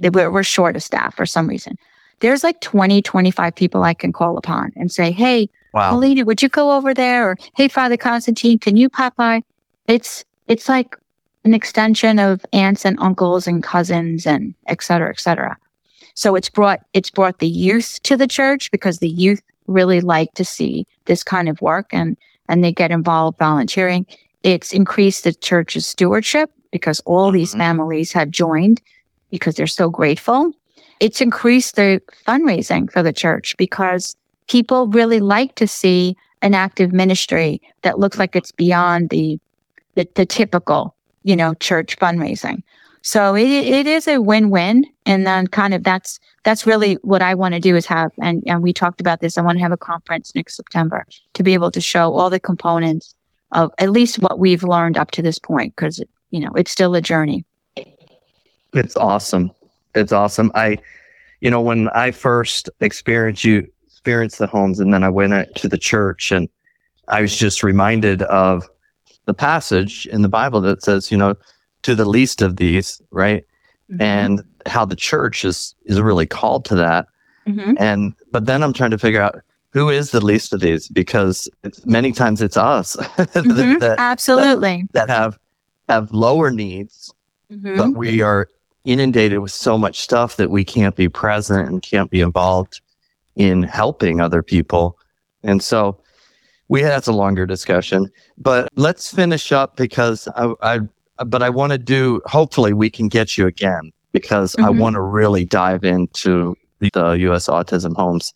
they 0.00 0.10
we're, 0.10 0.32
we're 0.32 0.42
short 0.42 0.74
of 0.74 0.82
staff 0.82 1.14
for 1.14 1.24
some 1.24 1.46
reason. 1.46 1.78
There's 2.22 2.42
like 2.44 2.60
20, 2.60 3.02
25 3.02 3.54
people 3.54 3.82
I 3.82 3.94
can 3.94 4.12
call 4.12 4.38
upon 4.38 4.72
and 4.76 4.90
say, 4.90 5.10
Hey, 5.10 5.50
Wow. 5.74 5.92
Melina, 5.92 6.24
would 6.26 6.42
you 6.42 6.48
go 6.50 6.72
over 6.72 6.92
there? 6.94 7.30
Or, 7.30 7.36
Hey, 7.56 7.66
Father 7.66 7.96
Constantine, 7.96 8.58
can 8.58 8.76
you 8.76 8.88
pop 8.90 9.16
by? 9.16 9.42
It's, 9.88 10.24
it's 10.48 10.68
like 10.68 10.96
an 11.44 11.54
extension 11.54 12.18
of 12.18 12.44
aunts 12.52 12.84
and 12.84 12.98
uncles 13.00 13.46
and 13.46 13.62
cousins 13.62 14.26
and 14.26 14.54
et 14.68 14.82
cetera, 14.82 15.08
et 15.10 15.18
cetera. 15.18 15.56
So 16.14 16.34
it's 16.36 16.50
brought, 16.50 16.80
it's 16.92 17.10
brought 17.10 17.38
the 17.38 17.48
youth 17.48 17.98
to 18.04 18.16
the 18.18 18.28
church 18.28 18.70
because 18.70 18.98
the 18.98 19.08
youth 19.08 19.40
really 19.66 20.00
like 20.02 20.32
to 20.34 20.44
see 20.44 20.86
this 21.06 21.24
kind 21.24 21.48
of 21.48 21.60
work 21.62 21.86
and, 21.90 22.16
and 22.48 22.62
they 22.62 22.70
get 22.72 22.90
involved 22.90 23.38
volunteering. 23.38 24.06
It's 24.42 24.72
increased 24.72 25.24
the 25.24 25.32
church's 25.32 25.86
stewardship 25.86 26.50
because 26.70 27.00
all 27.06 27.32
these 27.32 27.54
Mhm. 27.54 27.58
families 27.58 28.12
have 28.12 28.30
joined 28.30 28.80
because 29.30 29.54
they're 29.56 29.66
so 29.66 29.88
grateful. 29.88 30.52
It's 31.00 31.20
increased 31.20 31.76
the 31.76 32.00
fundraising 32.26 32.90
for 32.90 33.02
the 33.02 33.12
church 33.12 33.56
because 33.56 34.16
people 34.48 34.86
really 34.88 35.20
like 35.20 35.54
to 35.56 35.66
see 35.66 36.16
an 36.42 36.54
active 36.54 36.92
ministry 36.92 37.60
that 37.82 37.98
looks 37.98 38.18
like 38.18 38.36
it's 38.36 38.52
beyond 38.52 39.10
the 39.10 39.38
the, 39.94 40.08
the 40.14 40.24
typical, 40.24 40.94
you 41.22 41.36
know, 41.36 41.54
church 41.54 41.96
fundraising. 41.98 42.62
So 43.02 43.34
it 43.34 43.48
it 43.48 43.86
is 43.86 44.08
a 44.08 44.20
win-win. 44.20 44.84
And 45.04 45.26
then 45.26 45.48
kind 45.48 45.74
of 45.74 45.82
that's 45.82 46.20
that's 46.44 46.66
really 46.66 46.94
what 47.02 47.22
I 47.22 47.34
want 47.34 47.54
to 47.54 47.60
do 47.60 47.74
is 47.74 47.86
have 47.86 48.12
and, 48.20 48.42
and 48.46 48.62
we 48.62 48.72
talked 48.72 49.00
about 49.00 49.20
this. 49.20 49.36
I 49.36 49.42
want 49.42 49.58
to 49.58 49.62
have 49.62 49.72
a 49.72 49.76
conference 49.76 50.34
next 50.34 50.56
September 50.56 51.04
to 51.34 51.42
be 51.42 51.54
able 51.54 51.70
to 51.72 51.80
show 51.80 52.14
all 52.14 52.30
the 52.30 52.40
components 52.40 53.14
of 53.50 53.72
at 53.78 53.90
least 53.90 54.20
what 54.20 54.38
we've 54.38 54.62
learned 54.62 54.96
up 54.96 55.10
to 55.12 55.22
this 55.22 55.38
point, 55.38 55.74
because 55.76 56.02
you 56.30 56.40
know, 56.40 56.52
it's 56.56 56.70
still 56.70 56.94
a 56.94 57.00
journey. 57.00 57.44
It's 58.72 58.96
awesome. 58.96 59.50
It's 59.94 60.12
awesome. 60.12 60.50
I, 60.54 60.78
you 61.40 61.50
know, 61.50 61.60
when 61.60 61.88
I 61.90 62.10
first 62.10 62.70
experienced 62.80 63.44
you, 63.44 63.66
experienced 63.86 64.38
the 64.38 64.46
homes, 64.46 64.80
and 64.80 64.92
then 64.92 65.04
I 65.04 65.08
went 65.08 65.54
to 65.56 65.68
the 65.68 65.78
church, 65.78 66.32
and 66.32 66.48
I 67.08 67.20
was 67.20 67.36
just 67.36 67.62
reminded 67.62 68.22
of 68.22 68.68
the 69.26 69.34
passage 69.34 70.06
in 70.06 70.22
the 70.22 70.28
Bible 70.28 70.60
that 70.62 70.82
says, 70.82 71.10
you 71.12 71.18
know, 71.18 71.34
to 71.82 71.94
the 71.94 72.04
least 72.04 72.42
of 72.42 72.56
these, 72.56 73.00
right? 73.10 73.44
And 74.00 74.42
how 74.64 74.86
the 74.86 74.96
church 74.96 75.44
is 75.44 75.74
is 75.84 76.00
really 76.00 76.24
called 76.26 76.64
to 76.66 76.74
that. 76.76 77.06
Mhm. 77.46 77.74
And 77.78 78.14
but 78.30 78.46
then 78.46 78.62
I'm 78.62 78.72
trying 78.72 78.92
to 78.92 78.98
figure 78.98 79.20
out 79.20 79.42
who 79.70 79.90
is 79.90 80.12
the 80.12 80.20
least 80.24 80.54
of 80.54 80.60
these 80.60 80.88
because 80.88 81.46
it's, 81.62 81.84
many 81.84 82.12
times 82.12 82.40
it's 82.40 82.56
us 82.56 82.92
that, 83.16 83.28
Mhm. 83.34 83.80
that, 83.80 83.96
absolutely. 83.98 84.86
that 84.92 85.10
have 85.10 85.38
have 85.90 86.10
lower 86.12 86.50
needs 86.50 87.12
but 87.50 87.90
we 87.94 88.22
are 88.22 88.48
inundated 88.84 89.38
with 89.38 89.52
so 89.52 89.78
much 89.78 90.00
stuff 90.00 90.36
that 90.36 90.50
we 90.50 90.64
can't 90.64 90.96
be 90.96 91.08
present 91.08 91.68
and 91.68 91.82
can't 91.82 92.10
be 92.10 92.20
involved 92.20 92.80
in 93.36 93.62
helping 93.62 94.20
other 94.20 94.42
people. 94.42 94.98
And 95.42 95.62
so 95.62 95.98
we 96.68 96.82
that's 96.82 97.06
a 97.06 97.12
longer 97.12 97.46
discussion, 97.46 98.10
but 98.38 98.68
let's 98.76 99.12
finish 99.12 99.52
up 99.52 99.76
because 99.76 100.28
I, 100.36 100.52
I 100.62 100.80
but 101.24 101.42
I 101.42 101.50
want 101.50 101.72
to 101.72 101.78
do 101.78 102.20
hopefully 102.26 102.72
we 102.72 102.90
can 102.90 103.08
get 103.08 103.36
you 103.36 103.46
again 103.46 103.92
because 104.12 104.54
I 104.56 104.70
Mhm. 104.70 104.78
want 104.78 104.94
to 104.94 105.00
really 105.02 105.44
dive 105.44 105.84
into 105.84 106.56
the, 106.80 106.90
the 106.92 107.10
US 107.30 107.46
autism 107.46 107.94
homes 107.94 108.32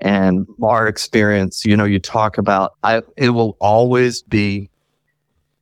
and 0.00 0.46
our 0.62 0.88
experience, 0.88 1.64
you 1.64 1.76
know, 1.76 1.84
you 1.84 1.98
talk 2.00 2.38
about 2.38 2.72
I 2.82 3.02
it 3.16 3.30
will 3.30 3.56
always 3.60 4.22
be 4.22 4.70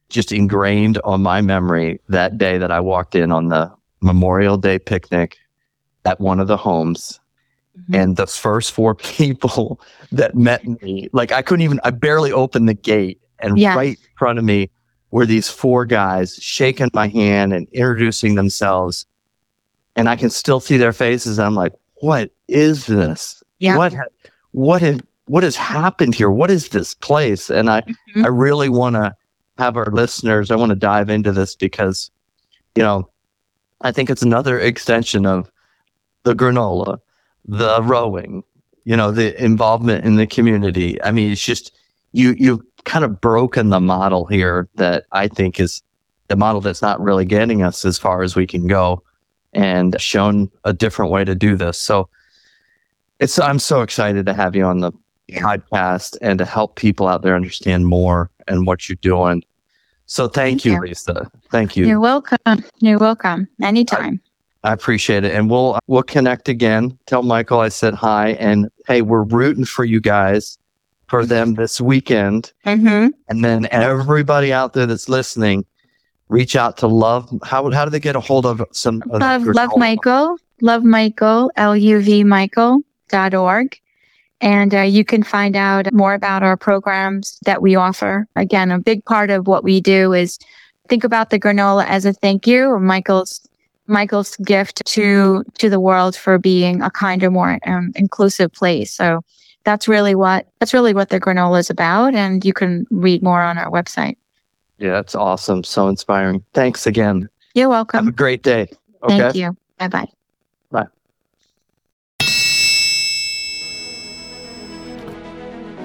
just 0.08 0.32
ingrained 0.32 0.98
on 1.04 1.22
my 1.22 1.40
memory 1.40 2.00
that 2.08 2.38
day 2.38 2.58
that 2.58 2.70
I 2.70 2.80
walked 2.80 3.14
in 3.14 3.32
on 3.32 3.48
the 3.48 3.70
Memorial 4.02 4.56
Day 4.56 4.78
picnic 4.78 5.36
at 6.04 6.20
one 6.20 6.40
of 6.40 6.48
the 6.48 6.56
homes. 6.56 7.20
Mhm. 7.88 8.02
And 8.02 8.16
the 8.16 8.26
first 8.26 8.72
four 8.72 8.94
people 9.16 9.80
that 10.10 10.34
met 10.34 10.64
me, 10.82 11.08
like 11.12 11.32
I 11.32 11.40
couldn't 11.42 11.62
even, 11.62 11.80
I 11.84 11.90
barely 11.90 12.32
opened 12.32 12.68
the 12.68 12.74
gate. 12.74 13.20
And 13.38 13.58
Yes. 13.58 13.76
right 13.76 13.96
in 13.96 14.16
front 14.18 14.38
of 14.38 14.44
me 14.44 14.70
were 15.10 15.26
these 15.26 15.48
four 15.48 15.84
guys 15.84 16.34
shaking 16.36 16.90
my 16.94 17.08
hand 17.08 17.52
and 17.52 17.66
introducing 17.72 18.34
themselves. 18.34 19.06
And 19.96 20.08
I 20.08 20.16
can 20.16 20.30
still 20.30 20.60
see 20.60 20.76
their 20.76 20.92
faces. 20.92 21.38
I'm 21.38 21.54
like, 21.54 21.72
what 21.96 22.30
is 22.48 22.86
this? 22.86 23.42
Yeah. 23.58 23.76
What, 23.76 23.92
ha- 23.92 24.02
what, 24.52 24.80
have, 24.82 25.00
what 25.26 25.42
has 25.44 25.54
happened 25.56 26.14
here? 26.14 26.30
What 26.30 26.50
is 26.50 26.68
this 26.70 26.94
place? 26.94 27.50
And 27.50 27.70
I, 27.70 27.82
Mhm. 28.16 28.24
I 28.24 28.28
really 28.28 28.68
want 28.68 28.96
to 28.96 29.14
have 29.58 29.76
our 29.76 29.86
listeners, 29.92 30.50
I 30.50 30.56
want 30.56 30.70
to 30.70 30.76
dive 30.76 31.10
into 31.10 31.30
this 31.30 31.54
because, 31.54 32.10
you 32.74 32.82
know, 32.82 33.08
I 33.82 33.92
think 33.92 34.10
it's 34.10 34.22
another 34.22 34.58
extension 34.58 35.26
of 35.26 35.50
the 36.22 36.34
granola, 36.34 36.98
the 37.44 37.82
rowing, 37.82 38.42
you 38.84 38.96
know, 38.96 39.10
the 39.10 39.42
involvement 39.42 40.04
in 40.04 40.16
the 40.16 40.26
community. 40.26 41.02
I 41.02 41.10
mean, 41.10 41.32
it's 41.32 41.44
just 41.44 41.72
you 42.12 42.34
you've 42.38 42.62
kind 42.84 43.04
of 43.04 43.20
broken 43.20 43.68
the 43.68 43.80
model 43.80 44.26
here 44.26 44.68
that 44.76 45.04
I 45.12 45.28
think 45.28 45.60
is 45.60 45.82
the 46.28 46.36
model 46.36 46.60
that's 46.60 46.82
not 46.82 47.00
really 47.00 47.24
getting 47.24 47.62
us 47.62 47.84
as 47.84 47.98
far 47.98 48.22
as 48.22 48.34
we 48.34 48.46
can 48.46 48.66
go 48.66 49.02
and 49.52 50.00
shown 50.00 50.50
a 50.64 50.72
different 50.72 51.10
way 51.10 51.24
to 51.24 51.34
do 51.34 51.56
this. 51.56 51.78
So 51.78 52.08
it's 53.20 53.38
I'm 53.38 53.58
so 53.58 53.82
excited 53.82 54.26
to 54.26 54.34
have 54.34 54.56
you 54.56 54.64
on 54.64 54.80
the 54.80 54.92
podcast 55.30 56.16
and 56.22 56.38
to 56.38 56.44
help 56.44 56.76
people 56.76 57.08
out 57.08 57.22
there 57.22 57.36
understand 57.36 57.86
more 57.86 58.30
and 58.48 58.66
what 58.66 58.88
you're 58.88 58.96
doing. 58.96 59.42
So 60.12 60.28
thank, 60.28 60.60
Thank 60.60 60.64
you, 60.66 60.72
you. 60.72 60.80
Lisa. 60.82 61.30
Thank 61.50 61.74
you. 61.74 61.86
You're 61.86 61.98
welcome. 61.98 62.62
You're 62.80 62.98
welcome. 62.98 63.48
Anytime. 63.62 64.20
I 64.62 64.74
appreciate 64.74 65.24
it. 65.24 65.34
And 65.34 65.48
we'll 65.48 65.78
we'll 65.86 66.02
connect 66.02 66.50
again. 66.50 66.98
Tell 67.06 67.22
Michael 67.22 67.60
I 67.60 67.70
said 67.70 67.94
hi. 67.94 68.32
And 68.32 68.68
hey, 68.86 69.00
we're 69.00 69.22
rooting 69.22 69.64
for 69.64 69.86
you 69.86 70.02
guys 70.02 70.58
for 71.06 71.24
them 71.24 71.54
this 71.54 71.80
weekend. 71.80 72.52
Mm-hmm. 72.66 73.08
And 73.30 73.42
then 73.42 73.68
everybody 73.70 74.52
out 74.52 74.74
there 74.74 74.84
that's 74.84 75.08
listening, 75.08 75.64
reach 76.28 76.56
out 76.56 76.76
to 76.76 76.86
love. 76.86 77.32
How 77.42 77.70
how 77.70 77.86
do 77.86 77.90
they 77.90 77.98
get 77.98 78.14
a 78.14 78.20
hold 78.20 78.44
of 78.44 78.62
some 78.70 79.02
of 79.12 79.22
Luv, 79.22 79.46
Luv 79.46 79.70
Michael. 79.78 80.36
Luv 80.60 80.84
Michael. 80.84 81.50
L 81.56 81.74
U 81.74 82.00
V 82.00 82.22
Michael 82.22 82.82
dot 83.08 83.32
org. 83.32 83.80
And 84.42 84.74
uh, 84.74 84.80
you 84.80 85.04
can 85.04 85.22
find 85.22 85.54
out 85.54 85.90
more 85.92 86.14
about 86.14 86.42
our 86.42 86.56
programs 86.56 87.38
that 87.44 87.62
we 87.62 87.76
offer. 87.76 88.26
Again, 88.34 88.72
a 88.72 88.78
big 88.78 89.04
part 89.04 89.30
of 89.30 89.46
what 89.46 89.62
we 89.62 89.80
do 89.80 90.12
is 90.12 90.38
think 90.88 91.04
about 91.04 91.30
the 91.30 91.38
granola 91.38 91.86
as 91.86 92.04
a 92.04 92.12
thank 92.12 92.46
you 92.46 92.64
or 92.64 92.80
Michael's 92.80 93.40
Michael's 93.86 94.36
gift 94.36 94.84
to 94.86 95.44
to 95.58 95.68
the 95.68 95.80
world 95.80 96.16
for 96.16 96.38
being 96.38 96.82
a 96.82 96.90
kinder, 96.90 97.30
more 97.30 97.58
um, 97.66 97.92
inclusive 97.94 98.52
place. 98.52 98.92
So 98.92 99.20
that's 99.64 99.86
really 99.86 100.14
what 100.14 100.46
that's 100.58 100.74
really 100.74 100.92
what 100.92 101.10
the 101.10 101.20
granola 101.20 101.60
is 101.60 101.70
about. 101.70 102.14
And 102.14 102.44
you 102.44 102.52
can 102.52 102.84
read 102.90 103.22
more 103.22 103.42
on 103.42 103.58
our 103.58 103.70
website. 103.70 104.16
Yeah, 104.78 104.90
that's 104.92 105.14
awesome. 105.14 105.62
So 105.62 105.88
inspiring. 105.88 106.44
Thanks 106.52 106.86
again. 106.86 107.28
You're 107.54 107.68
welcome. 107.68 108.06
Have 108.06 108.14
a 108.14 108.16
great 108.16 108.42
day. 108.42 108.70
Okay. 109.04 109.18
Thank 109.18 109.36
you. 109.36 109.56
Bye 109.78 109.88
bye. 109.88 110.21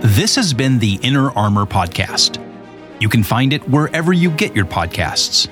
This 0.01 0.35
has 0.35 0.53
been 0.53 0.77
the 0.77 0.99
Inner 1.01 1.31
Armor 1.31 1.65
Podcast. 1.65 2.37
You 3.01 3.09
can 3.09 3.23
find 3.23 3.51
it 3.51 3.67
wherever 3.67 4.13
you 4.13 4.29
get 4.29 4.55
your 4.55 4.65
podcasts. 4.65 5.47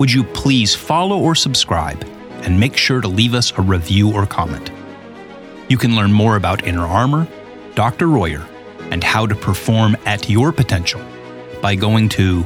Would 0.00 0.12
you 0.12 0.24
please 0.24 0.74
follow 0.74 1.20
or 1.20 1.36
subscribe 1.36 2.02
and 2.42 2.58
make 2.58 2.76
sure 2.76 3.00
to 3.00 3.06
leave 3.06 3.32
us 3.32 3.52
a 3.56 3.62
review 3.62 4.12
or 4.12 4.26
comment? 4.26 4.72
You 5.68 5.78
can 5.78 5.94
learn 5.94 6.12
more 6.12 6.34
about 6.34 6.66
Inner 6.66 6.84
Armor, 6.84 7.28
Dr. 7.76 8.08
Royer, 8.08 8.44
and 8.90 9.04
how 9.04 9.24
to 9.24 9.36
perform 9.36 9.96
at 10.04 10.28
your 10.28 10.50
potential 10.50 11.00
by 11.62 11.76
going 11.76 12.08
to 12.10 12.42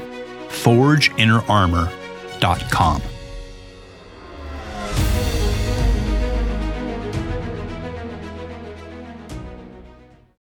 forgeinnerarmor.com. 0.48 3.02